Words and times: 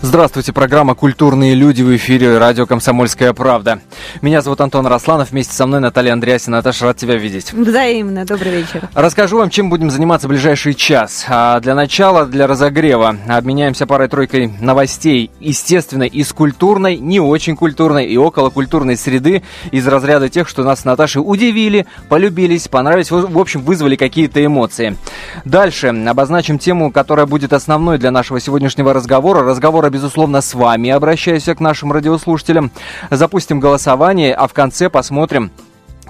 Здравствуйте, 0.00 0.52
программа 0.52 0.94
«Культурные 0.94 1.54
люди» 1.54 1.82
в 1.82 1.94
эфире 1.96 2.38
радио 2.38 2.66
«Комсомольская 2.66 3.32
правда». 3.32 3.80
Меня 4.22 4.42
зовут 4.42 4.60
Антон 4.60 4.86
Росланов, 4.86 5.32
вместе 5.32 5.52
со 5.54 5.66
мной 5.66 5.80
Наталья 5.80 6.12
Андреасина. 6.12 6.58
Наташа, 6.58 6.84
рад 6.84 6.96
тебя 6.96 7.16
видеть. 7.16 7.52
Взаимно, 7.52 8.24
добрый 8.24 8.52
вечер. 8.52 8.88
Расскажу 8.94 9.38
вам, 9.38 9.50
чем 9.50 9.68
будем 9.70 9.90
заниматься 9.90 10.28
в 10.28 10.30
ближайший 10.30 10.74
час. 10.74 11.26
А 11.28 11.58
для 11.58 11.74
начала, 11.74 12.26
для 12.26 12.46
разогрева, 12.46 13.16
обменяемся 13.26 13.86
парой-тройкой 13.88 14.52
новостей, 14.60 15.32
естественно, 15.40 16.04
из 16.04 16.32
культурной, 16.32 16.96
не 16.96 17.18
очень 17.18 17.56
культурной 17.56 18.06
и 18.06 18.16
около 18.16 18.50
культурной 18.50 18.96
среды, 18.96 19.42
из 19.72 19.86
разряда 19.88 20.28
тех, 20.28 20.48
что 20.48 20.62
нас 20.62 20.80
с 20.80 20.84
Наташей 20.84 21.22
удивили, 21.24 21.86
полюбились, 22.08 22.68
понравились, 22.68 23.10
в 23.10 23.38
общем, 23.38 23.62
вызвали 23.62 23.96
какие-то 23.96 24.44
эмоции. 24.44 24.96
Дальше 25.44 25.88
обозначим 25.88 26.60
тему, 26.60 26.92
которая 26.92 27.26
будет 27.26 27.52
основной 27.52 27.98
для 27.98 28.12
нашего 28.12 28.38
сегодняшнего 28.38 28.94
разговора. 28.94 29.42
Разговор 29.88 30.02
безусловно, 30.02 30.40
с 30.42 30.52
вами. 30.52 30.90
Обращаюсь 30.90 31.44
к 31.44 31.60
нашим 31.60 31.92
радиослушателям. 31.92 32.70
Запустим 33.10 33.58
голосование, 33.58 34.34
а 34.34 34.46
в 34.46 34.52
конце 34.52 34.90
посмотрим, 34.90 35.50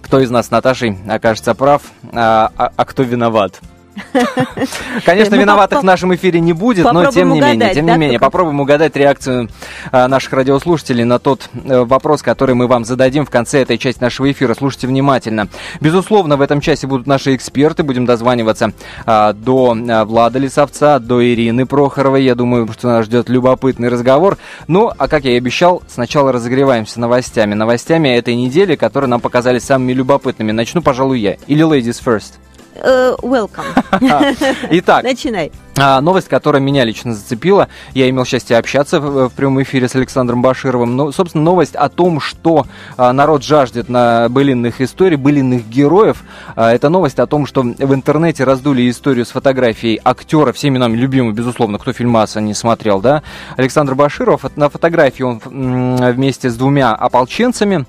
кто 0.03 0.19
из 0.19 0.31
нас 0.31 0.49
с 0.49 0.51
Наташей 0.51 0.99
окажется 1.09 1.55
прав, 1.55 1.83
а, 2.13 2.51
а, 2.57 2.73
а 2.75 2.85
кто 2.85 3.05
виноват. 3.05 3.61
Конечно, 5.05 5.37
ну, 5.37 5.43
виноватых 5.43 5.81
в 5.81 5.85
нашем 5.85 6.15
эфире 6.15 6.41
не 6.41 6.53
будет, 6.53 6.91
но 6.93 7.07
тем 7.11 7.33
не 7.33 7.41
менее, 7.41 7.75
тем 7.75 7.87
не 7.87 7.97
менее, 7.97 8.19
попробуем 8.19 8.61
угадать 8.61 8.97
реакцию 8.97 9.49
а, 9.93 10.09
наших 10.09 10.33
радиослушателей 10.33 11.05
на 11.05 11.19
тот 11.19 11.49
э, 11.55 11.85
вопрос, 11.85 12.23
который 12.23 12.55
мы 12.55 12.67
вам 12.67 12.85
зададим 12.85 13.25
в 13.25 13.31
конце 13.31 13.63
этой 13.63 13.79
части 13.79 14.03
нашего 14.03 14.31
эфира. 14.31 14.55
Слушайте 14.55 14.87
внимательно. 14.87 15.49
Безусловно, 15.81 16.37
в 16.37 16.41
этом 16.41 16.61
часе 16.61 16.87
будут 16.87 17.07
наши 17.07 17.35
эксперты. 17.35 17.83
Будем 17.83 18.07
дозваниваться 18.07 18.73
а, 19.07 19.33
до 19.33 19.77
а, 19.89 20.05
Влада 20.05 20.39
Лисовца, 20.39 20.99
до 20.99 21.25
Ирины 21.25 21.67
Прохоровой. 21.67 22.25
Я 22.25 22.35
думаю, 22.35 22.69
что 22.73 22.89
нас 22.89 23.07
ждет 23.07 23.29
любопытный 23.29 23.89
разговор. 23.89 24.39
Ну, 24.67 24.91
а 24.97 25.09
как 25.09 25.25
я 25.25 25.33
и 25.33 25.39
обещал, 25.39 25.83
сначала 25.89 26.33
разогреваемся 26.33 27.01
новостями. 27.01 27.55
Новостями 27.55 28.09
этой 28.09 28.35
недели, 28.35 28.77
которые 28.77 29.09
нам 29.09 29.21
показались 29.21 29.65
самыми 29.65 29.93
любопытными. 29.93 30.53
Начну, 30.53 30.83
пожалуй, 30.83 31.21
я. 31.21 31.37
Или 31.47 31.65
ladies 31.65 32.03
first? 32.05 32.35
Uh, 32.79 33.17
welcome. 33.23 33.65
Итак, 34.71 35.03
начинай. 35.03 35.51
А, 35.81 36.01
новость, 36.01 36.29
которая 36.29 36.61
меня 36.61 36.85
лично 36.85 37.15
зацепила, 37.15 37.69
я 37.95 38.09
имел 38.09 38.25
счастье 38.25 38.57
общаться 38.57 39.01
в, 39.01 39.31
прямом 39.31 39.63
эфире 39.63 39.89
с 39.89 39.95
Александром 39.95 40.43
Башировым. 40.43 40.97
Ну, 40.97 41.13
собственно, 41.13 41.45
новость 41.45 41.77
о 41.77 41.89
том, 41.89 42.21
что 42.21 42.67
а, 42.97 43.13
народ 43.13 43.45
жаждет 43.45 43.89
на 43.89 44.29
былинных 44.29 44.81
историй, 44.81 45.17
былинных 45.17 45.69
героев. 45.69 46.25
А, 46.57 46.73
это 46.73 46.89
новость 46.89 47.21
о 47.21 47.27
том, 47.27 47.47
что 47.47 47.63
в 47.63 47.95
интернете 47.95 48.43
раздули 48.43 48.91
историю 48.91 49.25
с 49.25 49.31
фотографией 49.31 50.01
актера, 50.03 50.53
всеми 50.53 50.79
нами 50.79 50.97
любимого, 50.97 51.33
безусловно, 51.33 51.79
кто 51.79 51.93
фильмаса 51.93 52.41
не 52.41 52.55
смотрел, 52.55 53.01
да, 53.01 53.23
Александр 53.57 53.95
Баширов. 53.95 54.45
На 54.57 54.69
фотографии 54.69 55.23
он 55.23 55.41
вместе 55.45 56.51
с 56.51 56.57
двумя 56.57 56.93
ополченцами 56.93 57.87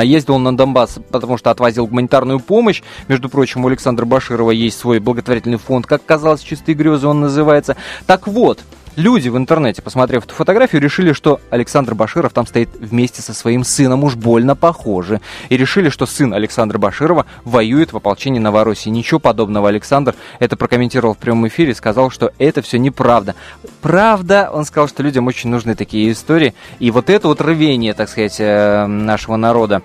ездил 0.00 0.36
он 0.36 0.44
на 0.44 0.56
Донбасс, 0.56 0.98
потому 1.10 1.36
что 1.36 1.50
отвозил 1.50 1.86
гуманитарную 1.86 2.40
помощь. 2.40 2.82
Между 3.08 3.28
прочим, 3.28 3.64
у 3.64 3.68
Александра 3.68 4.06
Баширова 4.06 4.50
есть 4.50 4.78
свой 4.78 4.98
благотворительный 4.98 5.58
фонд, 5.58 5.86
как 5.86 6.04
казалось, 6.04 6.40
«Чистые 6.40 6.74
грезы» 6.74 7.06
он 7.06 7.20
называется. 7.20 7.76
Так 8.06 8.26
вот, 8.26 8.60
Люди 8.96 9.30
в 9.30 9.38
интернете, 9.38 9.80
посмотрев 9.80 10.24
эту 10.26 10.34
фотографию, 10.34 10.82
решили, 10.82 11.14
что 11.14 11.40
Александр 11.48 11.94
Баширов 11.94 12.34
там 12.34 12.46
стоит 12.46 12.68
вместе 12.78 13.22
со 13.22 13.32
своим 13.32 13.64
сыном, 13.64 14.04
уж 14.04 14.16
больно 14.16 14.54
похожи. 14.54 15.22
И 15.48 15.56
решили, 15.56 15.88
что 15.88 16.04
сын 16.04 16.34
Александра 16.34 16.76
Баширова 16.76 17.24
воюет 17.44 17.94
в 17.94 17.96
ополчении 17.96 18.38
Новороссии. 18.38 18.90
Ничего 18.90 19.18
подобного 19.18 19.70
Александр 19.70 20.14
это 20.40 20.58
прокомментировал 20.58 21.14
в 21.14 21.18
прямом 21.18 21.48
эфире, 21.48 21.74
сказал, 21.74 22.10
что 22.10 22.32
это 22.38 22.60
все 22.60 22.78
неправда. 22.78 23.34
Правда, 23.80 24.50
он 24.52 24.66
сказал, 24.66 24.88
что 24.88 25.02
людям 25.02 25.26
очень 25.26 25.48
нужны 25.48 25.74
такие 25.74 26.12
истории. 26.12 26.52
И 26.78 26.90
вот 26.90 27.08
это 27.08 27.28
вот 27.28 27.40
рвение, 27.40 27.94
так 27.94 28.10
сказать, 28.10 28.36
э, 28.40 28.84
нашего 28.86 29.36
народа, 29.36 29.80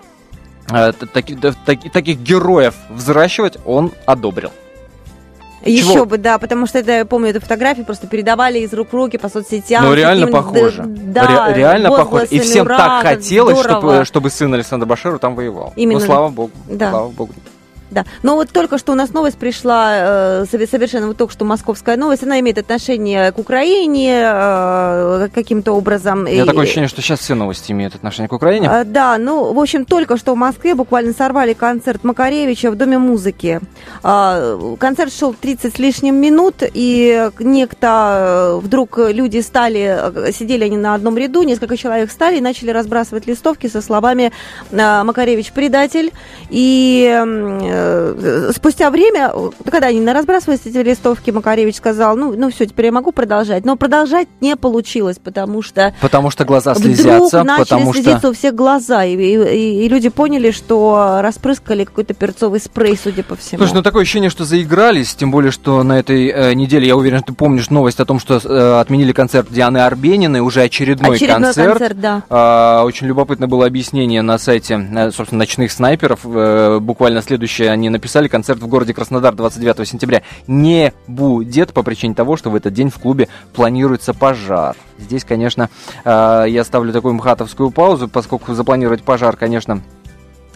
э, 0.69 0.91
таких, 0.91 1.39
таких 1.93 2.19
героев 2.19 2.75
взращивать 2.89 3.57
он 3.63 3.93
одобрил. 4.05 4.51
Еще 5.67 5.93
Чего? 5.93 6.05
бы, 6.05 6.17
да, 6.17 6.37
потому 6.37 6.65
что 6.65 6.79
это, 6.79 6.91
я 6.91 7.05
помню 7.05 7.29
эту 7.29 7.41
фотографию, 7.41 7.85
просто 7.85 8.07
передавали 8.07 8.59
из 8.59 8.73
рук 8.73 8.89
в 8.91 8.95
руки 8.95 9.17
по 9.17 9.29
соцсетям. 9.29 9.83
Ну, 9.83 9.93
реально 9.93 10.27
похоже. 10.27 10.83
Да, 10.85 11.47
Ре- 11.49 11.55
реально 11.55 11.89
похоже. 11.89 12.27
И 12.27 12.39
всем 12.39 12.65
ура, 12.65 12.77
так 12.77 13.01
хотелось, 13.05 13.59
чтобы, 13.59 14.05
чтобы 14.05 14.29
сын 14.29 14.53
Александра 14.53 14.85
Баширова 14.85 15.19
там 15.19 15.35
воевал. 15.35 15.73
Именно. 15.75 15.99
Ну, 15.99 16.05
слава 16.05 16.29
богу. 16.29 16.51
Да. 16.69 16.89
Слава 16.89 17.09
богу. 17.09 17.33
Да, 17.91 18.05
но 18.23 18.35
вот 18.35 18.49
только 18.49 18.77
что 18.77 18.91
у 18.91 18.95
нас 18.95 19.13
новость 19.13 19.37
пришла, 19.37 20.43
э, 20.43 20.45
совершенно 20.49 21.07
вот 21.07 21.17
только 21.17 21.33
что 21.33 21.45
московская 21.45 21.95
новость, 21.95 22.23
она 22.23 22.39
имеет 22.39 22.57
отношение 22.57 23.31
к 23.31 23.39
Украине 23.39 24.21
э, 24.23 25.29
каким-то 25.33 25.73
образом. 25.73 26.25
Меня 26.25 26.45
такое 26.45 26.63
ощущение, 26.63 26.89
что 26.89 27.01
сейчас 27.01 27.19
все 27.19 27.35
новости 27.35 27.71
имеют 27.71 27.95
отношение 27.95 28.27
к 28.27 28.33
Украине. 28.33 28.69
Э, 28.71 28.83
да, 28.83 29.17
ну, 29.17 29.53
в 29.53 29.59
общем, 29.59 29.85
только 29.85 30.17
что 30.17 30.33
в 30.33 30.37
Москве 30.37 30.75
буквально 30.75 31.13
сорвали 31.13 31.53
концерт 31.53 32.03
Макаревича 32.03 32.71
в 32.71 32.75
Доме 32.75 32.97
музыки. 32.97 33.61
Концерт 34.01 35.13
шел 35.13 35.33
30 35.33 35.75
с 35.75 35.79
лишним 35.79 36.15
минут, 36.15 36.55
и 36.61 37.29
некто, 37.39 38.59
вдруг 38.61 38.97
люди 38.97 39.39
стали, 39.39 40.31
сидели 40.31 40.65
они 40.65 40.77
на 40.77 40.93
одном 40.93 41.17
ряду, 41.17 41.43
несколько 41.43 41.77
человек 41.77 42.11
стали 42.11 42.37
и 42.37 42.41
начали 42.41 42.71
разбрасывать 42.71 43.27
листовки 43.27 43.67
со 43.67 43.81
словами 43.81 44.31
«Макаревич 44.71 45.51
предатель», 45.51 46.11
и 46.49 46.97
Э, 47.07 47.76
спустя 48.53 48.89
время, 48.89 49.31
когда 49.69 49.87
они 49.87 50.05
разбрасывались 50.05 50.61
эти 50.65 50.77
листовки, 50.77 51.31
Макаревич 51.31 51.75
сказал, 51.75 52.15
ну, 52.15 52.33
ну 52.35 52.49
все, 52.49 52.65
теперь 52.65 52.87
я 52.87 52.91
могу 52.91 53.11
продолжать. 53.11 53.65
Но 53.65 53.75
продолжать 53.75 54.27
не 54.41 54.55
получилось, 54.55 55.17
потому 55.23 55.61
что... 55.61 55.93
Потому 56.01 56.29
что 56.29 56.45
глаза 56.45 56.75
слезятся. 56.75 57.41
Вдруг 57.41 57.57
потому 57.57 57.93
слезиться 57.93 58.19
что... 58.19 58.29
у 58.29 58.33
всех 58.33 58.55
глаза, 58.55 59.03
и, 59.05 59.15
и, 59.15 59.85
и 59.85 59.89
люди 59.89 60.09
поняли, 60.09 60.51
что 60.51 61.19
распрыскали 61.21 61.83
какой-то 61.83 62.13
перцовый 62.13 62.59
спрей, 62.59 62.97
судя 63.01 63.23
по 63.23 63.35
всему. 63.35 63.59
Слушай, 63.59 63.73
ну 63.75 63.83
такое 63.83 64.03
ощущение, 64.03 64.29
что 64.29 64.45
заигрались, 64.45 65.15
тем 65.15 65.31
более, 65.31 65.51
что 65.51 65.83
на 65.83 65.99
этой 65.99 66.27
э, 66.27 66.53
неделе, 66.53 66.87
я 66.87 66.95
уверен, 66.95 67.23
ты 67.23 67.33
помнишь 67.33 67.69
новость 67.69 67.99
о 67.99 68.05
том, 68.05 68.19
что 68.19 68.39
э, 68.43 68.79
отменили 68.79 69.11
концерт 69.11 69.47
Дианы 69.51 69.79
Арбениной, 69.79 70.39
уже 70.39 70.61
очередной, 70.61 71.15
очередной 71.15 71.53
концерт. 71.53 71.79
концерт 71.79 71.99
да. 71.99 72.23
Э, 72.29 72.83
очень 72.83 73.07
любопытно 73.07 73.47
было 73.47 73.65
объяснение 73.65 74.21
на 74.21 74.37
сайте, 74.37 74.75
э, 74.75 75.11
собственно, 75.11 75.39
ночных 75.39 75.71
снайперов. 75.71 76.21
Э, 76.23 76.79
буквально 76.79 77.21
следующее 77.21 77.66
они 77.69 77.89
написали, 77.89 78.27
концерт 78.27 78.59
в 78.59 78.67
городе 78.67 78.93
Краснодар 78.93 79.35
29 79.35 79.87
сентября 79.87 80.23
не 80.47 80.93
будет 81.07 81.73
по 81.73 81.83
причине 81.83 82.13
того, 82.13 82.37
что 82.37 82.49
в 82.49 82.55
этот 82.55 82.73
день 82.73 82.89
в 82.89 82.99
клубе 82.99 83.27
планируется 83.53 84.13
пожар. 84.13 84.75
Здесь, 84.97 85.23
конечно, 85.23 85.69
э, 86.03 86.45
я 86.47 86.63
ставлю 86.63 86.91
такую 86.91 87.13
мхатовскую 87.13 87.71
паузу, 87.71 88.07
поскольку 88.07 88.53
запланировать 88.53 89.03
пожар, 89.03 89.35
конечно, 89.35 89.81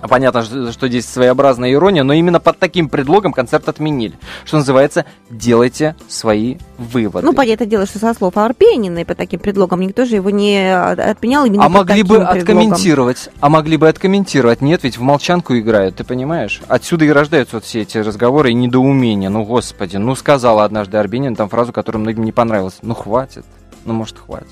Понятно, 0.10 0.44
что 0.44 0.88
здесь 0.88 1.06
своеобразная 1.06 1.72
ирония, 1.74 2.04
но 2.04 2.14
именно 2.14 2.40
под 2.40 2.58
таким 2.60 2.90
предлогом 2.90 3.34
концерт 3.34 3.70
отменили. 3.70 4.18
Что 4.46 4.58
называется, 4.58 5.06
делайте 5.30 5.96
свои 6.08 6.58
выводы. 6.78 7.26
Ну, 7.26 7.34
понятное 7.34 7.68
дело, 7.68 7.86
что 7.86 8.00
со 8.00 8.14
слов 8.14 8.38
Арбениной 8.38 9.06
под 9.06 9.18
таким 9.18 9.40
предлогом 9.40 9.82
никто 9.82 10.06
же 10.06 10.16
его 10.16 10.30
не 10.30 10.74
отменял 10.74 11.46
именно 11.46 11.66
А 11.66 11.70
могли 11.70 12.04
бы 12.04 12.16
предлогом. 12.16 12.38
откомментировать, 12.38 13.30
а 13.40 13.50
могли 13.50 13.78
бы 13.78 13.88
откомментировать. 13.88 14.62
Нет, 14.62 14.84
ведь 14.84 14.98
в 14.98 15.02
молчанку 15.02 15.58
играют, 15.58 15.96
ты 15.98 16.04
понимаешь? 16.04 16.62
Отсюда 16.68 17.06
и 17.06 17.10
рождаются 17.10 17.58
вот 17.58 17.66
все 17.66 17.82
эти 17.82 17.98
разговоры 18.00 18.52
и 18.52 18.54
недоумения. 18.54 19.30
Ну, 19.30 19.44
господи, 19.44 19.98
ну, 19.98 20.16
сказала 20.16 20.64
однажды 20.64 20.98
Арбенин 20.98 21.36
там 21.36 21.50
фразу, 21.50 21.72
которая 21.74 22.02
многим 22.02 22.24
не 22.24 22.32
понравилась. 22.32 22.80
Ну, 22.82 22.96
хватит. 22.96 23.46
Ну, 23.86 23.94
может, 23.94 24.18
хватит. 24.18 24.48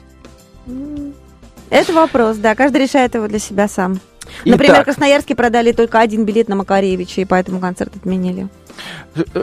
Это 1.70 1.94
вопрос, 1.94 2.38
да. 2.38 2.56
Каждый 2.56 2.81
решает 2.81 3.16
его 3.16 3.28
для 3.28 3.40
себя 3.40 3.68
сам. 3.68 4.00
Например, 4.45 4.75
Итак. 4.75 4.85
Красноярске 4.85 5.35
продали 5.35 5.72
только 5.72 6.00
один 6.00 6.25
билет 6.25 6.47
на 6.50 6.56
Макаревича, 6.56 7.22
и 7.22 7.25
поэтому 7.25 7.59
концерт 7.59 7.95
отменили. 7.95 8.47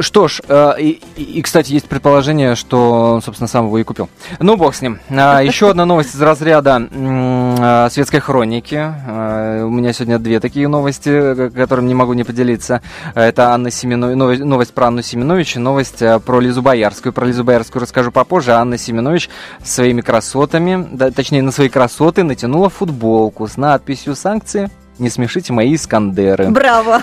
Что 0.00 0.28
ж, 0.28 0.40
э, 0.48 0.74
и, 0.78 1.02
и, 1.16 1.42
кстати, 1.42 1.72
есть 1.72 1.88
предположение, 1.88 2.54
что 2.54 3.14
он, 3.14 3.22
собственно, 3.22 3.48
сам 3.48 3.66
его 3.66 3.78
и 3.78 3.82
купил. 3.82 4.08
Ну, 4.38 4.56
бог 4.56 4.74
с 4.74 4.82
ним. 4.82 4.98
А, 5.10 5.40
еще 5.40 5.70
одна 5.70 5.84
новость 5.84 6.14
из 6.14 6.22
разряда 6.22 6.88
э, 6.90 7.88
светской 7.90 8.20
хроники. 8.20 8.74
Э, 9.06 9.62
у 9.64 9.70
меня 9.70 9.92
сегодня 9.92 10.18
две 10.18 10.40
такие 10.40 10.68
новости, 10.68 11.50
которыми 11.50 11.88
не 11.88 11.94
могу 11.94 12.12
не 12.12 12.24
поделиться. 12.24 12.80
Это 13.14 13.52
Анна 13.52 13.70
Семенович, 13.70 14.40
новость 14.40 14.72
про 14.72 14.88
Анну 14.88 15.02
Семенович 15.02 15.56
и 15.56 15.58
новость 15.58 16.02
про 16.24 16.40
Лизу 16.40 16.62
Боярскую. 16.62 17.12
Про 17.12 17.26
Лизу 17.26 17.44
Боярскую 17.44 17.82
расскажу 17.82 18.12
попозже. 18.12 18.52
Анна 18.52 18.78
Семенович 18.78 19.28
своими 19.64 20.00
красотами, 20.00 20.96
точнее, 21.10 21.42
на 21.42 21.52
свои 21.52 21.68
красоты 21.68 22.22
натянула 22.22 22.70
футболку 22.70 23.46
с 23.46 23.56
надписью 23.56 24.14
«Санкции». 24.14 24.70
Не 24.98 25.10
смешите 25.10 25.52
мои 25.52 25.74
Искандеры. 25.74 26.48
Браво! 26.48 27.02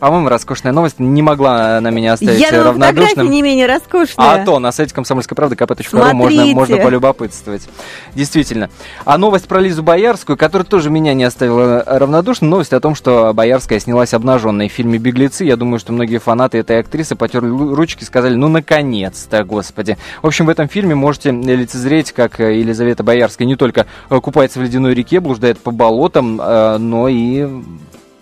По-моему, 0.00 0.28
роскошная 0.30 0.72
новость 0.72 0.98
не 0.98 1.20
могла 1.20 1.80
на 1.80 1.90
меня 1.90 2.14
оставить 2.14 2.40
Я 2.40 2.50
равнодушным. 2.50 2.96
фотография 2.96 3.28
не 3.28 3.42
менее 3.42 3.66
роскошная. 3.66 4.42
А 4.42 4.44
то 4.44 4.58
на 4.58 4.72
сайте 4.72 4.94
комсомольской 4.94 5.36
правды 5.36 5.56
kp.ру 5.56 6.14
можно, 6.14 6.46
можно 6.46 6.76
полюбопытствовать. 6.78 7.68
Действительно. 8.14 8.70
А 9.04 9.18
новость 9.18 9.46
про 9.46 9.60
Лизу 9.60 9.82
Боярскую, 9.82 10.38
которая 10.38 10.64
тоже 10.64 10.88
меня 10.88 11.12
не 11.12 11.24
оставила 11.24 11.84
равнодушным, 11.86 12.50
новость 12.50 12.72
о 12.72 12.80
том, 12.80 12.94
что 12.94 13.32
Боярская 13.34 13.78
снялась 13.78 14.14
обнаженной 14.14 14.70
в 14.70 14.72
фильме 14.72 14.98
«Беглецы». 14.98 15.44
Я 15.44 15.56
думаю, 15.56 15.78
что 15.78 15.92
многие 15.92 16.18
фанаты 16.18 16.56
этой 16.56 16.80
актрисы 16.80 17.14
потерли 17.14 17.50
ручки 17.50 18.02
и 18.02 18.06
сказали, 18.06 18.34
ну, 18.34 18.48
наконец-то, 18.48 19.44
господи. 19.44 19.98
В 20.22 20.26
общем, 20.26 20.46
в 20.46 20.48
этом 20.48 20.66
фильме 20.68 20.94
можете 20.94 21.30
лицезреть, 21.30 22.12
как 22.12 22.40
э, 22.40 22.58
Елизавета 22.58 23.02
Боярская 23.02 23.46
не 23.46 23.56
только 23.56 23.86
э, 24.08 24.20
купается 24.20 24.60
в 24.60 24.62
ледяной 24.62 24.94
реке, 24.94 25.20
блуждает 25.20 25.58
по 25.60 25.70
болотам, 25.70 26.40
э, 26.40 26.78
но 26.78 27.08
и 27.08 27.46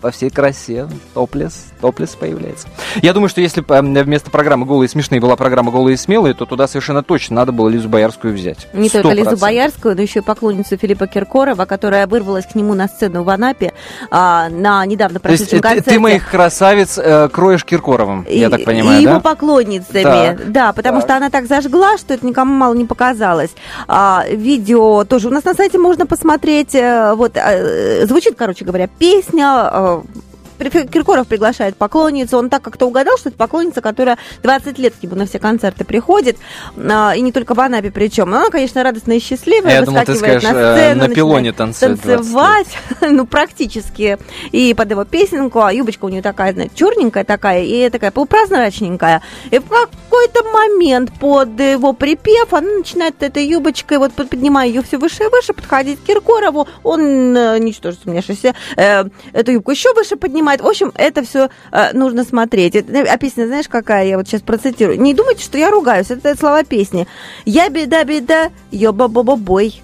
во 0.01 0.11
всей 0.11 0.29
красе 0.29 0.87
топлес, 1.13 1.65
топлес 1.81 2.15
появляется. 2.15 2.67
Я 3.01 3.13
думаю, 3.13 3.29
что 3.29 3.41
если 3.41 3.61
бы 3.61 3.75
э, 3.75 3.81
вместо 4.03 4.31
программы 4.31 4.65
«Голые 4.65 4.87
и 4.87 4.89
смешные» 4.89 5.19
была 5.19 5.35
программа 5.35 5.71
«Голые 5.71 5.95
и 5.95 5.97
смелые», 5.97 6.33
то 6.33 6.45
туда 6.45 6.67
совершенно 6.67 7.03
точно 7.03 7.35
надо 7.37 7.51
было 7.51 7.67
Лизу 7.69 7.89
Боярскую 7.89 8.33
взять. 8.33 8.67
Не 8.73 8.89
только 8.89 9.09
Лизу 9.09 9.31
100%. 9.31 9.39
Боярскую, 9.39 9.95
но 9.95 10.01
еще 10.01 10.19
и 10.19 10.21
поклонницу 10.21 10.77
Филиппа 10.77 11.07
Киркорова, 11.07 11.65
которая 11.65 12.07
вырвалась 12.07 12.45
к 12.45 12.55
нему 12.55 12.73
на 12.75 12.87
сцену 12.87 13.23
в 13.23 13.29
Анапе 13.29 13.73
а, 14.09 14.49
на 14.49 14.85
недавно 14.85 15.19
прошедшем 15.19 15.59
э, 15.59 15.61
ты, 15.61 15.67
концерте. 15.67 15.89
ты 15.91 15.99
моих 15.99 16.29
красавиц 16.29 16.97
э, 16.97 17.29
кроешь 17.29 17.65
Киркоровым, 17.65 18.25
я 18.29 18.47
И- 18.47 18.49
так 18.51 18.63
понимаю, 18.63 19.01
и 19.01 19.05
да? 19.05 19.11
его 19.11 19.19
поклонницами, 19.21 20.03
Так. 20.03 20.51
да, 20.51 20.73
потому 20.73 20.99
Так. 20.99 21.07
что 21.07 21.17
она 21.17 21.29
так 21.29 21.47
зажгла, 21.47 21.97
что 21.97 22.13
это 22.13 22.25
никому 22.25 22.53
мало 22.53 22.73
не 22.73 22.85
показалось. 22.85 23.51
А, 23.87 24.23
видео 24.29 25.03
тоже 25.03 25.27
у 25.27 25.31
нас 25.31 25.43
на 25.43 25.53
сайте 25.53 25.77
можно 25.77 26.05
посмотреть. 26.05 26.73
э, 26.75 27.13
Вот 27.15 27.33
э, 27.35 28.05
звучит, 28.07 28.35
короче 28.37 28.63
говоря, 28.65 28.87
песня. 28.87 29.69
Э, 29.89 30.03
При- 30.03 30.28
Киркоров 30.59 31.27
приглашает 31.27 31.75
поклонницу. 31.77 32.37
Он 32.37 32.49
так 32.49 32.61
как-то 32.61 32.85
угадал, 32.85 33.17
что 33.17 33.29
это 33.29 33.37
поклонница, 33.37 33.81
которая 33.81 34.17
20 34.43 34.77
лет 34.79 34.93
к 34.99 35.03
нему 35.03 35.15
на 35.15 35.25
все 35.25 35.39
концерты 35.39 35.85
приходит. 35.85 36.37
а, 36.77 37.13
И 37.15 37.21
не 37.21 37.31
только 37.31 37.53
в 37.53 37.59
Анапе 37.59 37.91
причем. 37.91 38.33
Она, 38.33 38.49
конечно, 38.49 38.83
радостная 38.83 39.17
и 39.17 39.19
счастливая. 39.21 39.73
Я 39.73 39.81
думал, 39.83 40.01
ты 40.03 40.11
выскакивает 40.11 40.41
скажешь, 40.43 40.57
на 40.57 40.61
э, 40.61 40.75
сцену, 40.75 41.07
на 41.07 41.15
пилоне 41.15 41.51
танцует 41.53 41.91
20 42.01 42.05
лет. 42.05 42.17
танцевать, 42.17 42.67
ну, 43.01 43.25
практически. 43.25 44.17
И 44.51 44.73
под 44.73 44.91
его 44.91 45.05
песенку, 45.05 45.61
а 45.61 45.71
юбочка 45.71 46.05
у 46.05 46.09
нее 46.09 46.21
такая, 46.21 46.53
знаете, 46.53 46.73
черненькая 46.75 47.23
такая, 47.23 47.63
и 47.63 47.89
такая 47.89 48.11
полупрозрачненькая. 48.11 49.21
И 49.51 49.59
в 49.59 49.63
какой-то 49.67 50.43
момент 50.43 51.11
под 51.19 51.59
его 51.59 51.93
припев 51.93 52.53
она 52.53 52.69
начинает 52.79 53.21
этой 53.23 53.45
юбочкой, 53.45 53.97
вот 53.99 54.13
под- 54.13 54.29
поднимая 54.29 54.67
ее 54.67 54.81
все 54.81 54.97
выше 54.97 55.23
и 55.23 55.27
выше, 55.27 55.53
подходить 55.53 55.99
к 56.01 56.03
Киркорову. 56.05 56.67
Он, 56.83 57.01
э, 57.35 57.59
ничтоже 57.59 57.97
сумняшися, 58.03 58.53
э, 58.75 59.03
эту 59.33 59.51
юбку 59.51 59.71
еще 59.71 59.93
выше 59.93 60.15
поднимает. 60.15 60.48
В 60.57 60.67
общем, 60.67 60.91
это 60.95 61.23
все 61.23 61.49
нужно 61.93 62.23
смотреть. 62.23 62.75
Это, 62.75 63.01
а 63.11 63.17
песня, 63.17 63.45
знаешь, 63.47 63.67
какая? 63.67 64.05
Я 64.05 64.17
вот 64.17 64.27
сейчас 64.27 64.41
процитирую. 64.41 64.99
Не 64.99 65.13
думайте, 65.13 65.43
что 65.43 65.57
я 65.57 65.69
ругаюсь. 65.69 66.09
Это 66.11 66.35
слова 66.37 66.63
песни. 66.63 67.07
Я 67.45 67.69
беда-беда, 67.69 68.49
ёба-боба-бой. 68.71 69.81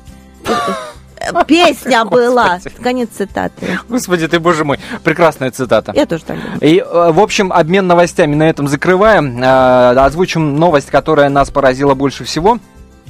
Песня 1.47 2.05
была. 2.05 2.59
Конец 2.81 3.09
цитаты. 3.17 3.79
Господи 3.89 4.27
ты, 4.27 4.39
боже 4.39 4.63
мой, 4.63 4.79
прекрасная 5.03 5.51
цитата. 5.51 5.91
Я 5.95 6.05
тоже 6.05 6.23
так 6.25 6.37
думаю. 6.41 6.59
И, 6.61 6.77
э, 6.79 7.11
в 7.11 7.19
общем, 7.19 7.51
обмен 7.51 7.87
новостями 7.87 8.35
на 8.35 8.49
этом 8.49 8.67
закрываем. 8.67 9.41
Э, 9.41 9.95
Озвучим 10.05 10.55
новость, 10.57 10.91
которая 10.91 11.29
нас 11.29 11.49
поразила 11.49 11.93
больше 11.95 12.23
всего. 12.25 12.59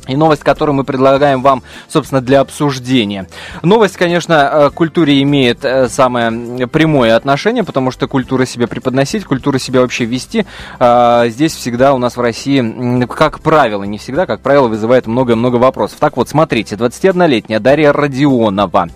И 0.07 0.15
новость, 0.15 0.43
которую 0.43 0.75
мы 0.75 0.83
предлагаем 0.83 1.41
вам, 1.41 1.63
собственно, 1.87 2.21
для 2.21 2.41
обсуждения. 2.41 3.27
Новость, 3.63 3.97
конечно, 3.97 4.33
э, 4.33 4.69
культуре 4.69 5.21
имеет 5.21 5.65
э, 5.65 5.89
самое 5.89 6.67
прямое 6.67 7.15
отношение, 7.15 7.63
потому 7.63 7.91
что 7.91 8.07
культура 8.07 8.45
себя 8.45 8.67
преподносить, 8.67 9.25
культура 9.25 9.57
себя 9.57 9.81
вообще 9.81 10.05
вести, 10.05 10.45
э, 10.79 11.25
здесь 11.29 11.55
всегда 11.55 11.93
у 11.93 11.97
нас 11.97 12.17
в 12.17 12.21
России, 12.21 13.05
как 13.05 13.39
правило, 13.39 13.83
не 13.83 13.97
всегда, 13.97 14.25
как 14.25 14.41
правило, 14.41 14.67
вызывает 14.67 15.07
много-много 15.07 15.55
вопросов. 15.55 15.97
Так 15.99 16.17
вот, 16.17 16.29
смотрите, 16.29 16.75
21-летняя 16.75 17.59
Дарья 17.59 17.93
Родионова 17.93 18.89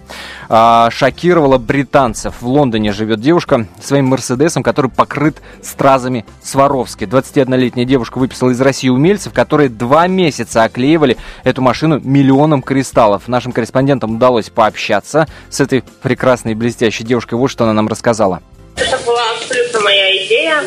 шокировала 0.90 1.60
британцев. 1.60 2.36
В 2.42 2.48
Лондоне 2.48 2.92
живет 2.92 3.20
девушка 3.20 3.68
своим 3.82 4.08
Мерседесом, 4.08 4.64
который 4.64 4.90
покрыт 4.90 5.38
стразами 5.62 6.26
Сваровски. 6.42 7.04
21-летняя 7.04 7.86
девушка 7.86 8.18
выписала 8.18 8.50
из 8.50 8.60
России 8.62 8.90
умельцев, 8.90 9.34
которые 9.34 9.70
два 9.70 10.08
месяца 10.08 10.64
оклеивали 10.64 10.99
эту 11.44 11.62
машину 11.62 12.00
миллионом 12.00 12.62
кристаллов. 12.62 13.28
Нашим 13.28 13.52
корреспондентам 13.52 14.16
удалось 14.16 14.50
пообщаться 14.50 15.28
с 15.50 15.60
этой 15.60 15.84
прекрасной 16.02 16.56
блестящей 16.56 17.04
девушкой. 17.04 17.36
Вот 17.36 17.50
что 17.50 17.64
она 17.64 17.74
нам 17.74 17.88
рассказала. 17.88 18.42
Это 18.82 18.98
была 19.00 19.32
абсолютно 19.32 19.80
моя 19.82 20.16
идея. 20.26 20.64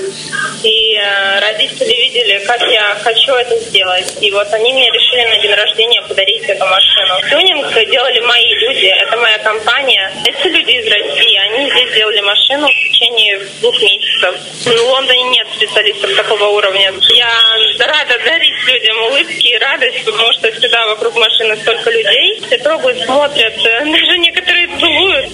И 0.63 0.95
э, 0.97 1.41
родители 1.41 1.93
видели, 1.93 2.45
как 2.47 2.61
я 2.69 2.95
хочу 3.03 3.33
это 3.33 3.59
сделать. 3.59 4.17
И 4.21 4.31
вот 4.31 4.53
они 4.53 4.73
мне 4.73 4.91
решили 4.91 5.25
на 5.25 5.39
день 5.39 5.55
рождения 5.55 6.03
подарить 6.03 6.45
эту 6.45 6.65
машину. 6.67 7.21
Тюнинг 7.31 7.73
делали 7.91 8.21
мои 8.21 8.55
люди. 8.55 8.87
Это 8.87 9.17
моя 9.17 9.39
компания. 9.39 10.13
Эти 10.27 10.47
люди 10.49 10.73
из 10.73 10.87
России, 10.93 11.37
они 11.49 11.71
здесь 11.71 11.95
делали 11.95 12.21
машину 12.21 12.69
в 12.69 12.91
течение 12.91 13.41
двух 13.61 13.81
месяцев. 13.81 14.35
В 14.65 14.83
Лондоне 14.91 15.23
нет 15.25 15.47
специалистов 15.57 16.15
такого 16.15 16.45
уровня. 16.49 16.93
Я 17.09 17.33
рада 17.79 18.19
дарить 18.25 18.69
людям 18.69 19.03
улыбки 19.05 19.47
и 19.49 19.59
радость, 19.59 20.05
потому 20.05 20.33
что 20.35 20.53
всегда 20.53 20.87
вокруг 20.87 21.17
машины 21.17 21.57
столько 21.57 21.91
людей. 21.91 22.43
Все 22.47 22.59
трогают, 22.59 23.03
смотрят, 23.05 23.57
даже 23.63 24.19
некоторые 24.19 24.69
целуют. 24.79 25.33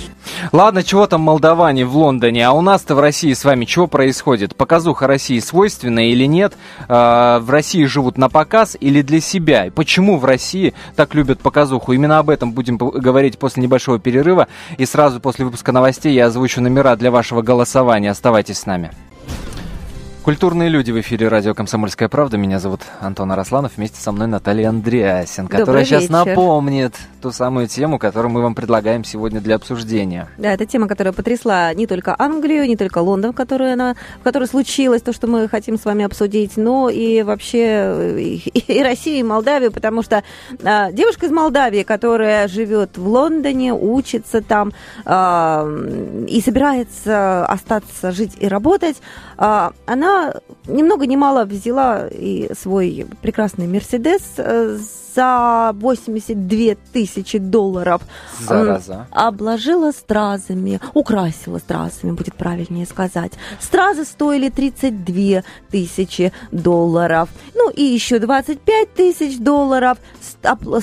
Ладно, 0.53 0.83
чего 0.83 1.07
там 1.07 1.23
молдаване 1.23 1.85
в 1.85 1.97
Лондоне, 1.97 2.47
а 2.47 2.53
у 2.53 2.61
нас-то 2.61 2.95
в 2.95 3.01
России 3.01 3.33
с 3.33 3.45
вами 3.45 3.65
чего 3.65 3.87
происходит? 3.87 4.57
Показуха 4.57 5.07
России 5.07 5.39
свойственна 5.41 6.11
или 6.11 6.25
нет? 6.25 6.55
Э, 6.89 7.39
в 7.41 7.51
России 7.51 7.85
живут 7.85 8.19
на 8.19 8.29
показ 8.29 8.77
или 8.81 9.03
для 9.03 9.21
себя? 9.21 9.67
И 9.67 9.71
почему 9.71 10.19
в 10.19 10.25
России 10.25 10.75
так 10.97 11.15
любят 11.15 11.41
показуху? 11.41 11.93
Именно 11.93 12.19
об 12.19 12.31
этом 12.31 12.53
будем 12.53 12.77
говорить 12.77 13.39
после 13.39 13.63
небольшого 13.63 13.99
перерыва. 13.99 14.49
И 14.77 14.87
сразу 14.87 15.21
после 15.21 15.45
выпуска 15.45 15.73
новостей 15.73 16.15
я 16.15 16.27
озвучу 16.27 16.61
номера 16.61 16.97
для 16.97 17.11
вашего 17.11 17.43
голосования. 17.43 18.11
Оставайтесь 18.11 18.59
с 18.59 18.67
нами. 18.67 18.91
Культурные 20.29 20.69
люди 20.69 20.91
в 20.91 21.01
эфире 21.01 21.29
радио 21.29 21.55
«Комсомольская 21.55 22.11
правда». 22.11 22.37
Меня 22.37 22.59
зовут 22.59 22.83
Антон 23.01 23.33
Арасланов. 23.33 23.79
Вместе 23.79 23.99
со 23.99 24.13
мной 24.13 24.27
Наталья 24.27 24.69
Андреасин, 24.69 25.49
которая 25.49 25.87
сейчас 25.87 26.11
напомнит 26.11 26.95
ту 27.23 27.33
самую 27.33 27.67
тему, 27.67 27.99
которую 27.99 28.31
мы 28.31 28.43
вам 28.43 28.55
предлагаем 28.55 29.05
сегодня 29.05 29.41
для 29.41 29.55
обсуждения. 29.55 30.29
Да, 30.37 30.53
это 30.53 30.67
тема, 30.67 30.87
которая 30.87 31.15
потрясла 31.15 31.73
не 31.73 31.87
только 31.87 32.15
Англию, 32.19 32.67
не 32.67 32.77
только 32.77 32.99
Лондон, 32.99 33.33
в 33.33 33.37
которой, 33.37 33.73
она, 33.73 33.97
в 34.21 34.23
которой 34.23 34.45
случилось 34.45 35.01
то, 35.01 35.15
что 35.15 35.29
мы 35.29 35.49
хотим 35.49 35.79
с 35.79 35.87
вами 35.87 36.05
обсудить, 36.05 36.59
но 36.59 36.91
и 36.91 37.23
вообще 37.23 38.21
и, 38.21 38.37
и 38.71 38.83
Россию, 38.83 39.21
и 39.21 39.23
Молдавию, 39.23 39.73
потому 39.73 40.03
что 40.03 40.23
а, 40.63 40.93
девушка 40.93 41.25
из 41.25 41.33
Молдавии, 41.33 41.85
которая 41.85 42.49
живет 42.49 42.99
в 42.99 43.09
Лондоне, 43.09 43.73
учится 43.73 44.43
там 44.43 44.75
а, 45.07 45.67
и 46.29 46.39
собирается 46.43 47.47
остаться 47.47 48.13
жить 48.13 48.37
и 48.39 48.47
работать, 48.47 48.99
а, 49.39 49.73
она 49.87 50.18
ни 50.67 50.83
много 50.83 51.07
ни 51.07 51.17
мало 51.17 51.45
взяла 51.45 52.09
и 52.09 52.51
свой 52.55 53.07
прекрасный 53.23 53.67
Мерседес 53.67 54.23
э, 54.37 54.79
за 55.19 55.73
82 55.75 56.77
тысячи 56.93 57.39
долларов. 57.39 58.03
Зараза. 58.41 59.09
Обложила 59.11 59.91
стразами, 59.91 60.81
украсила 60.95 61.59
стразами, 61.59 62.13
будет 62.13 62.37
правильнее 62.37 62.87
сказать. 62.87 63.33
Стразы 63.59 64.05
стоили 64.05 64.49
32 64.49 65.43
тысячи 65.73 66.33
долларов. 66.53 67.31
Ну 67.57 67.69
и 67.71 67.83
еще 67.83 68.21
25 68.21 68.95
тысяч 68.95 69.39
долларов 69.41 69.99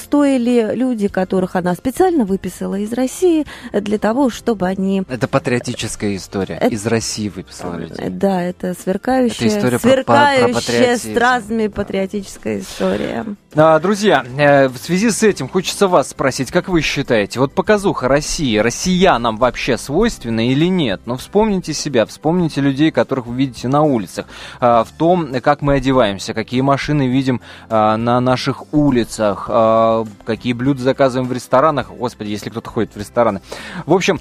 стоили 0.01 0.75
люди, 0.75 1.08
которых 1.08 1.56
она 1.56 1.74
специально 1.75 2.25
выписала 2.25 2.75
из 2.75 2.92
России 2.92 3.46
для 3.72 3.98
того, 4.00 4.30
чтобы 4.30 4.68
они... 4.68 5.04
Это 5.08 5.30
патриотическая 5.30 6.13
история. 6.18 6.56
Это- 6.56 6.74
Из 6.75 6.86
России 6.86 7.30
выписала 7.30 7.75
людей. 7.77 8.10
Да, 8.10 8.42
это 8.42 8.74
сверкающая, 8.74 9.48
Это 9.48 9.58
история 9.58 9.80
про- 9.80 9.89
про- 9.89 10.04
про 10.04 10.04
сверкающая 10.04 10.54
патриотизм. 10.54 11.12
стразами 11.12 11.68
патриотическая 11.68 12.60
история. 12.60 13.25
А, 13.58 13.80
друзья, 13.80 14.25
э, 14.25 14.25
в 14.27 14.77
связи 14.77 15.12
с 15.12 15.24
этим 15.24 15.48
хочется 15.48 15.88
вас 15.88 16.10
спросить, 16.10 16.51
как 16.51 16.67
вы 16.67 16.82
считаете, 16.82 17.39
вот 17.39 17.53
показуха 17.53 18.08
России, 18.08 18.58
россиянам 18.58 19.38
вообще 19.38 19.77
свойственна 19.77 20.50
или 20.50 20.65
нет? 20.65 21.01
Ну, 21.05 21.17
вспомните 21.17 21.74
себя, 21.74 22.05
вспомните 22.05 22.62
людей, 22.62 22.91
которых 22.91 23.27
вы 23.27 23.36
видите 23.36 23.67
на 23.67 23.84
улицах, 23.84 24.25
а, 24.60 24.84
в 24.84 24.91
том, 24.91 25.29
как 25.41 25.62
мы 25.62 25.75
одеваемся, 25.75 26.34
какие 26.34 26.62
машины 26.62 27.08
видим 27.08 27.41
а, 27.70 27.98
на 27.98 28.20
наших 28.20 28.74
улицах, 28.74 29.50
какие 30.25 30.53
блюда 30.53 30.82
заказываем 30.82 31.27
в 31.29 31.34
ресторанах. 31.34 31.91
Господи, 31.91 32.29
если 32.29 32.50
кто-то 32.50 32.70
ходит 32.70 32.96
в 32.96 32.98
рестораны. 32.98 33.41
В 33.86 33.94
общем, 33.94 34.20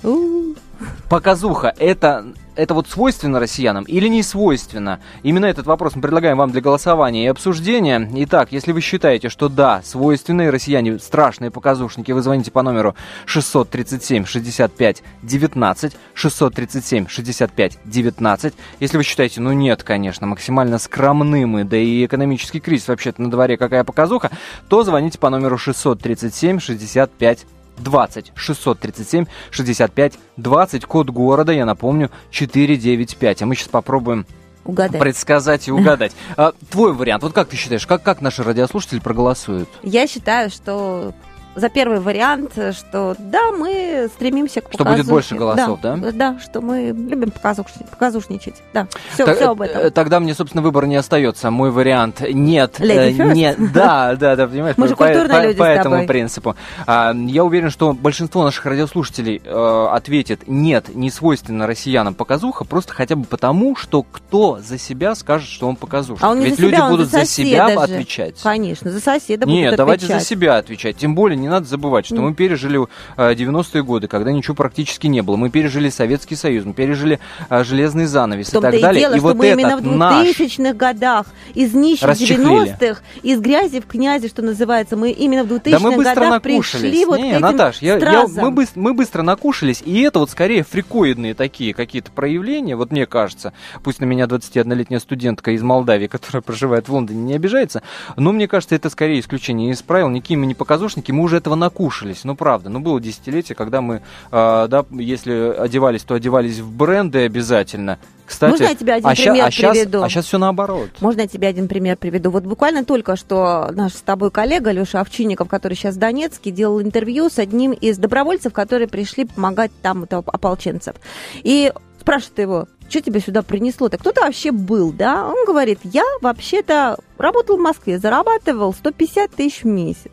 показуха 1.09 1.75
это 1.79 2.27
это 2.57 2.75
вот 2.75 2.89
свойственно 2.89 3.41
россиянам 3.41 3.85
или 3.85 4.09
не 4.09 4.23
свойственно? 4.23 5.01
Именно 5.23 5.47
этот 5.47 5.67
вопрос 5.67 5.95
мы 5.97 6.03
предлагаем 6.03 6.39
вам 6.39 6.51
для 6.51 6.61
голосования 6.61 7.25
и 7.25 7.29
обсуждения. 7.29 8.09
Итак, 8.15 8.53
если 8.53 8.73
вы 8.73 8.81
считаете, 8.81 9.29
что 9.29 9.49
да, 9.49 9.83
свойственные 9.85 10.51
россияне 10.51 10.99
страшные 10.99 11.51
показушники, 11.51 12.13
вы 12.13 12.23
звоните 12.23 12.51
по 12.51 12.63
номеру 12.63 12.95
637 13.27 14.25
65 14.25 15.03
19 15.23 15.97
637 16.15 17.07
65 17.09 17.79
19. 17.85 18.55
Если 18.81 18.97
вы 18.97 19.03
считаете, 19.03 19.41
ну 19.41 19.53
нет, 19.53 19.83
конечно, 19.83 20.27
максимально 20.27 20.79
скромны 20.79 21.47
мы, 21.47 21.65
да 21.65 21.77
и 21.77 22.05
экономический 22.05 22.61
кризис 22.61 22.89
вообще-то 22.89 23.23
на 23.23 23.31
дворе 23.31 23.57
какая 23.57 23.85
показуха, 23.85 24.31
то 24.69 24.85
звоните 24.85 25.19
по 25.19 25.31
номеру 25.31 25.59
637 25.59 26.59
65 26.59 27.47
20 27.79 28.33
637 28.35 29.27
65 29.51 30.15
20. 30.37 30.85
Код 30.87 31.11
города, 31.11 31.53
я 31.53 31.65
напомню, 31.67 32.11
495. 32.31 33.43
А 33.43 33.47
мы 33.47 33.55
сейчас 33.55 33.69
попробуем 33.69 34.27
Угадать. 34.65 35.01
предсказать 35.01 35.69
и 35.69 35.73
угадать. 35.73 36.13
А, 36.37 36.53
твой 36.71 36.93
вариант, 36.93 37.23
вот 37.23 37.33
как 37.33 37.49
ты 37.49 37.57
считаешь, 37.57 37.87
как, 37.87 38.03
как 38.03 38.21
наши 38.21 38.43
радиослушатели 38.43 38.99
проголосуют? 39.01 39.69
Я 39.83 40.07
считаю, 40.07 40.51
что 40.51 41.13
за 41.55 41.69
первый 41.69 42.01
вариант, 42.01 42.53
что 42.73 43.15
да, 43.19 43.53
мы 43.53 44.09
стремимся 44.15 44.61
к 44.61 44.73
Что 44.73 44.85
будет 44.85 45.07
больше 45.07 45.35
голосов, 45.35 45.81
да? 45.81 45.97
Да, 46.13 46.39
что 46.41 46.61
мы 46.61 46.87
любим 46.89 47.31
показушничать. 47.31 47.89
показушничать. 47.91 48.55
Да, 48.73 48.87
все, 49.13 49.25
Так, 49.25 49.37
все 49.37 49.51
об 49.51 49.61
этом. 49.61 49.83
э, 49.83 49.91
Тогда 49.91 50.21
мне, 50.21 50.35
собственно, 50.35 50.63
выбор 50.63 50.87
не 50.87 50.97
остается. 50.97 51.51
Мой 51.51 51.71
вариант 51.71 52.21
нет. 52.21 52.81
Lady 52.81 53.21
э, 53.21 53.35
нет. 53.35 53.57
Да, 53.75 54.15
да, 54.17 54.37
да, 54.37 54.47
понимаешь, 54.47 54.77
Мы 54.77 54.89
же 54.89 54.97
культурные 54.97 55.29
по- 55.41 55.47
люди 55.47 55.59
по 55.59 55.65
этому 55.65 56.07
принципу. 56.07 56.57
А, 56.87 57.13
я 57.15 57.45
уверен, 57.45 57.71
что 57.71 57.93
большинство 57.93 58.45
наших 58.45 58.65
радиослушателей 58.67 59.41
э, 59.45 59.87
ответит 59.91 60.43
нет, 60.47 60.95
не 60.95 61.11
свойственно 61.11 61.67
россиянам 61.67 62.15
показуха, 62.15 62.65
просто 62.65 62.93
хотя 62.95 63.17
бы 63.17 63.25
потому, 63.25 63.77
что 63.77 64.03
кто 64.03 64.59
за 64.61 64.79
себя 64.79 65.15
скажет, 65.15 65.49
что 65.49 65.69
он 65.69 65.77
показушник. 65.77 66.23
А 66.25 66.31
он 66.31 66.41
Ведь 66.41 66.59
люди 66.59 66.75
себя, 66.77 66.89
будут 66.89 67.11
за 67.11 67.25
себя 67.25 67.69
же. 67.71 67.75
отвечать. 67.79 68.41
Конечно, 68.43 68.91
за 68.91 69.01
соседа 69.01 69.47
Нет, 69.47 69.67
будут 69.67 69.77
давайте 69.79 70.07
за 70.07 70.21
себя 70.21 70.57
отвечать. 70.57 70.97
Тем 70.97 71.15
более 71.15 71.37
не 71.45 71.51
надо 71.51 71.67
забывать, 71.67 72.07
что 72.07 72.17
мы 72.17 72.35
пережили 72.35 72.81
э, 73.17 73.35
90-е 73.35 73.83
годы, 73.85 74.09
когда 74.09 74.33
ничего 74.33 74.55
практически 74.55 75.07
не 75.07 75.21
было. 75.23 75.37
Мы 75.37 75.51
пережили 75.51 75.89
Советский 75.91 76.37
Союз, 76.37 76.65
мы 76.65 76.73
пережили 76.73 77.21
э, 77.51 77.65
железный 77.65 78.07
занавес 78.07 78.49
и 78.49 78.53
так 78.61 78.75
и 78.75 78.81
далее. 78.81 79.01
дело, 79.01 79.15
и 79.15 79.19
что 79.19 79.29
вот 79.29 79.37
мы 79.37 79.47
этот 79.47 79.61
именно 79.61 79.77
в 79.77 79.97
наш 79.97 80.27
2000-х 80.29 80.73
годах 80.73 81.27
из 81.55 81.75
нищих 81.75 82.09
Расчехлили. 82.09 82.75
90-х, 82.81 83.01
из 83.23 83.41
грязи 83.41 83.81
в 83.81 83.87
князи, 83.87 84.29
что 84.29 84.43
называется, 84.43 84.97
мы 84.97 85.11
именно 85.13 85.45
в 85.45 85.49
2000-х 85.53 85.71
Да 85.71 85.79
мы 85.79 85.97
быстро 85.97 86.15
годах 86.15 86.31
накушались. 86.45 86.83
пришли 86.83 87.05
вот 87.05 87.19
не, 87.19 87.23
к 87.25 87.33
этим 87.35 87.41
Наташ, 87.43 87.83
я, 87.83 87.97
я- 87.97 88.27
мы, 88.27 88.49
быс- 88.49 88.73
мы 88.75 88.95
быстро 88.95 89.23
накушались, 89.23 89.83
и 89.85 90.01
это 90.01 90.19
вот 90.19 90.31
скорее 90.31 90.65
фрикоидные 90.65 91.35
такие 91.35 91.75
какие-то 91.75 92.11
проявления, 92.11 92.77
вот 92.77 92.91
мне 92.91 93.07
кажется. 93.07 93.53
Пусть 93.83 94.01
на 94.01 94.05
меня 94.07 94.25
21-летняя 94.25 95.01
студентка 95.01 95.51
из 95.53 95.63
Молдавии, 95.63 96.07
которая 96.15 96.41
проживает 96.43 96.89
в 96.89 96.93
Лондоне, 96.93 97.23
не 97.23 97.35
обижается, 97.35 97.83
но 98.17 98.33
мне 98.33 98.49
кажется, 98.49 98.75
это 98.75 98.89
скорее 98.91 99.21
исключение 99.21 99.71
из 99.71 99.83
правил. 99.83 100.09
Никакие 100.09 100.39
мы 100.39 100.47
не 100.47 100.55
показушники, 100.55 101.13
мы 101.13 101.25
уже 101.25 101.34
этого 101.37 101.55
накушались. 101.55 102.25
Ну, 102.25 102.35
правда, 102.37 102.71
ну, 102.71 102.81
было 102.81 103.01
десятилетие, 103.01 103.55
когда 103.57 103.81
мы, 103.81 104.03
э, 104.31 104.67
да, 104.69 104.85
если 104.91 105.55
одевались, 105.59 106.03
то 106.03 106.15
одевались 106.15 106.59
в 106.61 106.71
бренды 106.71 107.25
обязательно. 107.25 107.99
Кстати, 108.27 108.51
Можно 108.53 108.65
я 108.65 108.75
тебе 108.75 108.93
один 108.95 109.09
а 109.11 109.15
ща- 109.15 109.23
пример 109.33 109.45
а 109.47 109.51
щас- 109.51 109.73
приведу? 109.73 110.03
а 110.03 110.09
сейчас 110.09 110.25
все 110.25 110.39
наоборот. 110.39 110.89
Можно 111.01 111.23
я 111.23 111.27
тебе 111.27 111.47
один 111.47 111.69
пример 111.69 111.97
приведу? 111.99 112.31
Вот 112.31 112.45
буквально 112.45 112.85
только 112.85 113.17
что 113.17 113.69
наш 113.73 113.93
с 113.93 114.01
тобой 114.01 114.31
коллега 114.31 114.71
Леша 114.71 115.01
Овчинников, 115.01 115.49
который 115.49 115.75
сейчас 115.75 115.97
в 115.97 115.99
Донецке, 115.99 116.51
делал 116.51 116.81
интервью 116.81 117.29
с 117.29 117.39
одним 117.39 117.73
из 117.73 117.99
добровольцев, 117.99 118.53
которые 118.55 118.89
пришли 118.89 119.27
помогать 119.27 119.71
там 119.83 120.07
ополченцев. 120.11 120.97
И 121.43 121.71
спрашивает 122.01 122.39
его, 122.39 122.67
что 122.89 123.01
тебя 123.03 123.21
сюда 123.21 123.43
принесло-то? 123.43 123.99
Кто 123.99 124.13
ты 124.13 124.21
вообще 124.23 124.53
был, 124.53 124.93
да? 124.93 125.27
Он 125.27 125.45
говорит, 125.47 125.81
я 125.85 126.05
вообще-то 126.23 126.97
работал 127.19 127.57
в 127.57 127.61
Москве, 127.61 127.99
зарабатывал 127.99 128.73
150 128.73 129.31
тысяч 129.33 129.63
в 129.63 129.67
месяц. 129.67 130.11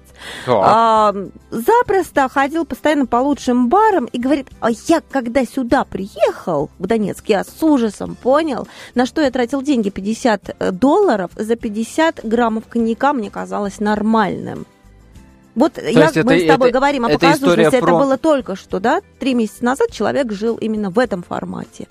А, 0.63 1.13
запросто 1.49 2.29
ходил 2.29 2.65
постоянно 2.65 3.05
по 3.05 3.17
лучшим 3.17 3.69
барам 3.69 4.05
и 4.05 4.19
говорит, 4.19 4.47
а 4.59 4.69
я 4.87 5.01
когда 5.01 5.45
сюда 5.45 5.83
приехал 5.83 6.69
в 6.79 6.87
Донецк, 6.87 7.23
я 7.27 7.43
с 7.43 7.61
ужасом 7.63 8.15
понял, 8.15 8.67
на 8.95 9.05
что 9.05 9.21
я 9.21 9.31
тратил 9.31 9.61
деньги 9.61 9.89
50 9.89 10.55
долларов 10.79 11.31
за 11.35 11.55
50 11.55 12.21
граммов 12.23 12.65
коньяка 12.69 13.13
мне 13.13 13.29
казалось 13.29 13.79
нормальным. 13.79 14.65
Вот 15.53 15.77
я, 15.77 16.05
есть 16.05 16.15
мы 16.23 16.35
это- 16.35 16.45
с 16.45 16.47
тобой 16.47 16.69
это- 16.69 16.77
говорим 16.77 17.05
о 17.05 17.09
это 17.09 17.19
показушности, 17.19 17.75
это 17.75 17.85
про- 17.85 17.99
было 17.99 18.17
только 18.17 18.55
что, 18.55 18.79
да? 18.79 19.01
Три 19.19 19.33
месяца 19.33 19.65
назад 19.65 19.91
человек 19.91 20.31
жил 20.31 20.55
именно 20.55 20.89
в 20.89 20.97
этом 20.97 21.23
формате. 21.23 21.87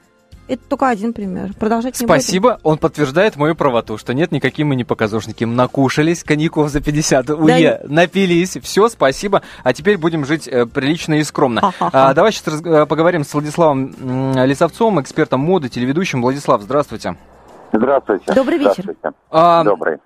Это 0.50 0.62
только 0.68 0.88
один 0.88 1.12
пример. 1.12 1.52
Продолжать 1.58 1.98
не 2.00 2.06
будем. 2.06 2.20
Спасибо, 2.20 2.58
он 2.64 2.78
подтверждает 2.78 3.36
мою 3.36 3.54
правоту, 3.54 3.96
что 3.98 4.12
нет, 4.14 4.32
никакие 4.32 4.66
мы 4.66 4.74
не 4.74 4.82
показушники. 4.82 5.44
Накушались 5.44 6.24
коньяков 6.24 6.70
за 6.70 6.80
50, 6.80 7.30
уе, 7.30 7.80
напились, 7.84 8.58
все, 8.60 8.88
спасибо. 8.88 9.42
А 9.62 9.72
теперь 9.72 9.96
будем 9.96 10.24
жить 10.26 10.48
э, 10.48 10.66
прилично 10.66 11.14
и 11.14 11.22
скромно. 11.22 11.72
А, 11.78 12.12
давай 12.14 12.32
сейчас 12.32 12.48
раз- 12.48 12.62
э, 12.64 12.86
поговорим 12.86 13.22
с 13.22 13.32
Владиславом 13.32 13.94
м, 14.00 14.32
Лисовцовым, 14.44 15.00
экспертом 15.00 15.38
моды, 15.40 15.68
телеведущим. 15.68 16.20
Владислав, 16.20 16.62
здравствуйте. 16.62 17.16
Здравствуйте. 17.72 18.34
Добрый 18.34 18.58
вечер. 18.58 18.82
Здравствуйте. 18.82 19.16
А, 19.30 19.62
Добрый. 19.62 19.98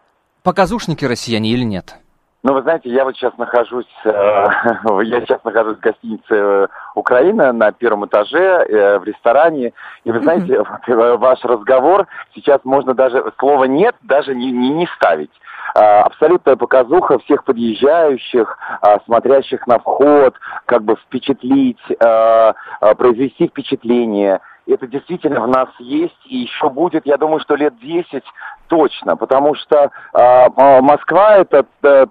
показушники 0.42 1.06
россияне 1.06 1.50
или 1.52 1.64
нет? 1.64 1.96
Ну, 2.44 2.52
вы 2.52 2.60
знаете, 2.60 2.90
я 2.90 3.04
вот 3.04 3.16
сейчас 3.16 3.32
нахожусь, 3.38 3.88
э, 4.04 4.10
я 5.04 5.20
сейчас 5.22 5.42
нахожусь 5.44 5.78
в 5.78 5.80
гостинице 5.80 6.24
э, 6.28 6.66
Украина 6.94 7.54
на 7.54 7.72
первом 7.72 8.04
этаже 8.04 8.38
э, 8.38 8.98
в 8.98 9.04
ресторане, 9.04 9.72
и 10.04 10.12
вы 10.12 10.20
знаете, 10.22 10.52
э, 10.52 11.16
ваш 11.16 11.42
разговор 11.42 12.06
сейчас 12.34 12.60
можно 12.64 12.92
даже 12.92 13.32
слово 13.38 13.64
нет 13.64 13.96
даже 14.02 14.34
не 14.34 14.52
не, 14.52 14.68
не 14.68 14.86
ставить. 14.96 15.30
А, 15.74 16.02
Абсолютная 16.02 16.56
показуха 16.56 17.18
всех 17.20 17.44
подъезжающих, 17.44 18.58
а, 18.82 19.00
смотрящих 19.06 19.66
на 19.66 19.78
вход, 19.78 20.34
как 20.66 20.82
бы 20.82 20.96
впечатлить, 20.96 21.80
а, 21.98 22.52
произвести 22.98 23.48
впечатление. 23.48 24.40
Это 24.66 24.86
действительно 24.86 25.40
в 25.40 25.48
нас 25.48 25.68
есть 25.78 26.20
и 26.26 26.36
еще 26.36 26.68
будет, 26.68 27.06
я 27.06 27.16
думаю, 27.16 27.40
что 27.40 27.54
лет 27.54 27.78
10 27.78 28.22
точно, 28.68 29.16
потому 29.16 29.54
что 29.54 29.90
а, 30.12 30.80
Москва 30.82 31.36
это 31.36 31.66
э, 31.82 32.06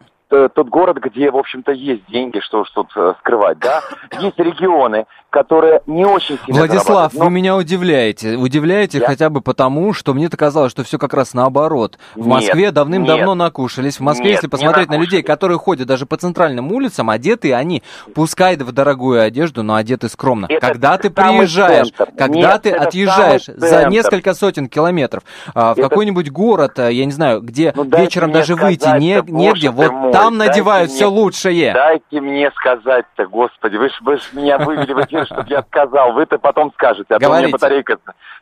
тот 0.54 0.70
город, 0.70 0.98
где, 0.98 1.32
в 1.32 1.38
общем-то, 1.38 1.72
есть 1.72 2.06
деньги, 2.08 2.40
что 2.40 2.64
ж 2.64 2.70
тут 2.72 2.88
э, 2.96 3.14
скрывать, 3.20 3.60
да. 3.60 3.82
Есть 4.20 4.40
регионы, 4.40 5.06
которые 5.34 5.82
не 5.88 6.06
очень 6.06 6.38
сильно 6.46 6.60
Владислав, 6.60 6.86
зарабатывают, 6.86 7.14
вы 7.16 7.24
но- 7.26 7.30
меня 7.32 7.58
удивляете. 7.58 8.36
Удивляете 8.38 9.00
Я? 9.00 9.08
хотя 9.08 9.30
бы 9.32 9.42
потому, 9.42 9.92
что 9.94 10.14
мне-то 10.14 10.38
казалось, 10.38 10.72
что 10.72 10.84
все 10.84 11.00
как 11.00 11.14
раз 11.16 11.34
наоборот. 11.34 11.98
В 12.16 12.28
Москве 12.28 12.72
давным-давно 12.72 13.34
накушались. 13.34 13.98
В 13.98 14.02
Москве, 14.02 14.26
Нет, 14.26 14.34
если 14.36 14.48
посмотреть 14.48 14.90
на 14.90 14.98
людей, 14.98 15.24
которые 15.24 15.58
ходят 15.58 15.88
даже 15.88 16.06
по 16.06 16.18
центральным 16.18 16.72
улицам, 16.72 17.10
одеты 17.10 17.54
они, 17.54 17.82
пускай 18.14 18.56
в 18.56 18.72
дорогую 18.72 19.22
одежду, 19.22 19.64
но 19.64 19.74
одеты 19.76 20.08
скромно. 20.08 20.46
Это 20.50 20.60
когда 20.68 20.98
ты 21.00 21.10
приезжаешь, 21.10 21.88
центр. 21.90 22.14
когда 22.16 22.54
Нет, 22.54 22.62
ты 22.62 22.72
отъезжаешь 22.72 23.46
за 23.48 23.90
несколько 23.90 24.36
сотен 24.36 24.68
километров 24.70 25.24
а, 25.56 25.74
в 25.74 25.80
Это- 25.80 25.90
какой-нибудь 25.90 26.30
город, 26.30 26.78
а, 26.78 26.90
я 26.90 27.06
не 27.06 27.12
знаю, 27.12 27.42
где 27.42 27.74
Ну, 27.76 27.84
вечером 27.86 28.32
даже 28.32 28.56
выйти 28.56 28.88
не, 29.00 29.22
негде, 29.28 29.72
вот 29.72 29.92
мой, 29.92 30.12
там 30.14 30.38
надевают 30.38 30.90
мне- 30.92 30.96
все 30.98 31.10
лучшее. 31.10 31.74
Дайте 31.74 32.22
мне 32.22 32.52
сказать-то, 32.52 33.26
господи, 33.26 33.78
вы 33.78 33.90
ж, 33.90 33.94
вы 34.02 34.18
ж 34.18 34.22
меня 34.34 34.58
вывели 34.60 34.94
в 34.94 34.98
эфир, 35.24 35.36
чтобы 35.36 35.50
я 35.50 35.62
сказал, 35.64 36.14
вы-то 36.14 36.38
потом 36.40 36.72
скажете, 36.74 37.16
а 37.16 37.20
то 37.20 37.26
у 37.26 37.30
Говорите. 37.30 37.48
меня 37.48 37.54
батарейка 37.54 37.98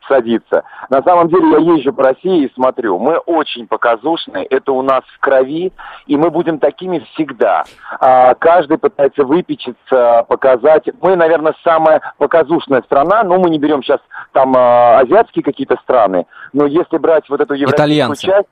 садится. 0.08 0.64
На 0.90 1.02
самом 1.02 1.28
деле 1.28 1.50
я 1.52 1.58
езжу 1.58 1.92
по 1.92 2.02
России 2.04 2.44
и 2.44 2.52
смотрю, 2.54 2.98
мы 2.98 3.18
очень 3.18 3.66
показушные, 3.66 4.44
это 4.46 4.72
у 4.72 4.82
нас 4.82 5.02
в 5.16 5.20
крови, 5.20 5.72
и 6.06 6.16
мы 6.16 6.30
будем 6.30 6.58
такими 6.58 6.98
всегда. 7.12 7.64
А, 8.00 8.34
каждый 8.34 8.78
пытается 8.78 9.24
выпечиться, 9.24 10.24
показать. 10.28 10.88
Мы, 11.00 11.16
наверное, 11.16 11.54
самая 11.64 12.00
показушная 12.18 12.82
страна, 12.82 13.22
ну, 13.22 13.38
мы 13.38 13.50
не 13.50 13.58
берем 13.58 13.82
сейчас 13.82 14.00
там 14.32 14.54
а, 14.56 14.98
азиатские 15.00 15.42
какие-то 15.42 15.76
страны, 15.82 16.26
но 16.52 16.66
если 16.66 16.98
брать 16.98 17.28
вот 17.28 17.40
эту 17.40 17.54
европейскую 17.54 17.76
Итальянцы. 17.76 18.26
часть, 18.26 18.48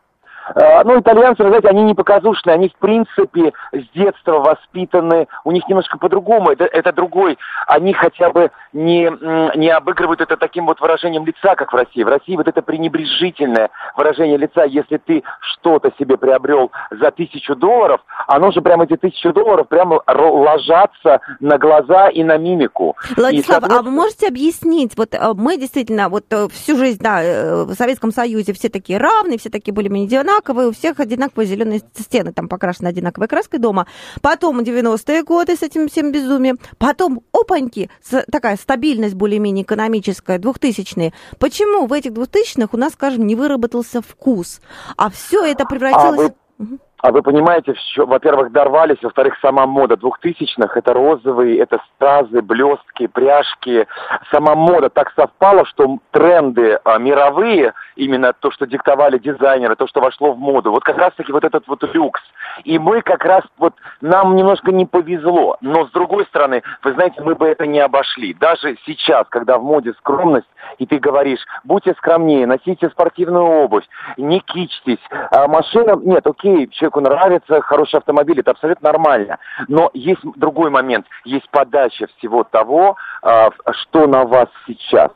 Ну, 0.55 1.01
итальянцы, 1.01 1.43
вы 1.43 1.51
знаете, 1.51 1.69
они 1.69 1.83
не 1.83 1.95
показушные, 1.95 2.55
они, 2.55 2.69
в 2.69 2.77
принципе, 2.77 3.53
с 3.73 3.89
детства 3.95 4.39
воспитаны, 4.39 5.29
у 5.45 5.53
них 5.53 5.69
немножко 5.69 5.99
по-другому, 5.99 6.51
это, 6.51 6.65
это 6.65 6.93
другой, 6.93 7.39
они 7.67 7.93
хотя 7.93 8.31
бы 8.31 8.51
не, 8.73 9.11
не 9.57 9.69
обыгрывают 9.71 10.21
это 10.21 10.37
таким 10.37 10.67
вот 10.67 10.81
выражением 10.81 11.27
лица, 11.27 11.55
как 11.55 11.73
в 11.73 11.77
России. 11.77 12.03
В 12.03 12.09
России 12.09 12.37
вот 12.37 12.49
это 12.49 12.63
пренебрежительное 12.63 13.71
выражение 13.97 14.37
лица, 14.37 14.65
если 14.65 14.97
ты 14.99 15.23
что-то 15.41 15.93
себе 15.99 16.17
приобрел 16.17 16.71
за 16.91 17.11
тысячу 17.11 17.55
долларов, 17.55 18.01
оно 18.27 18.51
же 18.51 18.61
прямо 18.61 18.85
эти 18.85 18.97
тысячу 18.97 19.33
долларов 19.33 19.69
прямо 19.69 20.03
ложатся 20.07 21.21
на 21.41 21.59
глаза 21.59 22.09
и 22.09 22.23
на 22.23 22.37
мимику. 22.37 22.97
Владислав, 23.17 23.59
а 23.59 23.61
вы 23.61 23.67
соответственно, 23.67 23.91
можете 23.91 24.29
объяснить, 24.29 24.97
вот 24.97 25.15
э, 25.15 25.33
мы 25.35 25.57
действительно 25.57 26.09
вот 26.09 26.25
э, 26.31 26.49
всю 26.49 26.77
жизнь, 26.77 27.01
да, 27.03 27.23
э, 27.23 27.65
в 27.65 27.75
Советском 27.75 28.13
Союзе 28.13 28.53
все 28.53 28.69
такие 28.69 28.99
равные, 28.99 29.39
все 29.39 29.51
такие 29.51 29.73
более-менее 29.75 30.07
одинаковые, 30.07 30.40
одинаковые, 30.41 30.69
у 30.69 30.73
всех 30.73 31.01
одинаковые 31.01 31.47
зеленые 31.47 31.83
стены, 31.99 32.33
там 32.33 32.49
покрашены 32.49 32.89
одинаковой 32.89 33.29
краской 33.29 33.59
дома. 33.59 33.87
Потом 34.23 34.61
90-е 34.61 35.23
годы 35.23 35.57
с 35.57 35.63
этим 35.63 35.89
всем 35.89 36.13
безумием. 36.13 36.59
Потом, 36.79 37.23
опаньки, 37.33 37.91
такая 38.31 38.57
стабильность 38.57 39.15
более-менее 39.15 39.65
экономическая, 39.65 40.39
2000-е. 40.39 41.13
Почему 41.39 41.87
в 41.87 41.93
этих 41.93 42.13
2000-х 42.13 42.69
у 42.73 42.77
нас, 42.77 42.93
скажем, 42.95 43.27
не 43.27 43.35
выработался 43.35 44.01
вкус? 44.01 44.61
А 44.97 45.11
все 45.11 45.45
это 45.45 45.65
превратилось... 45.65 46.33
А 46.59 46.63
вы... 46.63 46.79
А 47.03 47.13
вы 47.13 47.23
понимаете, 47.23 47.75
во-первых, 47.97 48.53
дорвались, 48.53 49.03
во-вторых, 49.03 49.35
сама 49.41 49.67
мода 49.67 49.97
двухтысячных, 49.97 50.77
это 50.77 50.93
розовые, 50.93 51.59
это 51.59 51.81
стразы, 51.95 52.43
блестки, 52.43 53.07
пряжки. 53.07 53.87
Сама 54.31 54.55
мода 54.55 54.91
так 54.91 55.13
совпала, 55.17 55.65
что 55.65 55.99
тренды 56.11 56.79
а, 56.85 56.99
мировые, 56.99 57.73
именно 57.97 58.33
то, 58.33 58.51
что 58.51 58.67
диктовали 58.67 59.19
дизайнеры, 59.19 59.77
то, 59.77 59.87
что 59.87 60.01
вошло 60.01 60.33
в 60.33 60.39
моду, 60.39 60.71
вот 60.71 60.85
как 60.85 60.99
раз-таки 60.99 61.33
вот 61.33 61.45
этот 61.45 61.67
вот 61.69 61.83
люкс. 61.95 62.21
И 62.65 62.79
мы 62.79 63.01
как 63.01 63.25
раз, 63.25 63.45
вот 63.59 63.75
нам 64.01 64.37
немножко 64.37 64.73
не 64.73 64.85
повезло, 64.85 65.57
но 65.61 65.87
с 65.87 65.91
другой 65.93 66.27
стороны, 66.27 66.63
вы 66.83 66.93
знаете, 66.93 67.23
мы 67.23 67.35
бы 67.35 67.47
это 67.47 67.67
не 67.67 67.81
обошли. 67.81 68.35
Даже 68.35 68.77
сейчас, 68.85 69.27
когда 69.29 69.59
в 69.59 69.63
моде 69.63 69.95
скромность, 69.95 70.49
и 70.79 70.87
ты 70.87 70.99
говоришь, 70.99 71.41
будьте 71.65 71.95
скромнее, 71.95 72.47
носите 72.47 72.91
спортивную 72.91 73.45
обувь, 73.45 73.85
не 74.17 74.41
кичьтесь, 74.41 75.01
а 75.31 75.47
машина, 75.49 75.97
нет, 76.03 76.27
окей, 76.27 76.69
человеку 76.91 77.01
нравится 77.01 77.61
хороший 77.63 77.97
автомобиль, 77.97 78.41
это 78.41 78.53
абсолютно 78.53 78.91
нормально. 78.91 79.39
Но 79.69 79.91
есть 79.95 80.21
другой 80.37 80.71
момент, 80.71 81.07
есть 81.25 81.49
подача 81.51 82.07
всего 82.19 82.45
того, 82.45 82.97
а, 83.23 83.51
что 83.73 84.07
на 84.07 84.25
вас 84.25 84.49
сейчас. 84.67 85.11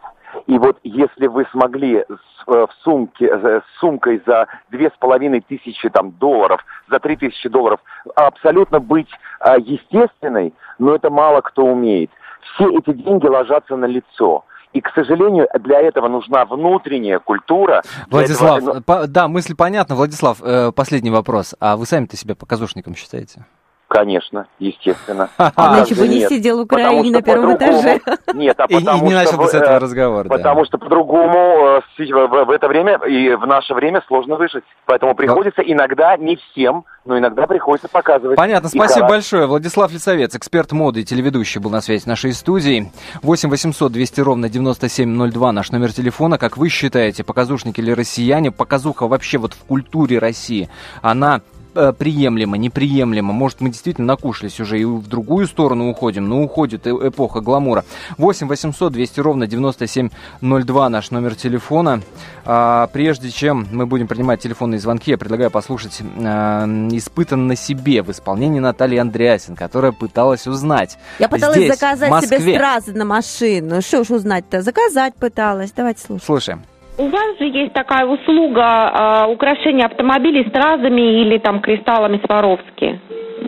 И 0.47 0.59
вот 0.59 0.79
если 0.83 1.29
вы 1.29 1.47
смогли 1.53 1.99
э, 1.99 2.05
в 2.47 2.71
сумке, 2.83 3.27
с 3.27 3.63
сумкой 3.79 4.21
за 4.27 4.49
две 4.71 4.89
с 4.89 4.99
половиной 4.99 5.41
тысячи 5.41 5.89
там, 5.89 6.11
долларов, 6.13 6.61
за 6.91 6.99
три 6.99 7.17
тысячи 7.17 7.49
долларов 7.49 7.81
абсолютно 8.17 8.81
быть 8.81 9.09
а, 9.39 9.57
естественной, 9.59 10.53
но 10.79 10.95
это 10.95 11.11
мало 11.11 11.41
кто 11.41 11.65
умеет. 11.65 12.11
Все 12.55 12.69
эти 12.69 12.93
деньги 12.93 13.27
ложатся 13.27 13.77
на 13.77 13.87
лицо. 13.87 14.45
И, 14.75 14.81
к 14.81 14.91
сожалению, 14.93 15.47
для 15.61 15.81
этого 15.81 16.09
нужна 16.09 16.45
внутренняя 16.45 17.21
культура. 17.21 17.83
Владислав, 18.11 18.59
этого... 18.59 18.81
по, 18.81 19.07
да, 19.07 19.29
мысль 19.29 19.55
понятна. 19.55 19.95
Владислав, 19.95 20.39
э, 20.43 20.73
последний 20.73 21.11
вопрос. 21.11 21.55
А 21.61 21.77
вы 21.77 21.87
сами-то 21.87 22.17
себя 22.17 22.35
показушником 22.35 22.97
считаете? 22.97 23.47
Конечно, 23.95 24.49
естественно. 24.59 25.31
А 25.39 25.77
иначе 25.77 25.95
бы 25.95 26.09
не 26.09 26.27
сидел 26.27 26.59
в 26.59 26.63
Украине 26.63 27.13
на 27.13 27.23
первом 27.23 27.57
этаже. 27.57 28.01
Нет, 28.35 28.59
а 28.59 28.67
потому 28.67 29.05
и, 29.05 29.05
и 29.05 29.09
не 29.09 29.15
начал 29.15 29.39
бы 29.39 29.47
с 29.47 29.55
этого 29.55 29.79
разговора. 29.79 30.29
Потому 30.29 30.65
что 30.65 30.79
по-другому 30.79 31.81
э, 31.99 32.05
в 32.05 32.51
это 32.51 32.67
время 32.67 32.99
и 33.07 33.37
в 33.37 33.47
наше 33.47 33.73
время 33.73 34.03
сложно 34.09 34.35
выжить. 34.35 34.65
Поэтому 34.87 35.15
приходится 35.15 35.63
иногда, 35.63 36.17
не 36.17 36.37
всем, 36.37 36.85
но 37.05 37.17
иногда 37.17 37.47
приходится 37.47 37.89
показывать. 37.89 38.37
Понятно, 38.37 38.69
спасибо 38.69 39.07
большое. 39.07 39.47
Владислав 39.47 39.93
Лицовец, 39.93 40.35
эксперт 40.35 40.73
моды 40.73 41.03
и 41.03 41.05
телеведущий, 41.05 41.61
был 41.61 41.71
на 41.71 41.81
связи 41.81 42.03
с 42.03 42.07
нашей 42.07 42.33
студией. 42.33 42.91
8 43.23 43.49
800 43.49 43.93
200 43.93 44.21
ровно 44.23 44.49
9702 44.49 45.53
наш 45.53 45.71
номер 45.71 45.93
телефона. 45.93 46.37
Как 46.37 46.57
вы 46.57 46.69
считаете, 46.69 47.23
показушники 47.23 47.81
или 47.81 47.93
россияне? 47.93 48.51
Показуха 48.51 49.07
вообще 49.07 49.39
вот 49.39 49.55
в 49.55 49.65
культуре 49.65 50.19
России, 50.19 50.69
она 51.01 51.37
Э, 51.37 51.54
приемлемо, 51.75 52.57
неприемлемо. 52.57 53.33
Может, 53.33 53.61
мы 53.61 53.71
действительно 53.71 54.07
накушались 54.07 54.61
уже 54.61 54.81
и 54.81 54.85
в 54.85 55.07
другую 55.09 55.47
сторону 55.47 55.91
уходим, 55.91 56.29
но 56.29 56.43
уходит 56.43 56.87
эпоха 56.87 57.41
гламура. 57.41 57.85
8 58.19 58.49
800 58.49 58.93
200 58.93 59.21
ровно 59.21 59.47
9702 59.47 60.89
наш 60.89 61.11
номер 61.11 61.35
телефона. 61.35 62.03
А, 62.45 62.89
прежде 62.93 63.31
чем 63.31 63.67
мы 63.73 63.87
будем 63.87 64.07
принимать 64.07 64.41
телефонные 64.41 64.79
звонки, 64.79 65.11
я 65.11 65.19
предлагаю 65.19 65.51
послушать 65.51 66.01
а, 66.19 66.65
«Испытан 66.93 67.47
на 67.47 67.57
себе» 67.57 68.03
в 68.03 68.11
исполнении 68.11 68.61
Натальи 68.61 68.99
Андреасин, 68.99 69.57
которая 69.57 69.93
пыталась 69.93 70.47
узнать. 70.47 70.99
Я 71.19 71.29
пыталась 71.29 71.57
здесь, 71.57 71.75
заказать 71.75 72.25
себе 72.25 72.55
стразы 72.55 72.93
на 72.93 73.05
машину. 73.05 73.81
Что 73.81 74.01
уж 74.01 74.11
узнать-то? 74.11 74.63
Заказать 74.63 75.15
пыталась. 75.15 75.73
Давайте 75.73 76.01
слушаем. 76.01 76.25
Слушаем. 76.25 76.63
У 76.97 77.09
вас 77.09 77.39
же 77.39 77.47
есть 77.47 77.73
такая 77.73 78.07
услуга 78.07 78.63
э, 78.63 79.33
украшения 79.33 79.87
автомобилей 79.87 80.47
стразами 80.49 81.23
или 81.23 81.39
там 81.39 81.61
кристаллами 81.61 82.21
Сваровски. 82.25 83.01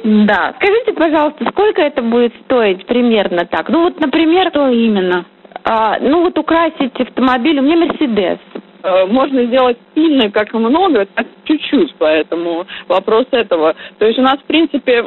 Да. 0.04 0.54
Скажите, 0.56 0.92
пожалуйста, 0.92 1.44
сколько 1.50 1.80
это 1.80 2.02
будет 2.02 2.34
стоить 2.44 2.84
примерно 2.86 3.46
так? 3.46 3.68
Ну 3.68 3.84
вот, 3.84 4.00
например... 4.00 4.48
Что 4.48 4.68
именно? 4.68 5.26
А, 5.64 5.98
ну 6.00 6.22
вот 6.22 6.36
украсить 6.38 7.00
автомобиль, 7.00 7.58
у 7.58 7.62
меня 7.62 7.76
Мерседес. 7.76 8.38
Э, 8.82 9.06
можно 9.06 9.44
сделать 9.44 9.78
сильно, 9.94 10.30
как 10.30 10.52
много, 10.52 11.06
так 11.06 11.26
чуть-чуть, 11.44 11.94
поэтому 11.98 12.66
вопрос 12.88 13.26
этого. 13.30 13.74
То 13.98 14.06
есть 14.06 14.18
у 14.18 14.22
нас, 14.22 14.38
в 14.38 14.44
принципе, 14.44 15.06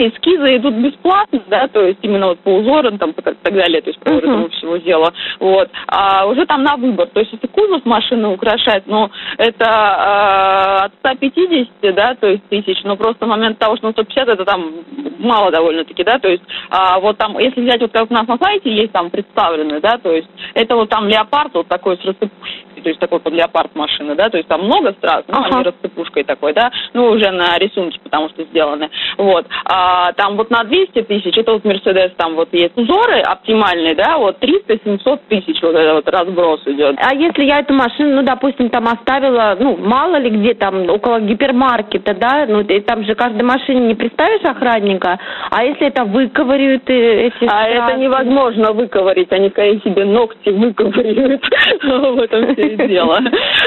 эскизы 0.00 0.56
идут 0.56 0.74
бесплатно, 0.74 1.42
да, 1.48 1.68
то 1.68 1.80
есть 1.80 1.98
именно 2.02 2.28
вот 2.28 2.40
по 2.40 2.50
узорам 2.50 2.98
там 2.98 3.10
и 3.10 3.22
так 3.22 3.36
далее, 3.42 3.80
то 3.82 3.90
есть 3.90 4.00
по 4.00 4.08
uh-huh. 4.08 4.18
этому 4.18 4.48
всего 4.50 4.76
дела, 4.76 5.12
вот, 5.40 5.70
а 5.86 6.26
уже 6.26 6.46
там 6.46 6.62
на 6.62 6.76
выбор, 6.76 7.08
то 7.08 7.20
есть 7.20 7.32
если 7.32 7.46
кузов 7.46 7.84
машины 7.84 8.28
украшать, 8.28 8.84
ну, 8.86 9.10
это 9.38 9.64
э, 9.64 10.84
от 10.86 10.92
150, 11.00 11.94
да, 11.94 12.14
то 12.14 12.28
есть 12.28 12.44
тысяч, 12.48 12.82
но 12.84 12.96
просто 12.96 13.26
момент 13.26 13.58
того, 13.58 13.76
что 13.76 13.86
ну, 13.86 13.92
150 13.92 14.28
это 14.28 14.44
там 14.44 14.84
мало 15.18 15.50
довольно-таки, 15.50 16.04
да, 16.04 16.18
то 16.18 16.28
есть 16.28 16.42
а, 16.70 16.98
вот 17.00 17.18
там, 17.18 17.38
если 17.38 17.60
взять 17.60 17.80
вот 17.80 17.92
как 17.92 18.10
у 18.10 18.14
нас 18.14 18.26
на 18.26 18.38
сайте 18.38 18.74
есть 18.74 18.92
там 18.92 19.10
представлены, 19.10 19.80
да, 19.80 19.98
то 19.98 20.12
есть 20.12 20.28
это 20.54 20.74
вот 20.76 20.88
там 20.88 21.08
леопард 21.08 21.54
вот 21.54 21.68
такой 21.68 21.96
с 21.96 22.04
рассыпушкой, 22.04 22.73
то 22.84 22.90
есть 22.90 23.00
такой 23.00 23.18
под 23.18 23.32
леопард 23.32 23.74
машины, 23.74 24.14
да, 24.14 24.28
то 24.28 24.36
есть 24.36 24.48
там 24.48 24.64
много 24.64 24.92
страз, 24.92 25.24
ну, 25.26 25.38
ага. 25.38 25.56
они 25.56 25.64
рассыпушкой 25.64 26.24
такой, 26.24 26.52
да, 26.52 26.70
ну, 26.92 27.06
уже 27.06 27.30
на 27.30 27.58
рисунке, 27.58 27.98
потому 28.02 28.28
что 28.28 28.44
сделаны, 28.44 28.90
вот, 29.16 29.46
а, 29.64 30.12
там 30.12 30.36
вот 30.36 30.50
на 30.50 30.64
200 30.64 31.02
тысяч, 31.02 31.36
это 31.36 31.52
вот 31.52 31.64
Мерседес, 31.64 32.12
там 32.16 32.34
вот 32.34 32.50
есть 32.52 32.76
узоры 32.76 33.20
оптимальные, 33.20 33.94
да, 33.94 34.18
вот 34.18 34.36
300-700 34.42 35.20
тысяч 35.28 35.62
вот 35.62 35.74
этот 35.74 35.94
вот 35.94 36.08
разброс 36.08 36.60
идет. 36.66 36.96
А 36.98 37.14
если 37.14 37.44
я 37.44 37.60
эту 37.60 37.72
машину, 37.72 38.16
ну, 38.16 38.22
допустим, 38.22 38.68
там 38.68 38.86
оставила, 38.86 39.56
ну, 39.58 39.78
мало 39.78 40.16
ли 40.16 40.28
где 40.28 40.54
там, 40.54 40.88
около 40.90 41.20
гипермаркета, 41.20 42.14
да, 42.14 42.44
ну, 42.46 42.60
и 42.60 42.80
там 42.80 43.04
же 43.04 43.14
каждой 43.14 43.42
машине 43.42 43.88
не 43.88 43.94
представишь 43.94 44.44
охранника, 44.44 45.18
а 45.50 45.64
если 45.64 45.86
это 45.86 46.04
выковыривают 46.04 46.82
эти... 46.86 47.48
А 47.48 47.66
это 47.66 47.96
невозможно 47.98 48.72
выковырить, 48.72 49.32
они 49.32 49.48
скорее 49.48 49.80
себе 49.80 50.04
ногти 50.04 50.50
выковыривают, 50.50 51.42
в 51.82 52.20
этом 52.20 52.54
все 52.54 52.73
и 52.74 52.88
дело. 52.88 53.20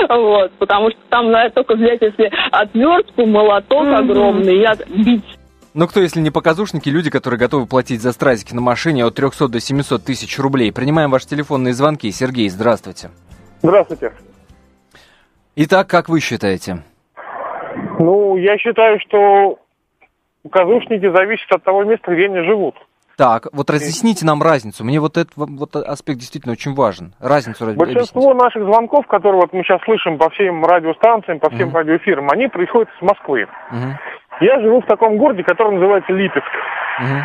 Вот, 0.09 0.51
потому 0.59 0.91
что 0.91 0.99
там 1.09 1.31
надо 1.31 1.49
только 1.51 1.75
взять, 1.75 2.01
если 2.01 2.31
отвертку, 2.51 3.25
молоток 3.25 3.87
огромный, 3.87 4.59
я 4.59 4.75
бить 4.87 5.23
но 5.77 5.85
кто, 5.85 5.99
если 5.99 6.21
не 6.21 6.31
показушники, 6.31 6.89
люди, 6.89 7.11
которые 7.11 7.39
готовы 7.39 7.67
платить 7.67 8.01
за 8.01 8.11
стразики 8.11 8.51
на 8.51 8.61
машине 8.61 9.05
от 9.05 9.13
300 9.13 9.47
до 9.47 9.59
700 9.59 10.03
тысяч 10.03 10.39
рублей. 10.39 10.73
Принимаем 10.73 11.11
ваши 11.11 11.27
телефонные 11.27 11.75
звонки. 11.75 12.09
Сергей, 12.09 12.49
здравствуйте. 12.49 13.11
Здравствуйте. 13.61 14.11
Итак, 15.55 15.87
как 15.87 16.09
вы 16.09 16.19
считаете? 16.19 16.83
Ну, 17.99 18.37
я 18.37 18.57
считаю, 18.57 18.99
что 19.01 19.59
показушники 20.41 21.07
зависят 21.15 21.51
от 21.51 21.63
того 21.63 21.83
места, 21.83 22.11
где 22.11 22.25
они 22.25 22.39
живут. 22.39 22.73
Так, 23.17 23.47
вот 23.51 23.69
разъясните 23.69 24.25
нам 24.25 24.43
разницу. 24.43 24.85
Мне 24.85 24.99
вот 24.99 25.17
этот 25.17 25.33
вот 25.35 25.75
аспект 25.75 26.19
действительно 26.19 26.53
очень 26.53 26.75
важен. 26.75 27.13
Разницу 27.19 27.65
Большинство 27.73 28.29
объясните. 28.29 28.43
наших 28.43 28.63
звонков, 28.63 29.07
которые 29.07 29.41
вот 29.41 29.53
мы 29.53 29.63
сейчас 29.63 29.81
слышим 29.85 30.19
по 30.19 30.29
всем 30.29 30.63
радиостанциям, 30.63 31.39
по 31.39 31.49
всем 31.49 31.69
uh-huh. 31.69 31.77
радиоэфирам, 31.77 32.29
они 32.29 32.47
происходят 32.47 32.89
с 32.99 33.01
Москвы. 33.01 33.47
Uh-huh. 33.71 33.93
Я 34.39 34.59
живу 34.61 34.81
в 34.81 34.85
таком 34.85 35.17
городе, 35.17 35.43
который 35.43 35.73
называется 35.73 36.13
Липецк. 36.13 36.47
Угу. 36.99 37.17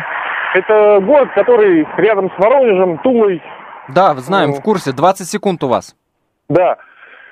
Это 0.55 0.99
город, 1.01 1.29
который 1.35 1.87
рядом 1.97 2.31
с 2.31 2.39
Воронежем, 2.39 2.97
Тулой. 2.99 3.41
Да, 3.89 4.15
знаем, 4.15 4.51
ну, 4.51 4.55
в 4.55 4.61
курсе. 4.61 4.93
20 4.93 5.27
секунд 5.27 5.63
у 5.63 5.67
вас. 5.67 5.95
Да. 6.49 6.77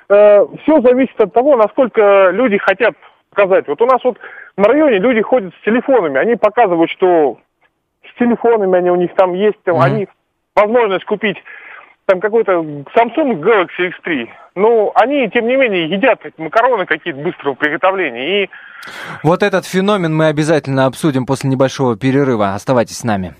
Э, 0.10 0.46
все 0.62 0.82
зависит 0.82 1.20
от 1.20 1.34
того, 1.34 1.56
насколько 1.56 2.30
люди 2.32 2.58
хотят 2.58 2.94
показать. 3.34 3.68
Вот 3.68 3.82
у 3.82 3.86
нас 3.86 4.04
вот 4.04 4.18
в 4.58 4.62
районе 4.64 5.00
люди 5.00 5.22
ходят 5.22 5.54
с 5.60 5.66
телефонами, 5.66 6.20
они 6.20 6.36
показывают, 6.36 6.92
что 6.92 7.38
телефонами 8.22 8.78
они 8.78 8.92
у 8.92 8.96
них 8.96 9.14
там 9.16 9.34
есть, 9.34 9.62
там, 9.64 9.78
mm 9.78 9.84
они 9.84 10.08
возможность 10.56 11.06
купить 11.06 11.38
там 12.06 12.20
какой-то 12.20 12.52
Samsung 12.52 13.40
Galaxy 13.40 13.90
X3. 13.90 14.28
Ну, 14.56 14.92
они, 14.96 15.30
тем 15.30 15.48
не 15.48 15.56
менее, 15.56 15.90
едят 15.90 16.20
макароны 16.38 16.86
какие-то 16.86 17.22
быстрого 17.22 17.56
приготовления. 17.56 18.44
И... 18.44 18.50
Вот 19.24 19.44
этот 19.44 19.66
феномен 19.66 20.14
мы 20.14 20.28
обязательно 20.28 20.88
обсудим 20.88 21.26
после 21.26 21.50
небольшого 21.50 21.96
перерыва. 21.96 22.54
Оставайтесь 22.54 22.98
с 22.98 23.04
нами. 23.04 23.34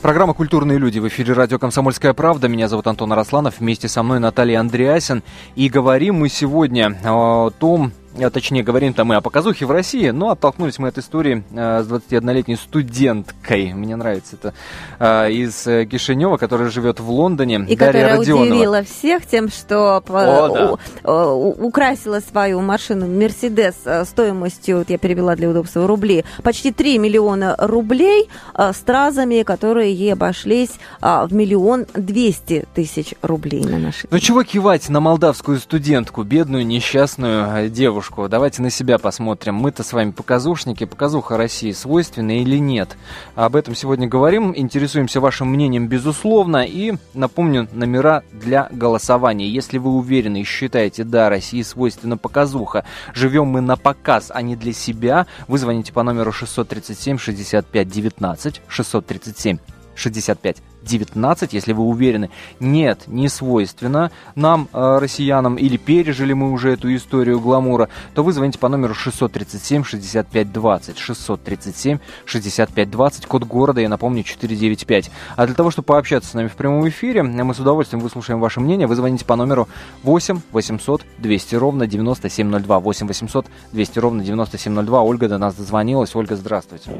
Программа 0.00 0.34
«Культурные 0.34 0.78
люди» 0.78 0.98
в 0.98 1.08
эфире 1.08 1.34
радио 1.34 1.58
«Комсомольская 1.58 2.14
правда». 2.14 2.48
Меня 2.48 2.68
зовут 2.68 2.86
Антон 2.86 3.12
Арасланов. 3.12 3.58
Вместе 3.58 3.88
со 3.88 4.02
мной 4.02 4.20
Наталья 4.20 4.60
Андреасин. 4.60 5.22
И 5.56 5.68
говорим 5.68 6.16
мы 6.16 6.28
сегодня 6.28 6.96
о 7.04 7.50
том, 7.50 7.92
точнее, 8.30 8.62
говорим 8.62 8.94
там 8.94 9.08
мы 9.08 9.16
о 9.16 9.20
показухе 9.20 9.66
в 9.66 9.70
России, 9.70 10.10
но 10.10 10.30
оттолкнулись 10.30 10.78
мы 10.78 10.88
от 10.88 10.98
истории 10.98 11.44
э, 11.50 11.82
с 11.82 11.86
21-летней 11.86 12.56
студенткой. 12.56 13.72
Мне 13.74 13.96
нравится 13.96 14.36
это. 14.36 14.54
Э, 14.98 15.30
из 15.30 15.66
э, 15.66 15.84
Кишинева, 15.84 16.36
которая 16.36 16.70
живет 16.70 17.00
в 17.00 17.10
Лондоне. 17.10 17.56
И 17.68 17.76
Дарья 17.76 17.76
которая 17.76 18.18
Родионова. 18.18 18.44
удивила 18.44 18.82
всех 18.82 19.26
тем, 19.26 19.48
что 19.50 20.02
О, 20.08 20.78
да. 21.02 21.32
украсила 21.34 22.20
свою 22.20 22.60
машину 22.60 23.06
Мерседес 23.06 23.74
стоимостью, 24.04 24.78
вот 24.78 24.90
я 24.90 24.98
перевела 24.98 25.36
для 25.36 25.50
удобства, 25.50 25.86
рубли, 25.86 26.24
почти 26.42 26.72
3 26.72 26.98
миллиона 26.98 27.54
рублей 27.58 28.28
стразами, 28.72 29.42
которые 29.42 29.92
ей 29.92 30.12
обошлись 30.12 30.70
в 31.00 31.28
миллион 31.30 31.86
двести 31.94 32.66
тысяч 32.74 33.14
рублей 33.22 33.64
на 33.64 33.78
наши. 33.78 34.08
Ну 34.10 34.18
чего 34.18 34.42
кивать 34.42 34.88
на 34.88 35.00
молдавскую 35.00 35.58
студентку, 35.58 36.22
бедную 36.22 36.66
несчастную 36.66 37.68
девушку? 37.68 38.05
Девушку. 38.06 38.28
Давайте 38.28 38.62
на 38.62 38.70
себя 38.70 38.98
посмотрим. 38.98 39.56
Мы-то 39.56 39.82
с 39.82 39.92
вами 39.92 40.10
показушники. 40.10 40.84
Показуха 40.84 41.36
России 41.36 41.72
свойственна 41.72 42.40
или 42.40 42.58
нет? 42.58 42.96
Об 43.34 43.56
этом 43.56 43.74
сегодня 43.74 44.06
говорим. 44.06 44.52
Интересуемся 44.54 45.20
вашим 45.20 45.48
мнением, 45.48 45.88
безусловно. 45.88 46.64
И 46.64 46.94
напомню, 47.14 47.68
номера 47.72 48.22
для 48.32 48.68
голосования. 48.70 49.48
Если 49.48 49.78
вы 49.78 49.90
уверены 49.90 50.42
и 50.42 50.44
считаете, 50.44 51.04
да, 51.04 51.28
России 51.28 51.62
свойственна 51.62 52.16
показуха, 52.16 52.84
живем 53.14 53.46
мы 53.46 53.60
на 53.60 53.76
показ, 53.76 54.30
а 54.32 54.42
не 54.42 54.56
для 54.56 54.72
себя, 54.72 55.26
вы 55.48 55.58
звоните 55.58 55.92
по 55.92 56.02
номеру 56.02 56.32
637 56.32 57.18
65 57.18 57.88
19 57.88 58.62
637 58.68 59.58
65 59.94 60.56
19, 60.86 61.52
если 61.52 61.72
вы 61.72 61.84
уверены, 61.84 62.30
нет, 62.60 63.02
не 63.06 63.28
свойственно 63.28 64.10
нам, 64.34 64.68
э, 64.72 64.98
россиянам, 64.98 65.56
или 65.56 65.76
пережили 65.76 66.32
мы 66.32 66.52
уже 66.52 66.70
эту 66.72 66.94
историю 66.94 67.40
гламура, 67.40 67.88
то 68.14 68.22
вы 68.22 68.32
звоните 68.32 68.58
по 68.58 68.68
номеру 68.68 68.94
637 68.94 69.84
65 69.84 70.52
20. 70.52 70.98
637 70.98 71.98
65 72.24 72.90
20, 72.90 73.26
код 73.26 73.44
города, 73.44 73.80
я 73.80 73.88
напомню, 73.88 74.22
495. 74.22 75.10
А 75.36 75.46
для 75.46 75.54
того, 75.54 75.70
чтобы 75.70 75.86
пообщаться 75.86 76.30
с 76.30 76.34
нами 76.34 76.48
в 76.48 76.54
прямом 76.54 76.88
эфире, 76.88 77.22
мы 77.22 77.54
с 77.54 77.60
удовольствием 77.60 78.02
выслушаем 78.02 78.40
ваше 78.40 78.60
мнение. 78.60 78.86
Вы 78.86 78.96
звоните 78.96 79.24
по 79.24 79.36
номеру 79.36 79.68
8 80.02 80.40
800 80.52 81.04
200 81.18 81.54
ровно 81.56 81.86
9702. 81.86 82.80
8 82.80 83.06
800 83.06 83.46
200 83.72 83.98
ровно 83.98 84.24
9702. 84.24 85.02
Ольга 85.02 85.28
до 85.28 85.38
нас 85.38 85.54
дозвонилась. 85.54 86.14
Ольга, 86.14 86.36
здравствуйте. 86.36 86.90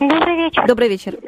Добрый 0.00 0.36
вечер. 0.36 0.66
Добрый 0.66 0.88
вечер. 0.88 1.18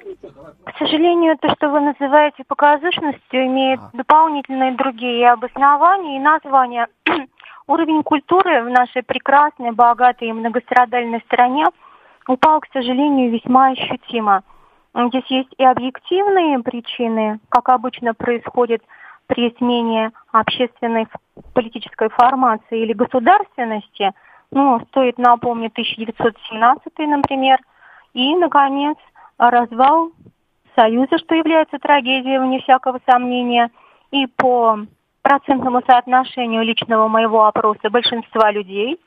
К 0.66 0.76
сожалению, 0.78 1.38
то, 1.38 1.48
что 1.54 1.68
вы 1.70 1.80
называете 1.80 2.42
показушностью, 2.42 3.46
имеет 3.46 3.78
а. 3.78 3.90
дополнительные 3.92 4.72
другие 4.72 5.30
обоснования 5.30 6.16
и 6.16 6.20
названия. 6.20 6.88
Уровень 7.68 8.02
культуры 8.02 8.64
в 8.64 8.68
нашей 8.68 9.04
прекрасной, 9.04 9.70
богатой 9.70 10.28
и 10.28 10.32
многострадальной 10.32 11.20
стране 11.20 11.66
упал, 12.26 12.60
к 12.60 12.66
сожалению, 12.72 13.30
весьма 13.30 13.68
ощутимо. 13.68 14.42
Здесь 14.92 15.26
есть 15.28 15.54
и 15.56 15.64
объективные 15.64 16.58
причины, 16.58 17.38
как 17.48 17.68
обычно 17.68 18.14
происходит 18.14 18.82
при 19.28 19.54
смене 19.58 20.10
общественной 20.32 21.06
политической 21.54 22.08
формации 22.08 22.82
или 22.82 22.92
государственности. 22.92 24.12
Ну, 24.50 24.80
стоит 24.88 25.16
напомнить 25.16 25.72
1917, 25.72 26.98
например. 26.98 27.60
И, 28.14 28.34
наконец, 28.34 28.96
развал 29.38 30.10
Союза, 30.76 31.18
что 31.18 31.34
является 31.34 31.78
трагедией, 31.78 32.38
вне 32.38 32.60
всякого 32.60 33.00
сомнения, 33.08 33.70
и 34.12 34.26
по 34.26 34.78
процентному 35.22 35.82
соотношению 35.86 36.62
личного 36.62 37.08
моего 37.08 37.46
опроса 37.46 37.90
большинства 37.90 38.52
людей. 38.52 39.00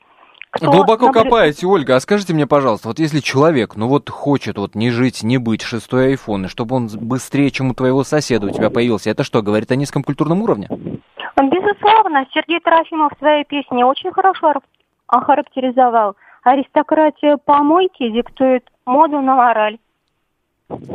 Кто 0.50 0.70
Глубоко 0.70 1.06
наблюд... 1.06 1.24
копаете, 1.24 1.66
Ольга. 1.66 1.94
А 1.94 2.00
скажите 2.00 2.34
мне, 2.34 2.46
пожалуйста, 2.46 2.88
вот 2.88 2.98
если 2.98 3.20
человек, 3.20 3.76
ну 3.76 3.86
вот 3.86 4.10
хочет 4.10 4.58
вот 4.58 4.74
не 4.74 4.90
жить, 4.90 5.22
не 5.22 5.38
быть, 5.38 5.62
шестой 5.62 6.08
айфон, 6.08 6.46
и 6.46 6.48
чтобы 6.48 6.74
он 6.74 6.88
быстрее, 6.92 7.50
чем 7.50 7.70
у 7.70 7.74
твоего 7.74 8.02
соседа 8.02 8.48
у 8.48 8.50
тебя 8.50 8.68
появился, 8.68 9.10
это 9.10 9.22
что, 9.22 9.42
говорит 9.42 9.70
о 9.70 9.76
низком 9.76 10.02
культурном 10.02 10.42
уровне? 10.42 10.68
Безусловно. 10.68 12.26
Сергей 12.34 12.58
Трофимов 12.60 13.12
в 13.14 13.18
своей 13.18 13.44
песне 13.44 13.86
очень 13.86 14.10
хорошо 14.10 14.54
охарактеризовал. 15.06 16.16
Аристократия 16.42 17.36
помойки 17.36 18.10
диктует 18.10 18.68
моду 18.84 19.20
на 19.20 19.36
мораль. 19.36 19.78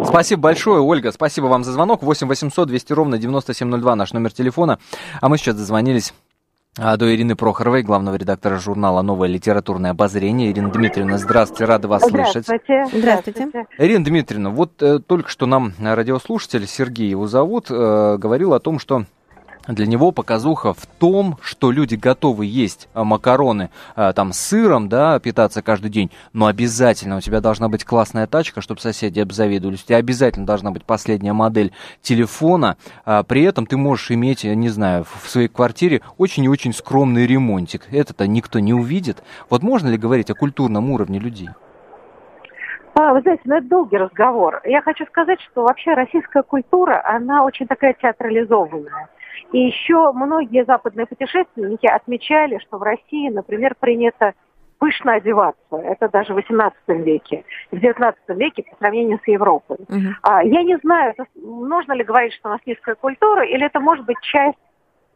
Спасибо 0.05 0.41
большое, 0.41 0.81
Ольга. 0.81 1.11
Спасибо 1.11 1.45
вам 1.45 1.63
за 1.63 1.71
звонок. 1.71 2.03
8 2.03 2.27
800 2.27 2.67
200 2.67 2.93
ровно 2.93 3.17
9702 3.17 3.95
наш 3.95 4.13
номер 4.13 4.31
телефона. 4.31 4.79
А 5.21 5.29
мы 5.29 5.37
сейчас 5.37 5.55
дозвонились 5.55 6.13
а, 6.77 6.97
до 6.97 7.13
Ирины 7.13 7.35
Прохоровой, 7.37 7.83
главного 7.83 8.15
редактора 8.15 8.57
журнала 8.59 9.01
«Новое 9.01 9.29
литературное 9.29 9.91
обозрение». 9.91 10.51
Ирина 10.51 10.69
Дмитриевна, 10.69 11.17
здравствуйте, 11.17 11.63
рада 11.63 11.87
вас 11.87 12.03
слышать. 12.03 12.43
Здравствуйте. 12.43 12.85
Здравствуйте. 12.91 13.65
Ирина 13.77 14.03
Дмитриевна, 14.03 14.49
вот 14.49 14.81
э, 14.81 14.99
только 14.99 15.29
что 15.29 15.45
нам 15.45 15.71
радиослушатель, 15.79 16.67
Сергей 16.67 17.09
его 17.09 17.27
зовут, 17.27 17.67
э, 17.69 18.17
говорил 18.17 18.53
о 18.53 18.59
том, 18.59 18.79
что 18.79 19.05
для 19.67 19.85
него 19.85 20.11
показуха 20.11 20.73
в 20.73 20.85
том, 20.85 21.37
что 21.41 21.71
люди 21.71 21.95
готовы 21.95 22.45
есть 22.45 22.87
а, 22.93 23.03
макароны 23.03 23.69
а, 23.95 24.13
там 24.13 24.33
с 24.33 24.39
сыром, 24.39 24.89
да, 24.89 25.19
питаться 25.19 25.61
каждый 25.61 25.89
день, 25.89 26.11
но 26.33 26.47
обязательно 26.47 27.17
у 27.17 27.21
тебя 27.21 27.41
должна 27.41 27.69
быть 27.69 27.83
классная 27.83 28.27
тачка, 28.27 28.61
чтобы 28.61 28.81
соседи 28.81 29.19
обзавидовались. 29.19 29.83
У 29.83 29.87
тебя 29.87 29.97
обязательно 29.97 30.45
должна 30.45 30.71
быть 30.71 30.85
последняя 30.85 31.33
модель 31.33 31.71
телефона. 32.01 32.77
А, 33.05 33.23
при 33.23 33.43
этом 33.43 33.65
ты 33.65 33.77
можешь 33.77 34.11
иметь, 34.11 34.43
не 34.43 34.69
знаю, 34.69 35.05
в 35.05 35.29
своей 35.29 35.47
квартире 35.47 36.01
очень 36.17 36.43
и 36.45 36.49
очень 36.49 36.73
скромный 36.73 37.25
ремонтик. 37.25 37.87
Это-то 37.91 38.27
никто 38.27 38.59
не 38.59 38.73
увидит. 38.73 39.23
Вот 39.49 39.63
можно 39.63 39.87
ли 39.87 39.97
говорить 39.97 40.29
о 40.29 40.35
культурном 40.35 40.91
уровне 40.91 41.19
людей? 41.19 41.49
А, 42.97 43.13
вы 43.13 43.21
знаете, 43.21 43.41
ну 43.43 43.57
это 43.57 43.67
долгий 43.67 43.97
разговор. 43.97 44.61
Я 44.63 44.81
хочу 44.81 45.05
сказать, 45.07 45.41
что 45.41 45.63
вообще 45.63 45.93
российская 45.93 46.43
культура, 46.43 47.03
она 47.05 47.43
очень 47.43 47.67
такая 47.67 47.93
театрализованная. 47.93 49.09
И 49.51 49.59
еще 49.59 50.11
многие 50.13 50.65
западные 50.65 51.05
путешественники 51.05 51.85
отмечали, 51.85 52.59
что 52.59 52.77
в 52.77 52.83
России, 52.83 53.29
например, 53.29 53.75
принято 53.79 54.33
пышно 54.79 55.13
одеваться. 55.13 55.77
Это 55.77 56.09
даже 56.09 56.33
в 56.33 56.37
XVIII 56.37 56.71
веке. 56.87 57.43
В 57.71 57.75
XIX 57.75 58.13
веке 58.29 58.63
по 58.63 58.75
сравнению 58.77 59.19
с 59.23 59.27
Европой. 59.27 59.77
Uh-huh. 59.77 60.13
А, 60.21 60.43
я 60.43 60.63
не 60.63 60.77
знаю, 60.77 61.13
нужно 61.35 61.93
ли 61.93 62.03
говорить, 62.03 62.33
что 62.33 62.49
у 62.49 62.51
нас 62.51 62.61
низкая 62.65 62.95
культура, 62.95 63.45
или 63.45 63.65
это 63.65 63.79
может 63.79 64.05
быть 64.05 64.19
часть 64.21 64.57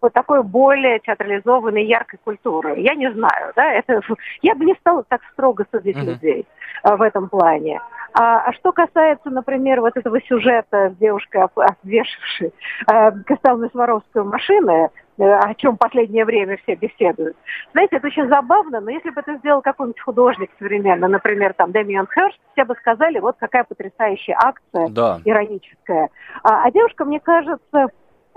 вот 0.01 0.13
такой 0.13 0.43
более 0.43 0.99
театрализованной, 0.99 1.85
яркой 1.85 2.19
культуры. 2.23 2.79
Я 2.79 2.95
не 2.95 3.11
знаю, 3.11 3.53
да, 3.55 3.71
это, 3.71 4.01
я 4.41 4.55
бы 4.55 4.65
не 4.65 4.75
стала 4.75 5.03
так 5.03 5.21
строго 5.33 5.65
судить 5.71 5.97
uh-huh. 5.97 6.05
людей 6.05 6.45
а, 6.83 6.95
в 6.95 7.01
этом 7.01 7.29
плане. 7.29 7.79
А, 8.13 8.39
а 8.47 8.53
что 8.53 8.71
касается, 8.71 9.29
например, 9.29 9.81
вот 9.81 9.95
этого 9.95 10.19
сюжета 10.21 10.89
с 10.89 10.97
девушкой, 10.97 11.43
обвешившей 11.43 12.53
э, 12.91 13.11
кристаллную 13.25 13.69
Сваровскую 13.69 14.25
машину, 14.25 14.91
э, 15.17 15.23
о 15.23 15.53
чем 15.53 15.77
последнее 15.77 16.25
время 16.25 16.57
все 16.63 16.75
беседуют. 16.75 17.37
Знаете, 17.71 17.97
это 17.97 18.07
очень 18.07 18.27
забавно, 18.27 18.79
но 18.79 18.89
если 18.89 19.11
бы 19.11 19.21
это 19.21 19.35
сделал 19.37 19.61
какой-нибудь 19.61 20.01
художник 20.01 20.49
современно, 20.57 21.07
например, 21.07 21.53
там 21.53 21.71
Дэмиан 21.71 22.07
Херст, 22.13 22.39
все 22.53 22.65
бы 22.65 22.75
сказали, 22.75 23.19
вот 23.19 23.35
какая 23.39 23.63
потрясающая 23.63 24.35
акция 24.43 24.87
да. 24.89 25.19
ироническая. 25.23 26.09
А, 26.43 26.63
а 26.63 26.71
девушка, 26.71 27.05
мне 27.05 27.19
кажется, 27.19 27.89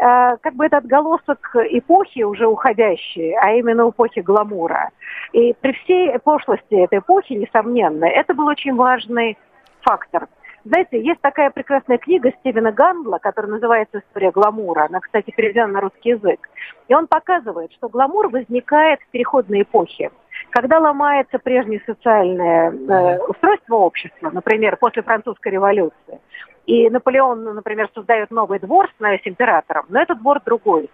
как 0.02 0.54
бы 0.54 0.66
это 0.66 0.78
отголосок 0.78 1.54
эпохи 1.54 2.22
уже 2.22 2.46
уходящей, 2.46 3.36
а 3.36 3.52
именно 3.52 3.88
эпохи 3.88 4.18
гламура. 4.20 4.90
И 5.32 5.54
при 5.60 5.72
всей 5.72 6.18
пошлости 6.18 6.74
этой 6.74 6.98
эпохи, 6.98 7.34
несомненно, 7.34 8.06
это 8.06 8.34
был 8.34 8.46
очень 8.46 8.74
важный 8.74 9.38
фактор. 9.82 10.26
Знаете, 10.64 11.00
есть 11.00 11.20
такая 11.20 11.50
прекрасная 11.50 11.98
книга 11.98 12.32
Стивена 12.38 12.70
Гандла, 12.70 13.18
которая 13.18 13.52
называется 13.52 13.98
«История 13.98 14.30
гламура». 14.30 14.86
Она, 14.88 15.00
кстати, 15.00 15.32
переведена 15.32 15.66
на 15.66 15.80
русский 15.80 16.10
язык. 16.10 16.48
И 16.88 16.94
он 16.94 17.08
показывает, 17.08 17.72
что 17.72 17.88
гламур 17.88 18.28
возникает 18.28 19.00
в 19.00 19.10
переходной 19.10 19.62
эпохе. 19.62 20.10
Когда 20.52 20.80
ломается 20.80 21.38
прежнее 21.38 21.82
социальное 21.86 22.70
э, 22.70 23.18
устройство 23.26 23.76
общества, 23.76 24.30
например, 24.30 24.76
после 24.76 25.02
французской 25.02 25.50
революции, 25.50 26.20
и 26.66 26.90
Наполеон, 26.90 27.42
например, 27.42 27.88
создает 27.94 28.30
новый 28.30 28.58
двор, 28.58 28.90
становясь 28.94 29.22
императором, 29.24 29.86
но 29.88 30.02
этот 30.02 30.18
двор 30.18 30.40
другой. 30.44 30.90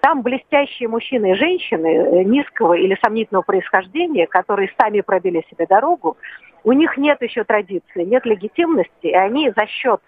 Там 0.00 0.22
блестящие 0.22 0.88
мужчины 0.88 1.32
и 1.32 1.34
женщины 1.34 1.88
э, 1.88 2.24
низкого 2.24 2.72
или 2.72 2.96
сомнительного 3.04 3.42
происхождения, 3.42 4.26
которые 4.26 4.72
сами 4.80 5.02
пробили 5.02 5.44
себе 5.50 5.66
дорогу, 5.66 6.16
у 6.64 6.72
них 6.72 6.96
нет 6.96 7.20
еще 7.20 7.44
традиции, 7.44 8.04
нет 8.04 8.24
легитимности, 8.24 9.08
и 9.08 9.14
они 9.14 9.52
за 9.54 9.66
счет 9.66 10.00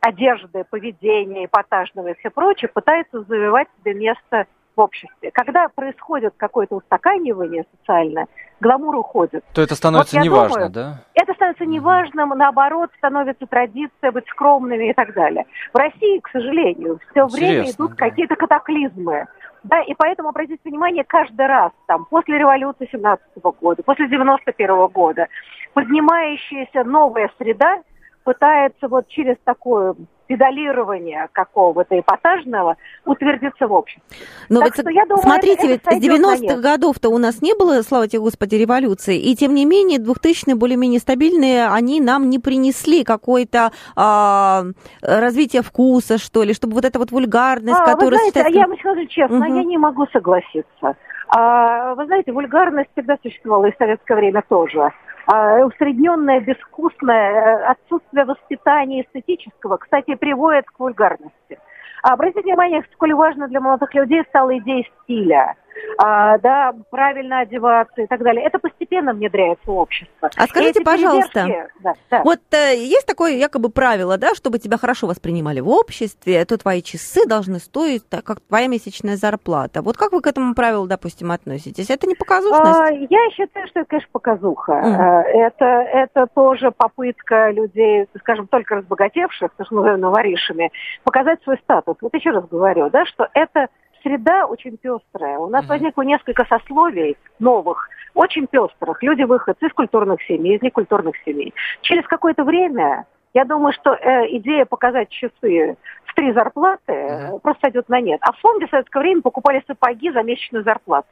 одежды, 0.00 0.64
поведения, 0.68 1.46
эпатажного 1.46 2.08
и 2.08 2.18
все 2.18 2.28
прочее 2.28 2.68
пытаются 2.68 3.22
завоевать 3.22 3.68
себе 3.80 3.94
место 3.94 4.46
в 4.76 4.80
обществе. 4.80 5.30
Когда 5.32 5.68
происходит 5.68 6.34
какое-то 6.36 6.76
устаканивание 6.76 7.64
социальное, 7.78 8.26
гламур 8.60 8.96
уходит. 8.96 9.44
То 9.52 9.62
это 9.62 9.74
становится 9.74 10.16
вот, 10.16 10.24
неважно, 10.24 10.68
да? 10.68 11.00
Это 11.14 11.34
становится 11.34 11.66
неважным, 11.66 12.30
наоборот, 12.30 12.90
становится 12.98 13.46
традиция 13.46 14.12
быть 14.12 14.26
скромными 14.28 14.90
и 14.90 14.92
так 14.92 15.14
далее. 15.14 15.46
В 15.72 15.76
России, 15.76 16.20
к 16.20 16.28
сожалению, 16.30 16.98
все 17.10 17.26
время 17.26 17.70
идут 17.70 17.94
какие-то 17.94 18.36
катаклизмы. 18.36 19.26
Да, 19.64 19.80
и 19.80 19.94
поэтому, 19.96 20.28
обратите 20.28 20.60
внимание, 20.64 21.04
каждый 21.04 21.46
раз, 21.46 21.72
там, 21.86 22.04
после 22.04 22.38
революции 22.38 22.86
17 22.92 23.24
года, 23.60 23.82
после 23.82 24.08
91 24.08 24.88
года, 24.88 25.28
поднимающаяся 25.72 26.84
новая 26.84 27.30
среда 27.38 27.82
пытается 28.24 28.88
вот 28.88 29.06
через 29.08 29.36
такое 29.44 29.94
педалирования 30.26 31.28
какого-то 31.32 31.98
эпатажного 31.98 32.76
утвердиться 33.04 33.66
в 33.66 33.72
обществе. 33.72 34.02
Но 34.48 34.60
так 34.60 34.76
ведь, 34.78 34.86
я 34.94 35.04
думаю, 35.04 35.22
смотрите, 35.22 35.74
это, 35.74 35.90
это 35.90 35.94
ведь 35.96 36.02
с 36.02 36.48
90-х 36.48 36.60
годов-то 36.60 37.10
у 37.10 37.18
нас 37.18 37.42
не 37.42 37.54
было, 37.54 37.82
слава 37.82 38.08
тебе, 38.08 38.20
Господи, 38.20 38.54
революции, 38.54 39.18
и 39.18 39.36
тем 39.36 39.54
не 39.54 39.66
менее 39.66 39.98
2000-е 39.98 40.54
более-менее 40.54 41.00
стабильные, 41.00 41.66
они 41.66 42.00
нам 42.00 42.30
не 42.30 42.38
принесли 42.38 43.04
какое-то 43.04 43.72
а, 43.96 44.64
развитие 45.02 45.62
вкуса, 45.62 46.18
что 46.18 46.42
ли, 46.42 46.54
чтобы 46.54 46.74
вот 46.74 46.84
эта 46.84 46.98
вот 46.98 47.10
вульгарность, 47.10 47.80
а, 47.80 47.84
которая... 47.84 48.20
Вы 48.20 48.30
знаете, 48.30 48.42
а 48.42 48.48
я 48.48 48.66
вам 48.66 48.78
скажу 48.78 49.04
честно, 49.06 49.46
угу. 49.46 49.54
я 49.54 49.64
не 49.64 49.76
могу 49.76 50.06
согласиться. 50.06 50.96
А, 51.28 51.94
вы 51.94 52.06
знаете, 52.06 52.32
вульгарность 52.32 52.90
всегда 52.92 53.18
существовала 53.22 53.66
и 53.66 53.72
в 53.72 53.76
советское 53.76 54.14
время 54.14 54.42
тоже. 54.48 54.90
А, 55.26 55.64
усредненное, 55.64 56.40
безвкусное, 56.40 57.32
э, 57.32 57.64
отсутствие 57.64 58.24
воспитания 58.24 59.02
эстетического, 59.02 59.78
кстати, 59.78 60.14
приводит 60.14 60.66
к 60.66 60.78
вульгарности. 60.78 61.58
А 62.02 62.12
обратите 62.12 62.42
внимание, 62.42 62.84
сколь 62.92 63.14
важно 63.14 63.48
для 63.48 63.60
молодых 63.60 63.94
людей 63.94 64.22
стала 64.28 64.56
идея 64.58 64.84
стиля 65.02 65.56
а, 65.98 66.38
да, 66.38 66.74
правильно 66.90 67.40
одеваться 67.40 68.02
и 68.02 68.06
так 68.06 68.22
далее. 68.22 68.44
Это 68.44 68.58
постепенно 68.58 69.12
внедряется 69.12 69.64
в 69.66 69.76
общество. 69.76 70.30
А 70.36 70.46
скажите, 70.46 70.82
пожалуйста, 70.82 71.68
да, 71.80 71.94
да. 72.10 72.22
вот 72.22 72.40
э, 72.52 72.76
есть 72.76 73.06
такое 73.06 73.32
якобы 73.32 73.70
правило, 73.70 74.18
да, 74.18 74.34
чтобы 74.34 74.58
тебя 74.58 74.78
хорошо 74.78 75.06
воспринимали 75.06 75.60
в 75.60 75.68
обществе, 75.68 76.44
то 76.44 76.58
твои 76.58 76.82
часы 76.82 77.26
должны 77.26 77.58
стоить 77.58 78.08
так, 78.08 78.24
как 78.24 78.40
твоя 78.40 78.66
месячная 78.66 79.16
зарплата. 79.16 79.82
Вот 79.82 79.96
как 79.96 80.12
вы 80.12 80.20
к 80.20 80.26
этому 80.26 80.54
правилу, 80.54 80.86
допустим, 80.86 81.30
относитесь? 81.30 81.90
Это 81.90 82.06
не 82.06 82.14
показушность? 82.14 82.80
А, 82.80 82.92
я 82.92 83.30
считаю, 83.30 83.66
что 83.68 83.80
это, 83.80 83.88
конечно, 83.88 84.08
показуха. 84.12 84.72
Mm. 84.72 85.22
Это, 85.46 85.64
это 85.64 86.26
тоже 86.34 86.70
попытка 86.70 87.50
людей, 87.50 88.06
скажем, 88.20 88.46
только 88.46 88.76
разбогатевших, 88.76 89.52
то, 89.56 89.64
что 89.64 89.74
называем 89.74 90.00
новоришами, 90.00 90.70
показать 91.04 91.42
свой 91.42 91.58
статус. 91.58 91.96
Вот 92.00 92.14
еще 92.14 92.30
раз 92.30 92.46
говорю, 92.48 92.90
да, 92.90 93.04
что 93.06 93.28
это 93.34 93.68
среда 94.04 94.46
очень 94.46 94.76
пестрая. 94.76 95.38
У 95.38 95.48
нас 95.48 95.64
mm-hmm. 95.64 95.68
возникло 95.68 96.02
несколько 96.02 96.44
сословий 96.44 97.16
новых, 97.40 97.88
очень 98.14 98.46
пестрых. 98.46 99.02
Люди 99.02 99.22
выходцы 99.22 99.66
из 99.66 99.72
культурных 99.72 100.22
семей, 100.22 100.56
из 100.56 100.62
некультурных 100.62 101.16
семей. 101.24 101.52
Через 101.80 102.06
какое-то 102.06 102.44
время, 102.44 103.06
я 103.32 103.44
думаю, 103.44 103.72
что 103.72 103.94
э, 103.94 104.36
идея 104.36 104.66
показать 104.66 105.08
часы 105.08 105.76
в 106.04 106.14
три 106.14 106.32
зарплаты 106.32 106.92
mm-hmm. 106.92 107.40
просто 107.40 107.62
сойдет 107.62 107.88
на 107.88 108.00
нет. 108.00 108.20
А 108.22 108.32
в 108.32 108.38
фонде 108.38 108.66
в 108.66 108.70
советское 108.70 109.00
время 109.00 109.22
покупали 109.22 109.64
сапоги 109.66 110.12
за 110.12 110.22
месячную 110.22 110.62
зарплату. 110.62 111.08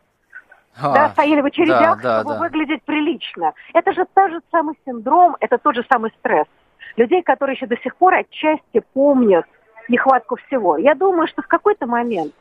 А, 0.81 0.94
да, 0.94 1.09
стояли 1.11 1.40
в 1.40 1.46
очередях, 1.46 2.00
да, 2.00 2.02
да, 2.02 2.20
чтобы 2.20 2.35
да. 2.35 2.40
выглядеть 2.40 2.83
прилично. 2.85 3.52
Это 3.74 3.92
же 3.92 4.07
тот 4.14 4.31
же 4.31 4.40
самый 4.50 4.74
синдром, 4.87 5.37
это 5.40 5.59
тот 5.59 5.74
же 5.74 5.85
самый 5.90 6.12
стресс. 6.18 6.46
Людей, 6.96 7.22
которые 7.22 7.57
еще 7.57 7.66
до 7.66 7.76
сих 7.78 7.96
пор 7.96 8.14
отчасти 8.14 8.83
помнят 8.94 9.44
нехватку 9.88 10.37
всего. 10.37 10.76
Я 10.78 10.94
думаю, 10.94 11.26
что 11.26 11.42
в 11.42 11.46
какой-то 11.46 11.87
момент 11.87 12.33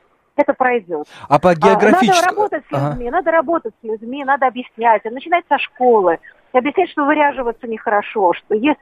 это 0.41 0.53
пройдет. 0.53 1.07
А 1.27 1.39
по 1.39 1.55
географическому... 1.55 2.13
Надо 2.13 2.27
работать 2.27 2.63
с 2.67 2.71
людьми, 2.71 3.07
ага. 3.07 3.17
надо 3.17 3.31
работать 3.31 3.73
с 3.81 3.83
людьми, 3.83 4.23
надо 4.23 4.47
объяснять, 4.47 5.03
начинать 5.05 5.45
со 5.47 5.57
школы, 5.57 6.19
объяснять, 6.53 6.89
что 6.91 7.05
выряживаться 7.05 7.67
нехорошо, 7.67 8.33
что 8.33 8.55
есть 8.55 8.79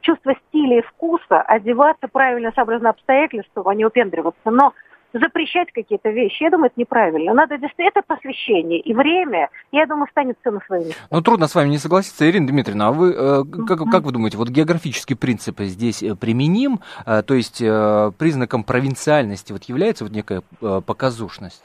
чувство 0.00 0.34
стиля 0.48 0.78
и 0.78 0.82
вкуса, 0.82 1.42
одеваться 1.42 2.08
правильно 2.08 2.52
сообразно 2.54 2.90
обстоятельствам, 2.90 3.68
а 3.68 3.74
не 3.74 3.84
упендриваться. 3.84 4.50
Но 4.50 4.72
запрещать 5.12 5.72
какие-то 5.72 6.10
вещи, 6.10 6.42
я 6.42 6.50
думаю, 6.50 6.66
это 6.66 6.80
неправильно. 6.80 7.34
Надо 7.34 7.58
действительно, 7.58 7.88
это 7.88 8.02
посвящение 8.06 8.80
и 8.80 8.94
время, 8.94 9.48
я 9.72 9.86
думаю, 9.86 10.08
станет 10.10 10.36
все 10.40 10.50
на 10.50 10.60
свои 10.60 10.84
места. 10.84 11.00
Ну, 11.10 11.20
трудно 11.20 11.46
с 11.46 11.54
вами 11.54 11.68
не 11.68 11.78
согласиться, 11.78 12.28
Ирина 12.28 12.46
Дмитриевна, 12.46 12.88
а 12.88 12.92
вы, 12.92 13.12
э, 13.12 13.44
как, 13.66 13.78
как 13.90 14.02
вы 14.04 14.12
думаете, 14.12 14.36
вот 14.36 14.48
географический 14.48 15.16
принцип 15.16 15.60
здесь 15.60 16.02
э, 16.02 16.14
применим, 16.14 16.80
э, 17.06 17.22
то 17.22 17.34
есть 17.34 17.60
э, 17.60 18.12
признаком 18.18 18.64
провинциальности 18.64 19.52
вот 19.52 19.64
является 19.64 20.04
вот 20.04 20.12
некая 20.12 20.42
показушность? 20.60 21.62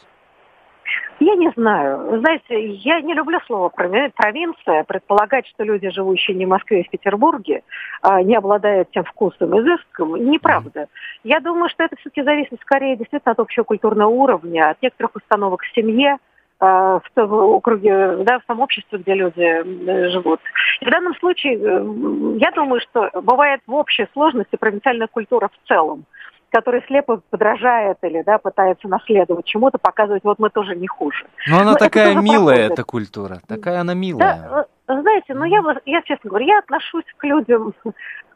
Я 1.20 1.36
не 1.36 1.50
знаю. 1.56 2.20
Знаете, 2.20 2.68
я 2.68 3.00
не 3.02 3.14
люблю 3.14 3.40
слово 3.46 3.70
провинция. 3.70 4.84
Предполагать, 4.84 5.48
что 5.48 5.64
люди, 5.64 5.90
живущие 5.90 6.36
не 6.36 6.46
в 6.46 6.50
Москве, 6.50 6.82
а 6.82 6.84
в 6.84 6.90
Петербурге, 6.90 7.64
а, 8.02 8.22
не 8.22 8.36
обладают 8.36 8.92
тем 8.92 9.06
вкусом 9.06 9.58
изыском, 9.60 10.16
неправда. 10.16 10.88
Я 11.24 11.40
думаю, 11.40 11.70
что 11.70 11.84
это 11.84 11.96
все-таки 11.98 12.24
зависит 12.24 12.60
скорее 12.62 12.98
действительно 12.98 13.32
от 13.32 13.40
общего 13.40 13.64
культурного 13.64 14.10
уровня, 14.10 14.72
от 14.72 14.82
некоторых 14.82 15.16
установок 15.16 15.62
в 15.62 15.74
семье, 15.74 16.18
а, 16.60 17.00
в 17.16 17.34
округе, 17.34 18.18
да, 18.24 18.40
в 18.40 18.46
том 18.46 18.60
обществе, 18.60 19.00
где 19.00 19.14
люди 19.14 20.10
живут. 20.10 20.42
И 20.82 20.86
в 20.86 20.90
данном 20.90 21.16
случае, 21.16 21.56
э, 21.56 22.38
я 22.40 22.52
думаю, 22.52 22.82
что 22.82 23.10
бывает 23.22 23.62
в 23.68 23.74
общей 23.74 24.08
сложности 24.14 24.56
провинциальная 24.58 25.08
культура 25.08 25.50
в 25.50 25.68
целом 25.68 26.06
который 26.56 26.82
слепо 26.88 27.22
подражает 27.30 27.98
или 28.02 28.22
да, 28.22 28.38
пытается 28.38 28.88
наследовать 28.88 29.44
чему-то, 29.44 29.78
показывать, 29.78 30.24
вот 30.24 30.40
мы 30.40 30.50
тоже 30.50 30.74
не 30.74 30.88
хуже. 30.88 31.26
Но 31.50 31.60
она 31.60 31.72
Но 31.72 31.78
такая 31.78 32.16
милая, 32.16 32.70
эта 32.70 32.86
культура, 32.86 33.42
такая 33.46 33.82
она 33.82 33.94
милая. 33.94 34.66
Да, 34.88 35.02
знаете, 35.02 35.34
ну 35.34 35.44
я, 35.44 35.62
я 35.86 36.02
честно 36.04 36.30
говорю, 36.30 36.46
я 36.46 36.60
отношусь 36.60 37.04
к 37.18 37.24
людям 37.26 37.74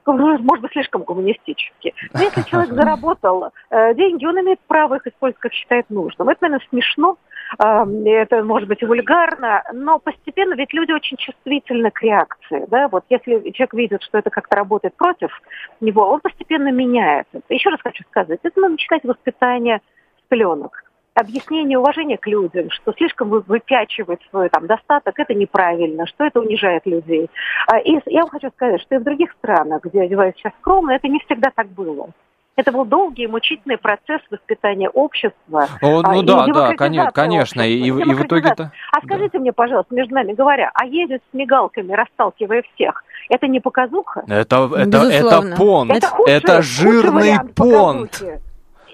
может 0.06 0.62
быть, 0.62 0.72
слишком 0.72 1.04
гуманистически. 1.04 1.94
Но 2.14 2.22
если 2.22 2.42
человек 2.44 2.72
заработал 2.74 3.52
э, 3.70 3.94
деньги, 3.96 4.26
он 4.26 4.40
имеет 4.42 4.60
право 4.68 4.96
их 4.96 5.08
использовать, 5.08 5.42
как 5.42 5.54
считает 5.54 5.90
нужным. 5.90 6.30
Это, 6.30 6.44
наверное, 6.44 6.68
смешно, 6.70 7.18
э, 7.58 7.64
это 8.06 8.44
может 8.44 8.68
быть 8.68 8.82
вульгарно, 8.82 9.64
но 9.74 10.00
постепенно 10.00 10.54
ведь 10.54 10.74
люди 10.74 10.92
очень 10.92 11.18
чувствительны 11.18 11.92
к 11.92 12.02
реакции. 12.02 12.66
Да? 12.70 12.88
Вот 12.88 13.06
если 13.10 13.52
человек 13.52 13.74
видит, 13.74 14.04
что 14.04 14.18
это 14.18 14.30
как-то 14.30 14.56
работает 14.56 14.96
против 14.96 15.32
него, 15.80 16.08
он 16.08 16.20
постепенно 16.22 16.72
меняется. 16.72 17.42
Еще 17.50 17.70
раз 17.70 17.80
хочу 17.82 18.04
сказать, 18.06 18.40
это 18.44 18.60
надо 18.60 18.74
начинать 18.74 19.04
воспитание 19.04 19.82
с 20.18 20.28
пеленок 20.28 20.84
объяснение 21.20 21.78
уважения 21.78 22.18
к 22.18 22.28
людям, 22.28 22.70
что 22.72 22.94
слишком 22.94 23.30
выпячивать 23.30 24.20
свой 24.30 24.50
там 24.50 24.68
достаток, 24.68 25.20
это 25.20 25.34
неправильно, 25.34 26.08
что 26.08 26.26
это 26.26 26.40
унижает 26.40 26.86
людей. 26.86 27.30
А, 27.68 27.78
и 27.80 28.00
я 28.06 28.22
вам 28.22 28.30
хочу 28.30 28.50
сказать, 28.52 28.82
что 28.82 28.96
и 28.96 28.98
в 28.98 29.04
других 29.04 29.32
странах, 29.34 29.84
где 29.84 30.02
одевают 30.02 30.38
сейчас 30.38 30.54
скромно, 30.62 30.92
это 30.92 31.08
не 31.08 31.20
всегда 31.20 31.52
так 31.54 31.68
было. 31.68 32.10
Это 32.56 32.74
был 32.74 32.84
долгий 32.84 33.26
мучительный 33.28 33.78
процесс 33.78 34.22
воспитания 34.30 34.90
общества. 34.90 35.68
О, 35.82 36.02
ну 36.02 36.20
а, 36.20 36.24
да, 36.24 36.46
да, 36.48 36.74
конечно, 36.76 37.12
конечно. 37.14 37.62
И, 37.62 37.88
и, 37.88 37.92
в 37.92 38.22
итоге-то... 38.22 38.74
А 38.92 39.02
скажите 39.02 39.32
да. 39.34 39.40
мне, 39.40 39.54
пожалуйста, 39.54 39.96
между 39.96 40.14
нами 40.14 40.34
говоря, 40.34 40.70
а 40.74 40.86
ездить 40.86 41.22
с 41.32 41.34
мигалками, 41.34 41.94
расталкивая 41.94 42.64
всех, 42.74 43.06
это 43.30 43.48
не 43.48 43.62
показуха? 43.62 44.26
Это, 44.28 44.70
это, 44.76 44.98
это 45.10 45.56
понт, 45.56 45.92
это, 45.92 46.08
худший, 46.08 46.36
это 46.36 46.62
жирный 46.62 47.36
понт. 47.56 48.12
Показухи. 48.12 48.49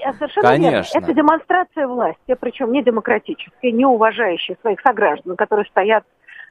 А 0.06 0.13
совершенно 0.13 0.48
Конечно. 0.48 0.94
верно. 0.94 1.06
Это 1.06 1.13
демонстрация 1.13 1.88
власти, 1.88 2.36
причем 2.39 2.72
не 2.72 2.84
демократической, 2.84 3.72
не 3.72 3.86
уважающей 3.86 4.56
своих 4.62 4.80
сограждан, 4.82 5.36
которые 5.36 5.65
стоят 5.65 6.04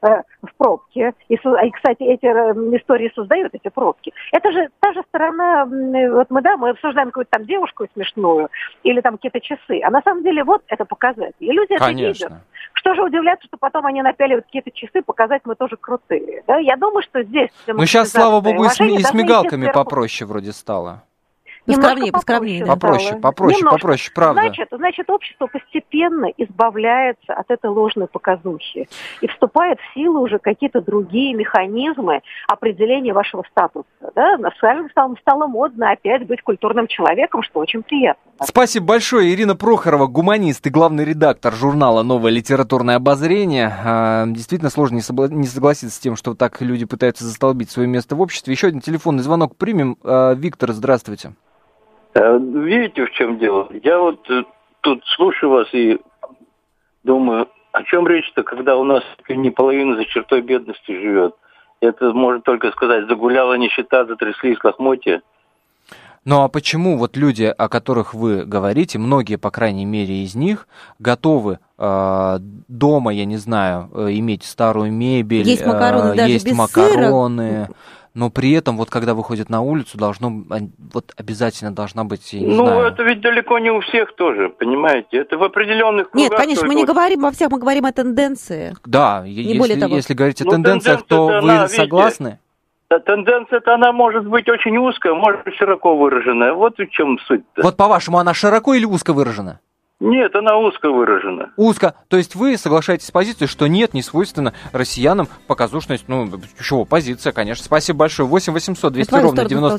э, 0.02 0.22
в 0.42 0.54
пробке. 0.56 1.12
И, 1.28 1.34
и, 1.34 1.70
кстати, 1.70 2.02
эти 2.02 2.26
э, 2.26 2.76
истории 2.76 3.12
создают 3.14 3.54
эти 3.54 3.68
пробки. 3.68 4.12
Это 4.32 4.50
же 4.50 4.68
та 4.80 4.92
же 4.92 5.02
сторона, 5.08 5.66
вот 5.66 6.30
мы, 6.30 6.42
да, 6.42 6.56
мы 6.56 6.70
обсуждаем 6.70 7.08
какую-то 7.08 7.30
там 7.30 7.46
девушку 7.46 7.86
смешную 7.94 8.48
или 8.82 9.00
там 9.00 9.18
какие-то 9.18 9.40
часы. 9.40 9.80
А 9.84 9.90
на 9.90 10.02
самом 10.02 10.24
деле 10.24 10.42
вот 10.42 10.62
это 10.66 10.84
показатель. 10.84 11.34
И 11.38 11.52
люди 11.52 11.76
Конечно. 11.76 12.26
это 12.26 12.34
видят. 12.34 12.44
Что 12.72 12.94
же 12.94 13.02
удивляться, 13.04 13.46
что 13.46 13.56
потом 13.56 13.86
они 13.86 14.02
напяливают 14.02 14.46
какие-то 14.46 14.72
часы, 14.72 15.00
показать 15.00 15.42
мы 15.44 15.54
тоже 15.54 15.76
крутые. 15.76 16.42
Да? 16.48 16.58
Я 16.58 16.76
думаю, 16.76 17.02
что 17.02 17.22
здесь... 17.22 17.50
Ну, 17.68 17.86
сейчас, 17.86 18.10
слава 18.10 18.40
богу, 18.40 18.64
и 18.64 18.68
с, 18.68 18.80
и 18.80 18.98
с 18.98 19.14
мигалками 19.14 19.70
попроще 19.70 20.26
вроде 20.28 20.52
стало. 20.52 21.04
Поскромнее, 21.66 22.12
поскромнее. 22.12 22.66
Попроще, 22.66 23.18
попроще, 23.20 23.58
Немножко. 23.58 23.78
попроще, 23.78 24.12
правда. 24.14 24.40
Значит, 24.42 24.68
значит, 24.70 25.10
общество 25.10 25.46
постепенно 25.46 26.26
избавляется 26.36 27.32
от 27.32 27.50
этой 27.50 27.70
ложной 27.70 28.06
показухи 28.06 28.88
и 29.22 29.28
вступает 29.28 29.78
в 29.80 29.94
силу 29.94 30.20
уже 30.20 30.38
какие-то 30.38 30.82
другие 30.82 31.34
механизмы 31.34 32.20
определения 32.48 33.14
вашего 33.14 33.44
статуса. 33.50 33.86
Да? 34.14 34.36
Насколько 34.36 34.88
стало, 34.90 35.16
стало 35.20 35.46
модно 35.46 35.90
опять 35.90 36.26
быть 36.26 36.42
культурным 36.42 36.86
человеком, 36.86 37.42
что 37.42 37.60
очень 37.60 37.82
приятно. 37.82 38.22
Спасибо 38.42 38.86
большое. 38.86 39.32
Ирина 39.32 39.56
Прохорова, 39.56 40.06
гуманист 40.06 40.66
и 40.66 40.70
главный 40.70 41.04
редактор 41.04 41.54
журнала 41.54 42.02
«Новое 42.02 42.32
литературное 42.32 42.96
обозрение». 42.96 43.72
А, 43.84 44.26
действительно 44.26 44.70
сложно 44.70 44.96
не 44.96 45.46
согласиться 45.46 45.96
с 45.96 45.98
тем, 45.98 46.16
что 46.16 46.34
так 46.34 46.60
люди 46.60 46.84
пытаются 46.84 47.24
застолбить 47.24 47.70
свое 47.70 47.88
место 47.88 48.16
в 48.16 48.20
обществе. 48.20 48.52
Еще 48.52 48.66
один 48.66 48.80
телефонный 48.80 49.22
звонок 49.22 49.56
примем. 49.56 49.96
А, 50.02 50.34
Виктор, 50.34 50.72
здравствуйте. 50.72 51.32
Э, 52.14 52.38
видите, 52.38 53.06
в 53.06 53.10
чем 53.12 53.38
дело? 53.38 53.68
Я 53.82 53.98
вот 53.98 54.28
э, 54.30 54.44
тут 54.80 55.02
слушаю 55.16 55.50
вас 55.50 55.68
и 55.72 55.98
думаю, 57.02 57.48
о 57.72 57.82
чем 57.84 58.06
речь-то, 58.06 58.44
когда 58.44 58.76
у 58.76 58.84
нас 58.84 59.02
не 59.28 59.50
половина 59.50 59.96
за 59.96 60.04
чертой 60.04 60.40
бедности 60.40 60.92
живет? 60.92 61.34
Это 61.80 62.12
можно 62.12 62.40
только 62.40 62.70
сказать, 62.70 63.08
загуляла 63.08 63.54
нищета, 63.54 64.06
затряслись 64.06 64.62
лохмотья. 64.62 65.20
Ну 66.24 66.42
а 66.42 66.48
почему 66.48 66.96
вот 66.96 67.16
люди, 67.16 67.44
о 67.44 67.68
которых 67.68 68.14
вы 68.14 68.44
говорите, 68.46 68.98
многие, 68.98 69.36
по 69.36 69.50
крайней 69.50 69.84
мере, 69.84 70.22
из 70.22 70.34
них 70.34 70.66
готовы 70.98 71.58
э, 71.76 72.36
дома, 72.68 73.12
я 73.12 73.26
не 73.26 73.36
знаю, 73.36 73.90
э, 73.92 74.12
иметь 74.12 74.44
старую 74.44 74.90
мебель, 74.90 75.46
есть 75.46 75.66
макароны, 75.66 76.12
э, 76.12 76.16
даже 76.16 76.32
есть 76.32 76.46
без 76.46 76.56
макароны, 76.56 77.66
сыра. 77.66 77.74
Но 78.14 78.30
при 78.30 78.52
этом 78.52 78.76
вот 78.76 78.90
когда 78.90 79.12
выходят 79.14 79.50
на 79.50 79.60
улицу, 79.60 79.98
должно 79.98 80.44
вот 80.92 81.12
обязательно 81.16 81.74
должна 81.74 82.04
быть, 82.04 82.32
я 82.32 82.40
не 82.40 82.46
ну, 82.46 82.66
знаю. 82.66 82.86
это 82.86 83.02
ведь 83.02 83.20
далеко 83.20 83.58
не 83.58 83.70
у 83.70 83.80
всех 83.80 84.14
тоже, 84.14 84.48
понимаете? 84.50 85.18
Это 85.18 85.36
в 85.36 85.42
определенных 85.42 86.10
кругах. 86.10 86.30
Нет, 86.30 86.38
конечно, 86.38 86.66
мы 86.66 86.74
не 86.76 86.84
вот- 86.84 86.94
говорим 86.94 87.26
о 87.26 87.32
всех, 87.32 87.50
мы 87.50 87.58
говорим 87.58 87.86
о 87.86 87.92
тенденции. 87.92 88.74
Да, 88.86 89.22
Не 89.24 89.32
если, 89.32 89.58
более 89.58 89.76
того. 89.78 89.96
если 89.96 90.14
говорить 90.14 90.40
о 90.40 90.44
Ну, 90.44 90.50
тенденциях, 90.52 91.02
то 91.06 91.26
вы 91.26 91.38
она, 91.38 91.68
согласны? 91.68 92.38
Тенденция-то 92.88 93.74
она 93.74 93.92
может 93.92 94.24
быть 94.28 94.48
очень 94.48 94.76
узкая, 94.76 95.14
может 95.14 95.42
быть 95.44 95.54
широко 95.56 95.96
выраженная. 95.96 96.52
Вот 96.52 96.78
в 96.78 96.86
чем 96.90 97.18
суть-то. 97.26 97.62
Вот 97.62 97.76
по-вашему, 97.76 98.18
она 98.18 98.34
широко 98.34 98.74
или 98.74 98.84
узко 98.84 99.12
выражена? 99.12 99.58
Нет, 100.04 100.36
она 100.36 100.58
узко 100.58 100.90
выражена. 100.90 101.50
Узко. 101.56 101.94
То 102.08 102.18
есть 102.18 102.34
вы 102.34 102.58
соглашаетесь 102.58 103.06
с 103.06 103.10
позицией, 103.10 103.48
что 103.48 103.66
нет, 103.66 103.94
не 103.94 104.02
свойственно 104.02 104.52
россиянам 104.72 105.28
показушность, 105.46 106.04
ну, 106.08 106.30
чего, 106.62 106.84
позиция, 106.84 107.32
конечно. 107.32 107.64
Спасибо 107.64 108.00
большое. 108.00 108.28
8 108.28 108.52
800 108.52 108.92
200 108.92 109.08
твою 109.08 109.24
ровно 109.24 109.44
сторону 109.46 109.68
стал 109.70 109.78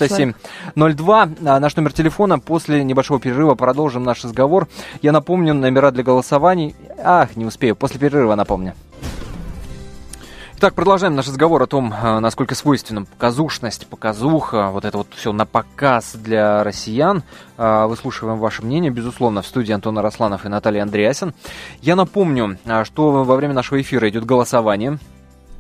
9702. 0.74 1.30
А, 1.46 1.60
Наш 1.60 1.76
номер 1.76 1.94
телефона. 1.94 2.40
После 2.40 2.84
небольшого 2.84 3.20
перерыва 3.20 3.54
продолжим 3.54 4.04
наш 4.04 4.24
разговор. 4.24 4.68
Я 5.04 5.12
напомню, 5.12 5.54
номера 5.54 5.92
для 5.92 6.04
голосований. 6.04 6.76
Ах, 7.04 7.36
не 7.36 7.46
успею. 7.46 7.76
После 7.76 8.00
перерыва 8.00 8.34
напомню. 8.34 8.74
Итак, 10.58 10.74
продолжаем 10.74 11.16
наш 11.16 11.28
разговор 11.28 11.62
о 11.62 11.68
том, 11.68 11.94
э, 11.94 12.20
насколько 12.20 12.56
свойственна 12.56 13.04
показушность, 13.04 13.88
показуха, 13.88 14.70
вот 14.70 14.86
это 14.86 15.00
вот 15.00 15.08
все 15.14 15.34
на 15.34 15.46
показ 15.46 16.16
для 16.16 16.64
россиян. 16.64 17.24
Э, 17.58 17.88
Выслушиваем 17.88 18.40
ваше 18.40 18.64
мнение, 18.64 18.90
безусловно, 18.90 19.42
в 19.42 19.48
студии 19.48 19.74
Антона 19.74 20.02
Росланов 20.02 20.46
и 20.46 20.50
Наталья 20.50 20.84
Андреасин. 20.84 21.34
Я 21.82 21.98
напомню, 21.98 22.58
э, 22.64 22.86
что 22.86 23.26
во 23.26 23.36
время 23.36 23.54
нашего 23.54 23.82
эфира 23.82 24.08
идет 24.08 24.26
голосование. 24.26 24.98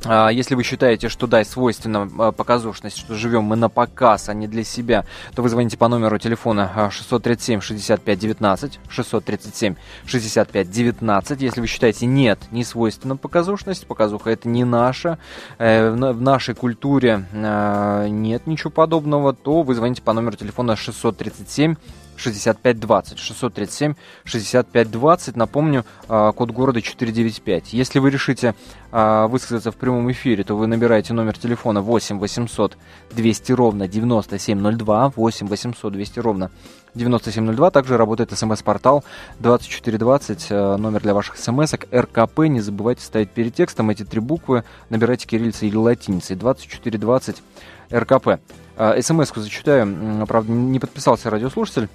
А, 0.07 0.29
Если 0.29 0.55
вы 0.55 0.63
считаете, 0.63 1.09
что 1.09 1.27
да, 1.27 1.43
свойственна 1.43 2.09
а, 2.19 2.31
показушность, 2.31 2.97
что 2.97 3.15
живем 3.15 3.43
мы 3.43 3.55
на 3.55 3.69
показ, 3.69 4.29
а 4.29 4.33
не 4.33 4.47
для 4.47 4.63
себя, 4.63 5.05
то 5.33 5.41
вы 5.41 5.49
звоните 5.49 5.77
по 5.77 5.87
номеру 5.87 6.17
телефона 6.19 6.71
а, 6.75 6.89
637 6.91 7.61
65 7.61 8.19
19, 8.19 8.79
637 8.87 9.75
65 10.05 10.69
19. 10.69 11.41
Если 11.41 11.59
вы 11.61 11.67
считаете 11.67 12.05
нет, 12.05 12.39
не 12.51 12.63
свойственна 12.63 13.17
показушность, 13.17 13.87
показуха 13.87 14.29
это 14.29 14.47
не 14.47 14.63
наша, 14.63 15.17
э, 15.57 15.89
в 15.89 15.97
на- 15.97 16.13
в 16.13 16.21
нашей 16.21 16.55
культуре 16.55 17.25
нет 17.33 18.47
ничего 18.47 18.69
подобного, 18.69 19.33
то 19.33 19.63
вы 19.63 19.75
звоните 19.75 20.01
по 20.01 20.13
номеру 20.13 20.35
телефона 20.35 20.75
637 20.75 21.75
6520. 22.17 23.19
637 23.19 23.95
6520. 24.23 25.35
Напомню, 25.35 25.85
а, 26.07 26.31
код 26.31 26.51
города 26.51 26.81
495. 26.81 27.73
Если 27.73 27.99
вы 27.99 28.09
решите 28.09 28.55
а, 28.91 29.27
высказаться 29.27 29.71
в 29.71 29.75
прямом 29.75 30.11
эфире, 30.11 30.43
то 30.43 30.55
вы 30.55 30.67
набираете 30.67 31.13
номер 31.13 31.37
телефона 31.37 31.81
8 31.81 32.19
800 32.19 32.77
200 33.11 33.51
ровно 33.51 33.87
9702. 33.87 35.13
8 35.15 35.47
800 35.47 35.93
200 35.93 36.19
ровно 36.19 36.51
9702. 36.95 37.71
Также 37.71 37.97
работает 37.97 38.31
смс-портал 38.37 39.03
2420. 39.39 40.47
э, 40.49 40.77
Номер 40.77 41.01
для 41.01 41.13
ваших 41.13 41.37
смс 41.37 41.73
РКП. 41.73 42.39
Не 42.47 42.61
забывайте 42.61 43.03
ставить 43.03 43.29
перед 43.29 43.53
текстом 43.53 43.89
эти 43.89 44.03
три 44.03 44.19
буквы. 44.19 44.63
Набирайте 44.89 45.27
кириллицей 45.27 45.67
или 45.67 45.75
латиницей. 45.75 46.35
2420 46.35 47.43
РКП. 47.91 48.39
А, 48.77 49.01
СМС-ку 49.01 49.39
зачитаю. 49.39 50.25
Правда, 50.27 50.51
не 50.51 50.79
подписался 50.79 51.29
радиослушатель. 51.29 51.89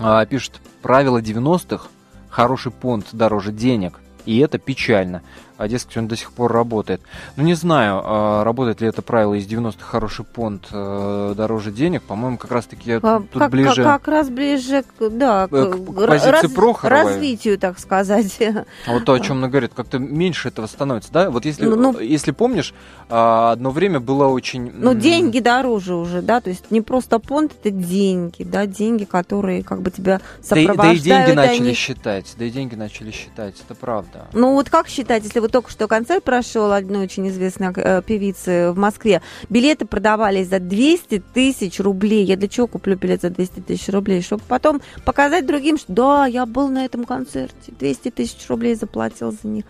А, 0.00 0.24
Пишет, 0.26 0.60
правило 0.82 1.20
90-х, 1.20 1.88
хороший 2.28 2.72
понт 2.72 3.06
дороже 3.12 3.52
денег. 3.52 4.00
И 4.26 4.38
это 4.38 4.58
печально. 4.58 5.22
А 5.58 5.66
дескать, 5.68 5.96
он 5.96 6.06
до 6.08 6.16
сих 6.16 6.30
пор 6.32 6.52
работает. 6.52 7.00
Ну, 7.36 7.42
не 7.42 7.54
знаю, 7.54 8.00
а, 8.04 8.44
работает 8.44 8.80
ли 8.80 8.86
это 8.88 9.02
правило 9.02 9.34
из 9.34 9.44
90-х 9.46 9.84
хороший 9.84 10.24
понт 10.24 10.68
э, 10.70 11.34
дороже 11.36 11.72
денег. 11.72 12.02
По-моему, 12.04 12.38
как 12.38 12.52
раз-таки 12.52 12.92
А, 13.02 13.20
тут 13.20 13.40
как, 13.42 13.50
ближе... 13.50 13.82
как, 13.82 14.02
как 14.02 14.08
раз 14.08 14.28
ближе 14.30 14.84
к, 14.98 15.08
да, 15.10 15.48
к, 15.48 15.52
Э, 15.52 15.70
к- 15.72 15.76
к 15.94 16.06
позиции 16.06 16.46
Прохоровой. 16.54 17.04
развитию, 17.14 17.58
так 17.58 17.78
сказать. 17.80 18.38
А 18.40 18.92
Вот 18.92 19.04
то, 19.04 19.14
о 19.14 19.20
чем 19.20 19.38
она 19.38 19.48
говорит, 19.48 19.72
как-то 19.74 19.98
меньше 19.98 20.48
этого 20.48 20.66
становится, 20.68 21.12
да? 21.12 21.30
Вот 21.30 21.44
если, 21.44 21.64
Ну, 21.66 21.74
ну- 21.74 21.98
если 21.98 22.30
помнишь, 22.30 22.72
а, 23.08 23.50
одно 23.52 23.70
время 23.70 23.98
было 23.98 24.26
очень... 24.28 24.70
Ну, 24.72 24.94
деньги 24.94 25.40
дороже 25.40 25.96
уже, 25.96 26.22
да, 26.22 26.40
то 26.40 26.50
есть 26.50 26.70
не 26.70 26.82
просто 26.82 27.18
понт, 27.18 27.52
это 27.60 27.70
деньги, 27.74 28.44
да, 28.44 28.66
деньги, 28.66 29.04
которые 29.04 29.64
как 29.64 29.82
бы 29.82 29.90
тебя 29.90 30.20
Да 30.48 30.60
и, 30.60 30.66
сопровождают. 30.66 30.76
да 30.76 30.92
и 30.92 30.98
деньги 31.24 31.36
начали 31.36 31.66
они- 31.66 31.74
считать, 31.74 32.34
да 32.38 32.44
и 32.44 32.50
деньги 32.50 32.76
начали 32.76 33.10
считать, 33.10 33.56
это 33.64 33.74
правда. 33.74 34.26
Ну 34.32 34.52
вот 34.54 34.70
как 34.70 34.86
считать, 34.86 35.24
если 35.24 35.40
вот 35.40 35.47
только 35.48 35.70
что 35.70 35.88
концерт 35.88 36.22
прошел 36.24 36.72
одной 36.72 37.04
очень 37.04 37.28
известной 37.28 37.72
э, 37.74 38.02
певицы 38.02 38.72
в 38.72 38.78
Москве, 38.78 39.22
билеты 39.48 39.84
продавались 39.84 40.48
за 40.48 40.58
200 40.60 41.22
тысяч 41.34 41.80
рублей. 41.80 42.24
Я 42.24 42.36
для 42.36 42.48
чего 42.48 42.66
куплю 42.66 42.96
билет 42.96 43.22
за 43.22 43.30
200 43.30 43.60
тысяч 43.60 43.88
рублей? 43.88 44.22
Чтобы 44.22 44.42
потом 44.46 44.80
показать 45.04 45.46
другим, 45.46 45.78
что 45.78 45.92
да, 45.92 46.26
я 46.26 46.46
был 46.46 46.68
на 46.68 46.84
этом 46.84 47.04
концерте, 47.04 47.72
200 47.78 48.10
тысяч 48.10 48.48
рублей 48.48 48.74
заплатил 48.74 49.32
за 49.32 49.48
них. 49.48 49.64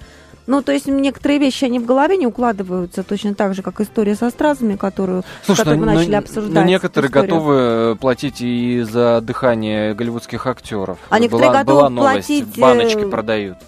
Ну, 0.48 0.62
то 0.62 0.72
есть 0.72 0.86
некоторые 0.86 1.38
вещи, 1.38 1.66
они 1.66 1.78
в 1.78 1.84
голове 1.84 2.16
не 2.16 2.26
укладываются, 2.26 3.02
точно 3.02 3.34
так 3.34 3.54
же, 3.54 3.60
как 3.60 3.82
история 3.82 4.14
со 4.14 4.30
стразами, 4.30 4.76
которую, 4.76 5.22
Слушай, 5.44 5.58
которую 5.58 5.80
ну, 5.80 5.86
мы 5.86 5.94
начали 5.94 6.12
ну, 6.12 6.18
обсуждать. 6.18 6.54
ну, 6.54 6.62
некоторые 6.64 7.10
историю. 7.10 7.30
готовы 7.30 7.54
э, 7.54 7.96
платить 8.00 8.40
и 8.40 8.80
за 8.80 9.20
дыхание 9.20 9.92
голливудских 9.92 10.46
актеров. 10.46 10.98
А 11.10 11.18
некоторые 11.18 11.50
была, 11.50 11.58
готовы 11.58 11.78
была 11.80 11.90
новость, 11.90 12.28
платить, 12.28 12.58
баночки 12.58 13.04
э, 13.04 13.08
продают. 13.10 13.58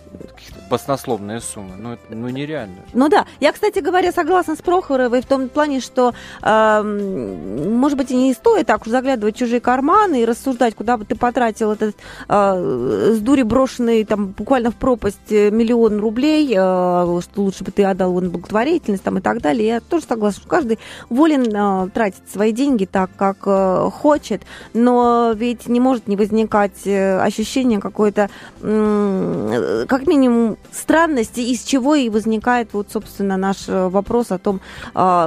Баснословные 0.70 1.40
суммы. 1.40 1.74
Ну, 1.76 1.98
ну 2.10 2.28
нереально. 2.28 2.76
Ну 2.92 3.08
да, 3.08 3.26
я, 3.40 3.52
кстати 3.52 3.80
говоря, 3.80 4.12
согласна 4.12 4.54
с 4.54 4.62
Прохоровой 4.62 5.20
в 5.20 5.26
том 5.26 5.48
плане, 5.48 5.80
что, 5.80 6.14
эм, 6.42 7.76
может 7.76 7.98
быть, 7.98 8.12
и 8.12 8.16
не 8.16 8.32
стоит 8.34 8.68
так 8.68 8.82
уж 8.82 8.88
заглядывать 8.88 9.34
в 9.34 9.38
чужие 9.38 9.60
карманы 9.60 10.22
и 10.22 10.24
рассуждать, 10.24 10.76
куда 10.76 10.96
бы 10.96 11.04
ты 11.04 11.16
потратил 11.16 11.72
этот 11.72 11.96
э, 12.28 13.12
с 13.16 13.18
дури 13.18 13.42
брошенный 13.42 14.04
там 14.04 14.28
буквально 14.28 14.70
в 14.70 14.76
пропасть 14.76 15.18
э, 15.30 15.50
миллион 15.50 15.98
рублей, 15.98 16.46
э, 16.50 16.54
что 16.54 17.20
лучше 17.36 17.64
бы 17.64 17.72
ты 17.72 17.84
отдал 17.84 18.10
его 18.10 18.20
на 18.20 18.30
благотворительность 18.30 19.02
там, 19.02 19.18
и 19.18 19.20
так 19.20 19.40
далее. 19.40 19.66
Я 19.66 19.80
тоже 19.80 20.04
согласна, 20.04 20.40
что 20.40 20.48
каждый 20.48 20.78
волен 21.08 21.52
э, 21.52 21.90
тратить 21.90 22.22
свои 22.32 22.52
деньги 22.52 22.84
так, 22.84 23.10
как 23.16 23.38
э, 23.46 23.90
хочет, 23.92 24.42
но 24.72 25.32
ведь 25.34 25.66
не 25.66 25.80
может 25.80 26.06
не 26.06 26.14
возникать 26.14 26.86
э, 26.86 27.20
ощущение 27.20 27.80
какое-то, 27.80 28.30
э, 28.62 29.86
как 29.88 30.06
минимум, 30.06 30.56
странности, 30.72 31.40
из 31.40 31.64
чего 31.64 31.94
и 31.94 32.08
возникает 32.08 32.72
вот, 32.72 32.90
собственно, 32.90 33.36
наш 33.36 33.68
э, 33.68 33.88
вопрос 33.88 34.30
о 34.30 34.38
том, 34.38 34.60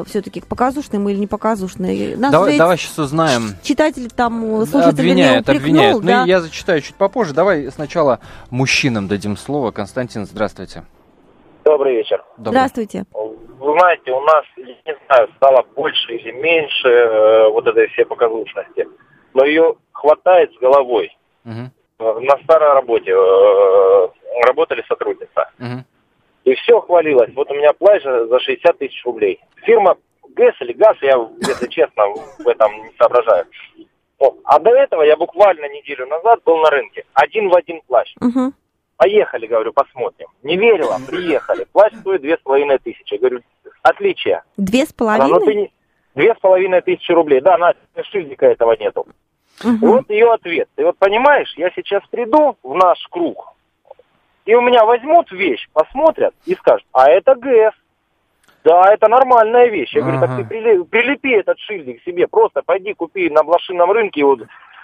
все-таки 0.07 0.41
показушный 0.41 0.99
мы 0.99 1.11
или 1.11 1.19
не 1.19 1.27
показушный. 1.27 2.15
Нас 2.15 2.31
давай, 2.31 2.57
давай 2.57 2.77
сейчас 2.77 2.97
узнаем. 2.99 3.55
читатель 3.63 4.09
там, 4.09 4.61
э, 4.61 4.65
слушатель, 4.65 4.99
обвиняет, 4.99 5.47
вернее, 5.47 5.59
обвиняет. 5.59 5.95
упрекнул, 5.95 6.01
да? 6.01 6.21
Ну, 6.21 6.27
я 6.27 6.41
зачитаю 6.41 6.81
чуть 6.81 6.95
попозже. 6.95 7.33
Давай 7.33 7.69
сначала 7.71 8.19
мужчинам 8.49 9.07
дадим 9.07 9.37
слово. 9.37 9.71
Константин, 9.71 10.25
здравствуйте. 10.25 10.83
Добрый 11.65 11.95
вечер. 11.95 12.23
Добрый. 12.37 12.51
Здравствуйте. 12.51 13.05
Вы 13.13 13.79
знаете, 13.79 14.11
у 14.11 14.19
нас, 14.21 14.43
я 14.57 14.65
не 14.93 14.99
знаю, 15.07 15.29
стало 15.37 15.65
больше 15.75 16.13
или 16.13 16.31
меньше 16.31 16.87
э, 16.89 17.49
вот 17.49 17.65
этой 17.65 17.87
всей 17.89 18.05
показушности, 18.05 18.87
но 19.33 19.45
ее 19.45 19.75
хватает 19.93 20.51
с 20.53 20.59
головой. 20.59 21.15
Э, 21.45 21.69
На 21.99 22.37
старой 22.43 22.73
работе 22.73 23.11
э, 23.11 24.07
работали 24.41 24.83
сотрудница. 24.87 25.49
мгм. 25.59 25.85
И 26.43 26.55
все 26.55 26.81
хвалилось. 26.81 27.31
Вот 27.35 27.49
у 27.51 27.53
меня 27.53 27.71
плащ 27.71 28.03
за 28.03 28.39
60 28.39 28.77
тысяч 28.77 29.01
рублей. 29.05 29.39
Фирма 29.63 29.95
ГЭС 30.35 30.55
или 30.59 30.73
ГАЗ, 30.73 30.97
я, 31.01 31.17
если 31.39 31.67
честно, 31.67 32.03
в 32.39 32.47
этом 32.47 32.83
не 32.83 32.91
соображаю. 32.97 33.45
Вот. 34.19 34.37
А 34.43 34.59
до 34.59 34.71
этого 34.71 35.03
я 35.03 35.15
буквально 35.15 35.69
неделю 35.69 36.05
назад 36.07 36.41
был 36.43 36.57
на 36.57 36.69
рынке. 36.69 37.05
Один 37.13 37.49
в 37.49 37.55
один 37.55 37.81
плащ. 37.87 38.13
Поехали, 38.97 39.47
говорю, 39.47 39.73
посмотрим. 39.73 40.27
Не 40.43 40.57
верила, 40.57 40.97
приехали. 41.07 41.65
Плащ 41.71 41.93
стоит 42.01 42.21
две 42.21 42.37
с 42.37 42.41
половиной 42.41 42.77
тысячи. 42.77 43.15
Говорю, 43.15 43.41
отличие. 43.81 44.43
Две 44.57 44.85
с 44.85 44.89
ну, 44.97 45.05
половиной? 45.05 45.73
Две 46.15 46.35
с 46.35 46.39
половиной 46.39 46.81
тысячи 46.81 47.11
рублей. 47.11 47.41
Да, 47.41 47.57
на 47.57 47.73
шильдика 48.03 48.45
этого 48.45 48.75
нету. 48.79 49.05
И 49.63 49.67
Мгм. 49.67 49.87
вот 49.87 50.09
ее 50.09 50.31
ответ. 50.31 50.69
Ты 50.75 50.85
вот 50.85 50.97
понимаешь, 50.97 51.53
я 51.57 51.69
сейчас 51.71 52.03
приду 52.09 52.57
в 52.63 52.75
наш 52.75 52.99
круг, 53.09 53.53
и 54.45 54.55
у 54.55 54.61
меня 54.61 54.85
возьмут 54.85 55.31
вещь, 55.31 55.67
посмотрят 55.73 56.33
и 56.45 56.55
скажут, 56.55 56.85
а 56.91 57.09
это 57.09 57.35
ГЭС. 57.35 57.73
Да, 58.63 58.93
это 58.93 59.09
нормальная 59.09 59.67
вещь. 59.67 59.93
Я 59.93 60.01
говорю, 60.01 60.19
так 60.21 60.29
Ага. 60.31 60.43
ты 60.43 60.55
приле- 60.55 60.83
прилепи 60.85 61.31
этот 61.33 61.59
шильдик 61.59 62.01
себе, 62.03 62.27
просто 62.27 62.61
пойди 62.65 62.93
купи 62.93 63.29
на 63.29 63.43
блошином 63.43 63.91
рынке, 63.91 64.23
вот, 64.23 64.39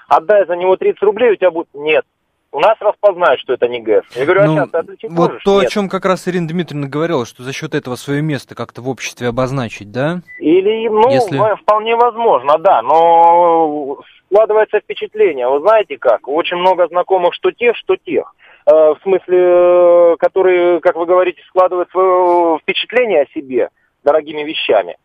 отдай 0.10 0.46
за 0.46 0.56
него 0.56 0.76
30 0.76 1.02
рублей, 1.04 1.32
у 1.32 1.36
тебя 1.36 1.52
будет... 1.52 1.68
Нет. 1.74 2.04
у 2.52 2.60
нас 2.60 2.76
распознают, 2.82 3.40
что 3.40 3.54
это 3.54 3.68
не 3.68 3.80
ГЭС. 3.80 4.04
Я 4.16 4.26
говорю, 4.26 4.44
Ну, 4.46 4.54
а 4.54 4.56
сейчас 4.56 4.70
ты 4.72 4.78
отличить 4.80 5.12
вот 5.12 5.28
можешь? 5.30 5.44
то, 5.44 5.58
о 5.58 5.62
Нет. 5.62 5.70
чем 5.72 5.88
как 5.88 6.04
раз 6.06 6.28
Ирина 6.28 6.48
Дмитриевна 6.48 6.88
говорила, 6.90 7.26
что 7.26 7.44
за 7.44 7.54
счет 7.54 7.76
этого 7.76 7.96
свое 7.96 8.22
место 8.24 8.56
как-то 8.56 8.82
в 8.82 8.90
обществе 8.90 9.28
обозначить, 9.28 9.92
да? 9.92 10.22
Или, 10.40 10.88
ну, 10.90 11.10
Если- 11.12 11.38
вполне 11.62 11.96
возможно, 11.96 12.58
да, 12.58 12.82
но 12.82 14.00
складывается 14.26 14.80
впечатление, 14.80 15.48
вы 15.48 15.60
знаете 15.60 15.98
как, 15.98 16.28
очень 16.28 16.58
много 16.58 16.88
знакомых, 16.88 17.34
что 17.36 17.52
тех, 17.52 17.76
что 17.78 17.96
тех. 17.98 18.34
Э, 18.66 18.94
В 18.94 19.00
смысле, 19.04 19.38
э, 19.38 20.16
которые, 20.20 20.80
как 20.82 20.96
вы 20.96 21.06
говорите, 21.06 21.42
складывают 21.48 21.90
свое 21.92 22.60
впечатление 22.60 23.24
о 23.24 23.34
себе 23.34 23.70
дорогими 24.04 24.44
вещами. 24.44 24.98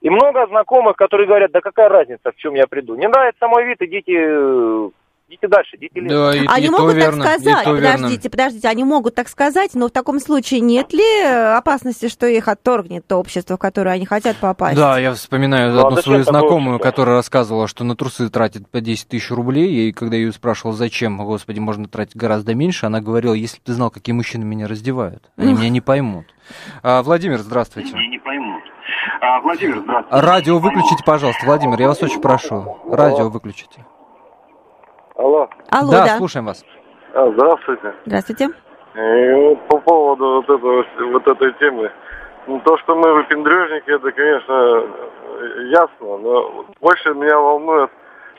И 0.00 0.08
много 0.08 0.46
знакомых, 0.46 0.96
которые 0.96 1.26
говорят, 1.26 1.52
да 1.52 1.60
какая 1.60 1.88
разница, 1.88 2.32
в 2.32 2.36
чем 2.36 2.54
я 2.54 2.66
приду. 2.66 2.94
Не 2.94 3.06
нравится 3.08 3.46
мой 3.48 3.64
вид, 3.64 3.82
идите, 3.82 4.14
э, 4.16 4.90
идите 5.30 5.48
дальше, 5.48 5.76
идите 5.76 6.00
лесом. 6.00 6.16
Да, 6.16 6.36
и, 6.36 6.46
Они 6.46 6.66
и 6.66 6.70
могут 6.70 6.94
верно, 6.94 7.24
так 7.24 7.40
сказать, 7.40 7.64
то 7.64 7.72
верно. 7.74 7.92
подождите, 7.98 8.30
подождите, 8.30 8.68
они 8.68 8.84
могут 8.84 9.14
так 9.14 9.28
сказать, 9.28 9.74
но 9.74 9.86
в 9.88 9.90
таком 9.90 10.18
случае 10.20 10.60
нет 10.60 10.92
ли 10.92 11.22
опасности, 11.22 12.08
что 12.08 12.26
их 12.26 12.48
отторгнет 12.48 13.06
то 13.06 13.16
общество, 13.16 13.56
в 13.56 13.58
которое 13.58 13.90
они 13.92 14.06
хотят 14.06 14.36
попасть? 14.38 14.76
Да, 14.76 14.98
я 14.98 15.12
вспоминаю 15.14 15.72
Ну, 15.72 15.84
а 15.84 15.88
одну 15.88 16.02
свою 16.02 16.24
знакомую, 16.24 16.76
общество? 16.76 16.90
которая 16.90 17.16
рассказывала, 17.16 17.68
что 17.68 17.84
на 17.84 17.94
трусы 17.96 18.28
тратит 18.28 18.68
по 18.68 18.80
10 18.80 19.08
тысяч 19.08 19.30
рублей, 19.30 19.88
и 19.88 19.92
когда 19.92 20.16
я 20.16 20.22
ее 20.22 20.32
спрашивал, 20.32 20.72
зачем, 20.72 21.16
господи, 21.18 21.60
можно 21.60 21.86
тратить 21.88 22.16
гораздо 22.16 22.54
меньше, 22.54 22.86
она 22.86 23.00
говорила, 23.00 23.32
если 23.34 23.58
бы 23.58 23.62
ты 23.66 23.72
знал, 23.74 23.90
какие 23.90 24.14
мужчины 24.14 24.44
меня 24.44 24.66
раздевают, 24.66 25.30
они 25.36 25.52
меня 25.54 25.68
не 25.68 25.80
поймут. 25.80 26.26
А, 26.82 27.02
Владимир, 27.02 27.38
здравствуйте. 27.38 27.92
не 27.96 28.18
поймут. 28.18 28.62
А, 29.20 29.40
Владимир, 29.40 29.78
здравствуйте. 29.80 30.26
Радио 30.26 30.58
выключите, 30.58 31.04
пожалуйста, 31.04 31.46
Владимир, 31.46 31.80
я 31.80 31.88
вас 31.88 32.02
очень 32.02 32.20
прошу. 32.20 32.78
Радио 32.90 33.28
выключите. 33.28 33.84
Алло. 35.20 35.50
Алло, 35.70 35.90
да, 35.90 36.04
да. 36.04 36.16
слушаем 36.16 36.46
вас. 36.46 36.64
А, 37.12 37.30
здравствуйте. 37.32 37.92
Здравствуйте. 38.06 38.48
И 38.94 39.32
вот 39.34 39.68
по 39.68 39.78
поводу 39.78 40.24
вот, 40.36 40.44
этого, 40.44 40.84
вот 41.12 41.28
этой 41.28 41.52
темы. 41.54 41.90
Ну, 42.46 42.58
То, 42.60 42.78
что 42.78 42.96
мы 42.96 43.12
выпендрежники, 43.12 43.90
это, 43.90 44.10
конечно, 44.12 44.52
э, 44.52 45.62
ясно, 45.72 46.16
но 46.16 46.64
больше 46.80 47.12
меня 47.12 47.38
волнует, 47.38 47.90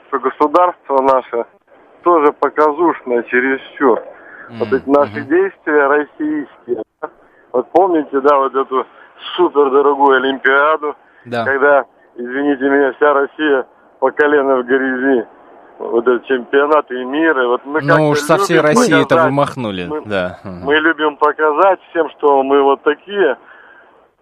что 0.07 0.19
государство 0.19 1.01
наше 1.03 1.45
тоже 2.03 2.33
показушное 2.33 3.21
чересчур. 3.23 4.01
Вот 4.57 4.73
эти 4.73 4.89
наши 4.89 5.21
действия 5.21 5.85
российские. 5.85 6.83
Вот 7.51 7.71
помните, 7.71 8.19
да, 8.21 8.37
вот 8.37 8.55
эту 8.55 8.87
супердорогую 9.35 10.17
Олимпиаду, 10.17 10.95
Да. 11.25 11.45
когда, 11.45 11.85
извините 12.15 12.63
меня, 12.63 12.91
вся 12.93 13.13
Россия 13.13 13.67
по 13.99 14.09
колено 14.11 14.57
в 14.57 14.65
грязи. 14.65 15.27
Вот 15.89 16.07
этот 16.07 16.25
чемпионат 16.25 16.89
и 16.91 17.03
мира. 17.03 17.47
Вот 17.47 17.65
мы 17.65 17.81
Ну 17.81 17.87
как-то 17.87 18.03
уж 18.03 18.19
со 18.19 18.37
всей 18.37 18.57
любим 18.57 18.65
России 18.67 18.93
это 18.95 19.03
показать. 19.03 19.25
вы 19.25 19.31
махнули, 19.31 19.85
Мы- 19.87 20.01
да. 20.05 20.39
Мы 20.43 20.75
любим 20.75 21.17
показать 21.17 21.79
всем, 21.89 22.09
что 22.11 22.43
мы 22.43 22.61
вот 22.61 22.83
такие. 22.83 23.37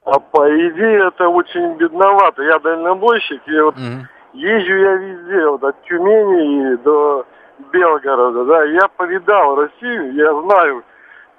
А 0.05 0.19
по 0.19 0.47
идее 0.49 1.07
это 1.07 1.27
очень 1.27 1.75
бедновато. 1.77 2.41
Я 2.43 2.59
дальнобойщик, 2.59 3.41
и 3.47 3.59
вот 3.59 3.75
Мгм. 3.75 4.07
езжу 4.33 4.73
я 4.75 4.93
везде, 4.95 5.47
вот 5.49 5.63
от 5.63 5.75
Тюмени 5.83 6.75
до 6.83 7.25
Белгорода, 7.71 8.45
да. 8.45 8.63
Я 8.63 8.87
повидал 8.95 9.55
Россию, 9.55 10.13
я 10.15 10.33
знаю, 10.41 10.83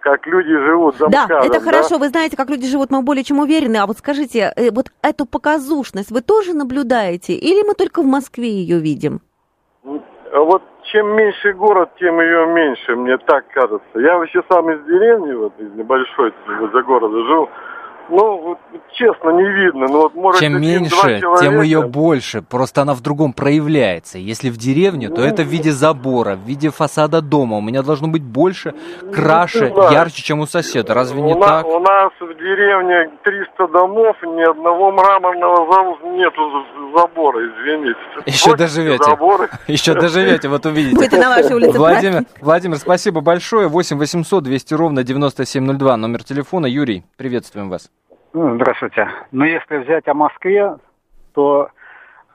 как 0.00 0.26
люди 0.26 0.56
живут 0.66 0.96
за 0.96 1.08
Да, 1.08 1.26
это 1.42 1.60
хорошо, 1.60 1.98
вы 1.98 2.08
знаете, 2.08 2.36
как 2.36 2.48
люди 2.50 2.66
живут, 2.68 2.90
мы 2.90 3.02
более 3.02 3.24
чем 3.24 3.38
уверены. 3.40 3.78
А 3.78 3.86
вот 3.86 3.98
скажите, 3.98 4.52
э, 4.56 4.70
вот 4.70 4.86
эту 5.02 5.26
показушность 5.26 6.10
вы 6.10 6.20
тоже 6.20 6.52
наблюдаете? 6.54 7.32
Или 7.34 7.66
мы 7.66 7.74
только 7.74 8.02
в 8.02 8.06
Москве 8.06 8.48
ее 8.50 8.78
видим? 8.78 9.20
Вот 10.32 10.62
чем 10.92 11.16
меньше 11.16 11.52
город, 11.54 11.90
тем 11.98 12.20
ее 12.20 12.46
меньше, 12.46 12.94
мне 12.94 13.18
так 13.18 13.46
кажется. 13.48 13.82
Я 13.94 14.16
вообще 14.16 14.42
сам 14.48 14.70
из 14.70 14.84
деревни, 14.84 15.32
вот 15.32 15.52
из 15.58 15.72
небольшой, 15.74 16.32
за 16.72 16.82
города 16.82 17.24
жил. 17.26 17.48
Ну, 18.10 18.40
вот, 18.42 18.58
честно, 18.94 19.30
не 19.30 19.44
видно. 19.48 19.86
Ну, 19.88 20.00
вот, 20.02 20.14
может, 20.14 20.40
Чем 20.40 20.60
меньше, 20.60 20.90
тем 21.00 21.20
человека. 21.20 21.62
ее 21.62 21.82
больше. 21.82 22.42
Просто 22.42 22.82
она 22.82 22.94
в 22.94 23.00
другом 23.00 23.32
проявляется. 23.32 24.18
Если 24.18 24.50
в 24.50 24.56
деревне, 24.56 25.08
то 25.08 25.22
это 25.22 25.42
в 25.42 25.46
виде 25.46 25.70
забора, 25.70 26.34
в 26.34 26.40
виде 26.46 26.70
фасада 26.70 27.20
дома. 27.20 27.56
У 27.58 27.60
меня 27.60 27.82
должно 27.82 28.08
быть 28.08 28.22
больше, 28.22 28.74
краше, 29.14 29.70
Ну, 29.74 29.90
ярче, 29.92 30.22
чем 30.22 30.40
у 30.40 30.46
соседа. 30.46 30.92
Разве 30.94 31.22
не 31.22 31.34
у, 31.34 31.38
на- 31.38 31.46
так? 31.46 31.66
у 31.66 31.78
нас 31.78 32.10
в 32.20 32.34
деревне 32.34 33.10
300 33.22 33.68
домов, 33.68 34.16
ни 34.22 34.42
одного 34.50 34.90
мраморного 34.92 35.72
зал- 35.72 35.98
нету 36.12 36.40
з- 36.50 36.98
забора, 36.98 37.40
извините. 37.46 37.98
Еще 38.26 38.50
Бросьте 38.50 38.56
доживете. 38.56 39.04
заборы. 39.04 39.48
Еще 39.68 39.94
доживете, 39.94 40.48
вот 40.48 40.66
увидите. 40.66 40.96
Будет 40.96 41.12
на 41.12 41.28
вашей 41.28 41.54
улице 41.54 41.78
Владимир. 41.78 42.24
Владимир, 42.40 42.76
спасибо 42.78 43.20
большое. 43.20 43.68
8 43.68 43.98
800 43.98 44.42
200 44.42 44.74
ровно 44.74 45.04
9702. 45.04 45.96
Номер 45.96 46.24
телефона. 46.24 46.66
Юрий, 46.66 47.04
приветствуем 47.16 47.70
вас. 47.70 47.90
Ну, 48.32 48.54
Здравствуйте. 48.54 49.08
Ну, 49.32 49.44
если 49.44 49.78
взять 49.78 50.06
о 50.06 50.14
Москве, 50.14 50.76
то 51.34 51.68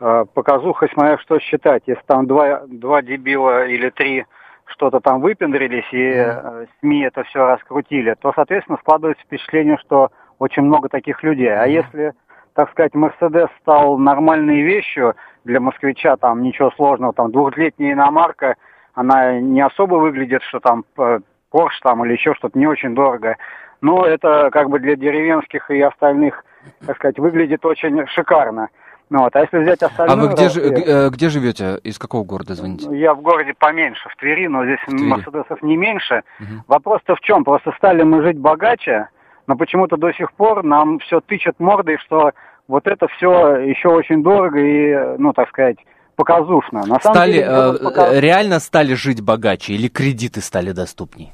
э, 0.01 0.25
показуха, 0.33 0.89
смотря 0.93 1.17
что 1.19 1.39
считать. 1.39 1.83
Если 1.85 2.03
там 2.05 2.27
два, 2.27 2.63
два 2.67 3.01
дебила 3.01 3.65
или 3.65 3.89
три 3.91 4.25
что-то 4.65 4.99
там 4.99 5.21
выпендрились 5.21 5.87
и 5.93 6.11
э, 6.15 6.65
СМИ 6.79 7.03
это 7.03 7.23
все 7.23 7.45
раскрутили, 7.45 8.13
то, 8.19 8.33
соответственно, 8.35 8.77
складывается 8.81 9.23
впечатление, 9.23 9.77
что 9.77 10.09
очень 10.37 10.63
много 10.63 10.89
таких 10.89 11.23
людей. 11.23 11.55
А 11.55 11.65
если, 11.65 12.13
так 12.55 12.71
сказать, 12.71 12.93
Мерседес 12.93 13.47
стал 13.61 13.97
нормальной 13.97 14.63
вещью 14.63 15.15
для 15.45 15.61
москвича, 15.61 16.17
там 16.17 16.41
ничего 16.41 16.71
сложного, 16.71 17.13
там 17.13 17.31
двухлетняя 17.31 17.93
иномарка, 17.93 18.55
она 18.95 19.39
не 19.39 19.61
особо 19.61 19.95
выглядит, 19.95 20.43
что 20.43 20.59
там 20.59 20.83
э, 20.97 21.19
Порш 21.51 21.79
там 21.79 22.03
или 22.03 22.11
еще 22.11 22.33
что-то 22.33 22.59
не 22.59 22.67
очень 22.67 22.95
дорого. 22.95 23.37
Но 23.85 24.03
это 24.03 24.49
как 24.51 24.69
бы 24.71 24.79
для 24.79 24.95
деревенских 24.95 25.69
и 25.69 25.79
остальных, 25.79 26.43
так 26.87 26.95
сказать, 26.95 27.19
выглядит 27.19 27.63
очень 27.63 28.07
шикарно. 28.07 28.69
Ну, 29.11 29.19
вот. 29.19 29.35
А 29.35 29.41
если 29.41 29.59
взять 29.59 29.83
А 29.83 29.85
остальное... 29.85 30.15
вы 30.27 30.33
где, 30.33 30.49
жи- 30.49 30.61
г- 30.61 30.83
э, 30.87 31.09
где 31.11 31.29
живете? 31.29 31.77
Из 31.83 31.99
какого 31.99 32.23
города 32.23 32.55
звоните? 32.55 32.87
Я 32.97 33.13
в 33.13 33.21
городе 33.21 33.53
поменьше, 33.53 34.09
в 34.09 34.15
Твери, 34.15 34.47
но 34.47 34.65
здесь 34.65 34.79
Твери. 34.87 35.03
Мерседесов 35.03 35.61
не 35.61 35.77
меньше. 35.77 36.23
Вопрос-то 36.67 37.15
в 37.15 37.19
чем? 37.19 37.43
Просто 37.43 37.71
стали 37.77 38.01
мы 38.01 38.23
жить 38.23 38.39
богаче, 38.39 39.09
но 39.45 39.55
почему-то 39.55 39.97
до 39.97 40.11
сих 40.13 40.33
пор 40.33 40.63
нам 40.63 40.97
все 40.97 41.21
тычет 41.21 41.59
мордой, 41.59 41.99
что 41.99 42.31
вот 42.67 42.87
это 42.87 43.07
все 43.09 43.57
еще 43.57 43.89
очень 43.89 44.23
дорого 44.23 44.57
и, 44.57 45.17
ну, 45.19 45.31
так 45.33 45.49
сказать, 45.49 45.77
показушно. 46.15 46.79
На 46.87 46.99
самом 46.99 47.15
Стали, 47.17 47.33
деле, 47.33 47.45
э, 47.45 47.71
вот 47.73 47.83
пока- 47.83 48.13
э, 48.15 48.19
реально 48.19 48.59
стали 48.59 48.95
жить 48.95 49.21
богаче 49.21 49.73
или 49.73 49.87
кредиты 49.89 50.41
стали 50.41 50.71
доступней? 50.71 51.31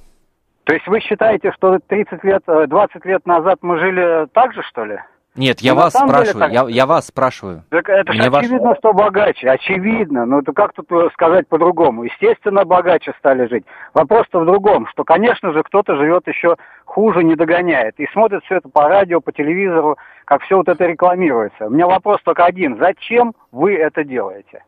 То 0.63 0.73
есть 0.73 0.87
вы 0.87 0.99
считаете, 0.99 1.51
что 1.53 1.79
30 1.87 2.23
лет, 2.23 2.43
э, 2.47 2.67
20 2.67 3.05
лет 3.05 3.25
назад 3.25 3.59
мы 3.61 3.79
жили 3.79 4.27
так 4.33 4.53
же, 4.53 4.61
что 4.63 4.85
ли? 4.85 4.99
Нет, 5.35 5.61
я 5.61 5.73
вас 5.73 5.93
самом 5.93 6.09
деле 6.09 6.25
спрашиваю, 6.25 6.41
так. 6.41 6.51
я, 6.51 6.75
я 6.75 6.85
вас 6.85 7.07
спрашиваю. 7.07 7.63
Так 7.69 7.87
это 7.87 8.11
же 8.11 8.19
Мне 8.19 8.29
ваш- 8.29 8.45
очевидно, 8.45 8.75
что 8.75 8.91
богаче, 8.91 9.49
очевидно. 9.49 10.25
Ну 10.25 10.39
это 10.39 10.51
как 10.51 10.73
тут 10.73 10.91
э, 10.91 11.09
сказать 11.13 11.47
по-другому? 11.47 12.03
Естественно, 12.03 12.65
богаче 12.65 13.13
стали 13.17 13.47
жить. 13.47 13.63
Вопрос-то 13.93 14.41
в 14.41 14.45
другом, 14.45 14.87
что, 14.87 15.05
конечно 15.05 15.53
же, 15.53 15.63
кто-то 15.63 15.95
живет 15.95 16.27
еще 16.27 16.57
хуже, 16.83 17.23
не 17.23 17.35
догоняет. 17.35 17.97
И 17.97 18.07
смотрит 18.07 18.43
все 18.43 18.57
это 18.57 18.67
по 18.67 18.89
радио, 18.89 19.21
по 19.21 19.31
телевизору, 19.31 19.97
как 20.25 20.41
все 20.43 20.57
вот 20.57 20.67
это 20.67 20.85
рекламируется. 20.85 21.67
У 21.67 21.69
меня 21.69 21.87
вопрос 21.87 22.19
только 22.23 22.43
один. 22.43 22.77
Зачем 22.77 23.33
вы 23.53 23.75
это 23.75 24.03
делаете? 24.03 24.65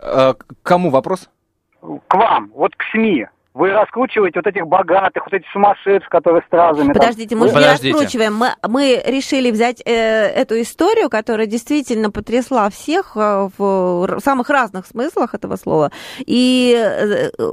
Э, 0.00 0.34
к 0.34 0.44
кому 0.64 0.90
вопрос? 0.90 1.30
К 1.80 2.14
вам, 2.14 2.50
вот 2.54 2.74
к 2.74 2.82
СМИ. 2.90 3.28
Вы 3.54 3.70
раскручиваете 3.70 4.38
вот 4.38 4.46
этих 4.46 4.66
богатых, 4.66 5.24
вот 5.26 5.34
этих 5.34 5.46
сумасшедших, 5.52 6.08
которые 6.08 6.42
стразами... 6.46 6.92
там- 6.92 7.00
Подождите, 7.02 7.36
мы 7.36 7.48
же 7.48 7.54
не 7.54 7.60
раскручиваем. 7.92 8.34
Мы, 8.34 8.48
мы 8.66 9.02
решили 9.04 9.50
взять 9.50 9.82
э, 9.84 9.92
эту 9.92 10.60
историю, 10.62 11.10
которая 11.10 11.46
действительно 11.46 12.10
потрясла 12.10 12.70
всех 12.70 13.12
э, 13.16 13.48
в 13.58 14.18
самых 14.24 14.48
разных 14.48 14.86
смыслах 14.86 15.34
этого 15.34 15.56
слова, 15.56 15.90
и 16.18 16.74
э, 16.74 17.30
э, 17.38 17.50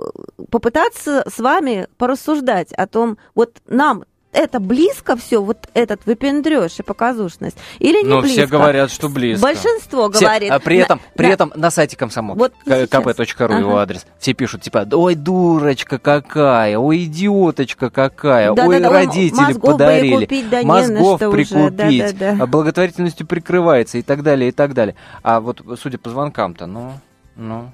попытаться 0.50 1.24
с 1.30 1.38
вами 1.40 1.88
порассуждать 1.98 2.72
о 2.74 2.88
том, 2.88 3.18
вот 3.36 3.58
нам 3.68 4.04
это 4.32 4.60
близко 4.60 5.16
все, 5.18 5.42
вот 5.42 5.68
этот 5.74 6.06
выпендреж 6.06 6.80
и 6.80 6.84
показушность, 6.84 7.58
или 7.80 8.04
не 8.04 8.10
Ну, 8.10 8.22
близко? 8.22 8.42
все 8.42 8.48
говорят, 8.48 8.92
что 8.92 9.10
близко. 9.10 9.42
Большинство 9.42 10.10
Все, 10.12 10.26
говорит. 10.26 10.52
а 10.52 10.60
при 10.60 10.78
на- 10.78 10.82
этом, 10.84 11.02
при 11.16 11.28
на- 11.28 11.32
этом 11.32 11.52
на 11.56 11.72
сайте 11.72 11.98
комсомол, 11.98 12.36
Вот 12.36 12.54
kp.ru 12.66 13.60
его 13.60 13.72
Ага. 13.72 13.82
адрес, 13.82 14.06
все 14.20 14.34
пишут, 14.34 14.62
типа, 14.62 14.88
ой, 14.92 15.16
дурочка 15.16 15.98
какая, 15.98 16.78
ой, 16.78 17.06
идиоточка 17.06 17.90
какая, 17.90 18.52
ой, 18.52 18.56
Да-да-да, 18.56 18.90
ой, 18.90 18.94
родители 18.96 19.36
мозгов 19.36 19.62
бы 19.62 19.68
и 19.68 19.72
подарили, 19.72 20.26
купить, 20.26 20.50
да 20.50 20.62
мозгов 20.64 21.18
что 21.20 21.30
уже, 21.30 21.38
прикупить, 21.38 22.18
да-да-да. 22.18 22.44
а 22.44 22.48
благотворительностью 22.48 23.26
прикрывается 23.26 23.98
и 23.98 24.02
так 24.02 24.24
далее, 24.24 24.50
и 24.50 24.52
так 24.52 24.74
далее. 24.74 24.96
А 25.24 25.40
вот, 25.40 25.62
судя 25.82 25.98
по 25.98 26.10
звонкам-то, 26.10 26.66
ну, 26.68 26.94
ну... 27.36 27.72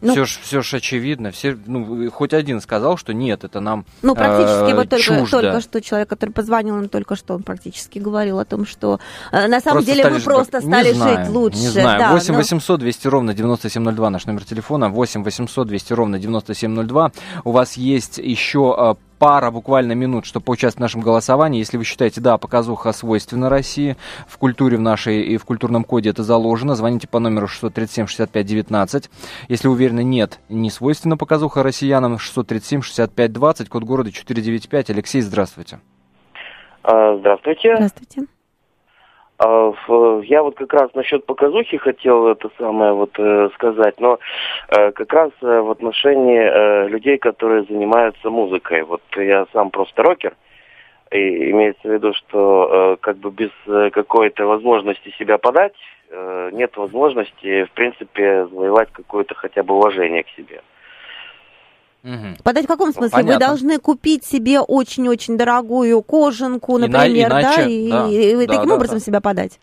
Ну, 0.00 0.12
все 0.12 0.24
ж, 0.26 0.38
все 0.42 0.62
ж 0.62 0.74
очевидно. 0.74 1.30
Все, 1.32 1.56
ну, 1.66 2.10
хоть 2.10 2.32
один 2.32 2.60
сказал, 2.60 2.96
что 2.96 3.12
нет, 3.12 3.42
это 3.44 3.60
нам 3.60 3.84
Ну, 4.02 4.14
практически 4.14 4.70
э, 4.70 4.74
вот 4.74 4.88
только, 4.88 5.04
чуждо. 5.04 5.40
только 5.42 5.60
что 5.60 5.80
человек, 5.80 6.08
который 6.08 6.30
позвонил 6.30 6.76
нам 6.76 6.88
только 6.88 7.16
что, 7.16 7.34
он 7.34 7.42
практически 7.42 7.98
говорил 7.98 8.38
о 8.38 8.44
том, 8.44 8.64
что 8.64 9.00
э, 9.32 9.48
на 9.48 9.60
самом 9.60 9.78
Просто 9.84 9.92
деле 9.94 10.14
жить- 10.14 10.24
просто 10.24 10.58
не 10.60 10.66
стали 10.66 10.92
знаю, 10.92 11.24
жить 11.24 11.34
лучше. 11.34 11.58
Не 11.58 11.68
знаю. 11.68 11.98
да, 11.98 12.12
8 12.12 12.32
но- 12.34 12.38
800 12.38 12.80
200 12.80 13.08
ровно 13.08 13.34
9702 13.34 14.10
наш 14.10 14.26
номер 14.26 14.44
телефона. 14.44 14.88
8 14.88 15.24
800 15.24 15.66
200 15.66 15.92
ровно 15.94 16.18
9702. 16.18 17.12
У 17.44 17.50
вас 17.52 17.76
есть 17.76 18.18
еще 18.18 18.76
э, 18.78 18.94
пара 19.18 19.50
буквально 19.50 19.92
минут, 19.92 20.24
чтобы 20.26 20.44
поучаствовать 20.44 20.78
в 20.78 20.80
нашем 20.80 21.00
голосовании. 21.00 21.58
Если 21.58 21.76
вы 21.76 21.84
считаете, 21.84 22.20
да, 22.20 22.38
показуха 22.38 22.92
свойственна 22.92 23.48
России, 23.48 23.96
в 24.26 24.38
культуре 24.38 24.76
в 24.76 24.80
нашей 24.80 25.22
и 25.22 25.36
в 25.36 25.44
культурном 25.44 25.84
коде 25.84 26.10
это 26.10 26.22
заложено, 26.22 26.74
звоните 26.74 27.08
по 27.08 27.18
номеру 27.18 27.46
637-65-19. 27.46 29.10
Если 29.48 29.68
уверены, 29.68 30.04
нет, 30.04 30.40
не 30.48 30.70
свойственна 30.70 31.16
показуха 31.16 31.62
россиянам, 31.62 32.16
637-65-20, 32.16 33.68
код 33.68 33.84
города 33.84 34.12
495. 34.12 34.90
Алексей, 34.90 35.20
здравствуйте. 35.20 35.80
А, 36.82 37.16
Здравствуйте. 37.18 37.74
Здравствуйте. 37.76 38.37
А, 39.38 39.72
Я 40.24 40.42
вот 40.42 40.56
как 40.56 40.72
раз 40.72 40.92
насчет 40.94 41.24
показухи 41.24 41.76
хотел 41.76 42.26
это 42.26 42.50
самое 42.58 42.92
вот 42.92 43.12
э, 43.18 43.50
сказать, 43.54 44.00
но 44.00 44.18
э, 44.68 44.90
как 44.90 45.12
раз 45.12 45.30
э, 45.42 45.60
в 45.60 45.70
отношении 45.70 46.88
людей, 46.88 47.18
которые 47.18 47.62
занимаются 47.64 48.30
музыкой. 48.30 48.82
Вот 48.82 49.02
я 49.16 49.46
сам 49.52 49.70
просто 49.70 50.02
рокер, 50.02 50.34
и 51.12 51.50
имеется 51.50 51.88
в 51.88 51.92
виду, 51.92 52.12
что 52.14 52.98
как 53.00 53.16
бы 53.18 53.30
без 53.30 53.50
какой-то 53.92 54.46
возможности 54.46 55.14
себя 55.18 55.38
подать 55.38 55.74
нет 56.52 56.76
возможности, 56.76 57.64
в 57.64 57.70
принципе, 57.72 58.46
завоевать 58.46 58.88
какое-то 58.92 59.34
хотя 59.34 59.62
бы 59.62 59.74
уважение 59.74 60.22
к 60.22 60.28
себе. 60.30 60.62
Подать 62.42 62.64
в 62.64 62.68
каком 62.68 62.92
смысле? 62.92 63.10
понятно. 63.10 63.34
Вы 63.34 63.38
должны 63.38 63.78
купить 63.78 64.24
себе 64.24 64.60
очень-очень 64.60 65.36
дорогую 65.36 66.02
кожанку, 66.02 66.78
Ина- 66.78 66.88
например, 66.88 67.30
да, 67.30 67.40
иначе, 67.40 67.70
и, 67.70 67.90
да, 67.90 68.08
и 68.08 68.46
да, 68.46 68.54
таким 68.54 68.68
да, 68.68 68.74
образом 68.74 68.98
да. 68.98 69.04
себя 69.04 69.20
подать. 69.20 69.58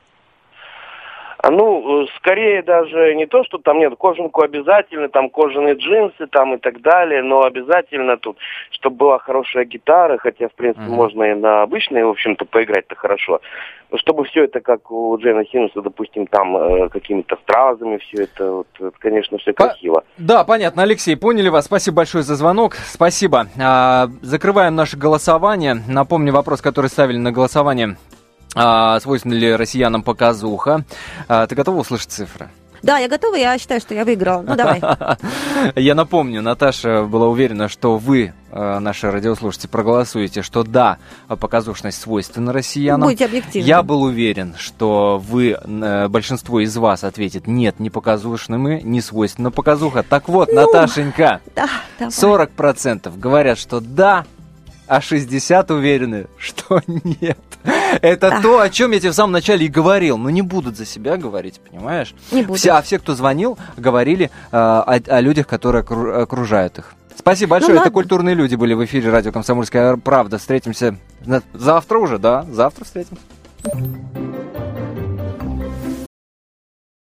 А, 1.45 1.51
Ну, 1.51 2.03
э, 2.03 2.07
скорее 2.17 2.63
даже 2.63 3.13
не 3.13 3.27
то, 3.27 3.43
что 3.43 3.59
там 3.59 3.77
нет 3.77 3.93
кожанку 3.99 4.41
обязательно, 4.41 5.09
там 5.09 5.29
кожаные 5.29 5.75
джинсы 5.75 6.25
там 6.31 6.55
и 6.55 6.57
так 6.57 6.81
далее, 6.81 7.21
но 7.21 7.43
обязательно 7.43 8.17
тут, 8.17 8.37
чтобы 8.71 8.95
была 8.95 9.19
хорошая 9.19 9.65
гитара, 9.65 10.17
хотя, 10.17 10.47
в 10.47 10.53
принципе, 10.53 10.87
можно 10.87 11.23
и 11.23 11.35
на 11.35 11.61
обычной, 11.61 12.03
в 12.03 12.09
общем-то, 12.09 12.45
поиграть-то 12.45 12.95
хорошо. 12.95 13.41
Но 13.91 13.99
чтобы 13.99 14.23
все 14.23 14.45
это, 14.45 14.59
как 14.59 14.89
у 14.89 15.15
Джейна 15.19 15.45
Синуса, 15.45 15.83
допустим, 15.83 16.25
там 16.25 16.57
э, 16.57 16.89
какими-то 16.89 17.35
стразами, 17.43 17.97
все 17.97 18.23
это, 18.23 18.51
вот, 18.51 18.67
это, 18.79 18.91
конечно, 18.97 19.37
все 19.37 19.53
красиво. 19.53 20.03
Да, 20.17 20.43
понятно, 20.45 20.81
Алексей, 20.81 21.15
поняли 21.15 21.49
вас. 21.49 21.65
Спасибо 21.65 21.97
большое 21.97 22.23
за 22.23 22.33
звонок. 22.33 22.73
Спасибо. 22.73 23.45
А, 23.61 24.07
закрываем 24.23 24.75
наше 24.75 24.97
голосование. 24.97 25.75
Напомню 25.87 26.33
вопрос, 26.33 26.61
который 26.61 26.87
ставили 26.87 27.17
на 27.17 27.31
голосование. 27.31 27.97
А, 28.55 28.99
свойственна 29.01 29.33
ли 29.33 29.55
россиянам 29.55 30.01
показуха? 30.01 30.85
А, 31.27 31.45
ты 31.45 31.55
готова 31.55 31.81
услышать 31.81 32.09
цифры? 32.11 32.49
Да, 32.85 32.99
я 32.99 33.07
готова, 33.09 33.33
я 33.35 33.57
считаю, 33.57 33.81
что 33.81 33.95
я 33.95 34.05
выиграла. 34.05 34.43
Ну, 34.47 34.55
давай. 34.55 34.79
Я 35.75 35.95
напомню, 35.95 36.43
Наташа 36.43 37.03
была 37.05 37.27
уверена, 37.27 37.67
что 37.67 37.97
вы, 37.97 38.33
э, 38.51 38.79
наши 38.79 39.09
радиослушатели, 39.09 39.67
проголосуете, 39.67 40.43
что 40.43 40.61
да, 40.61 40.99
показушность 41.27 41.99
свойственна 41.99 42.53
россиянам. 42.53 43.09
Будьте 43.09 43.25
объективны. 43.25 43.65
Я 43.65 43.81
был 43.81 44.03
уверен, 44.03 44.53
что 44.59 45.17
вы, 45.17 45.57
э, 45.59 46.07
большинство 46.09 46.59
из 46.59 46.77
вас 46.77 47.03
ответит, 47.03 47.47
нет, 47.47 47.79
не 47.79 47.89
показушны 47.89 48.59
мы, 48.59 48.81
не 48.83 49.01
свойственна 49.01 49.49
показуха. 49.49 50.03
Так 50.03 50.27
вот, 50.29 50.49
Ну, 50.53 50.61
Наташенька, 50.61 51.41
Да, 51.55 51.67
давай. 51.97 52.11
40% 52.11 53.17
говорят, 53.17 53.57
что 53.57 53.79
да, 53.79 54.25
а 54.88 55.01
60 55.01 55.71
уверены, 55.71 56.27
что 56.38 56.81
нет. 56.88 57.38
Это 58.01 58.29
Да. 58.29 58.41
то, 58.41 58.59
о 58.59 58.69
чем 58.69 58.91
я 58.91 58.99
тебе 58.99 59.11
в 59.11 59.15
самом 59.15 59.31
начале 59.33 59.65
и 59.65 59.69
говорил. 59.69 60.17
Но 60.17 60.29
не 60.29 60.41
будут 60.41 60.77
за 60.77 60.86
себя 60.86 61.17
говорить, 61.17 61.59
понимаешь? 61.59 62.13
Не 62.31 62.43
будут. 62.43 62.59
Все, 62.59 62.71
а 62.71 62.81
все, 62.81 62.99
кто 62.99 63.15
звонил, 63.15 63.57
говорили 63.77 64.25
э, 64.25 64.29
о, 64.57 64.99
о 65.07 65.21
людях, 65.21 65.47
которые 65.47 65.83
окру- 65.83 66.21
окружают 66.21 66.77
их. 66.77 66.93
Спасибо 67.17 67.51
большое. 67.51 67.73
Это 67.73 67.79
ладно. 67.86 67.91
культурные 67.93 68.36
люди 68.36 68.55
были 68.55 68.73
в 68.73 68.83
эфире 68.86 69.09
радио 69.09 69.31
«Комсомольская 69.31 69.95
правда». 69.97 70.38
Встретимся 70.38 70.97
завтра 71.53 71.97
уже, 71.99 72.19
да? 72.19 72.45
Завтра 72.51 72.83
встретимся. 72.83 73.21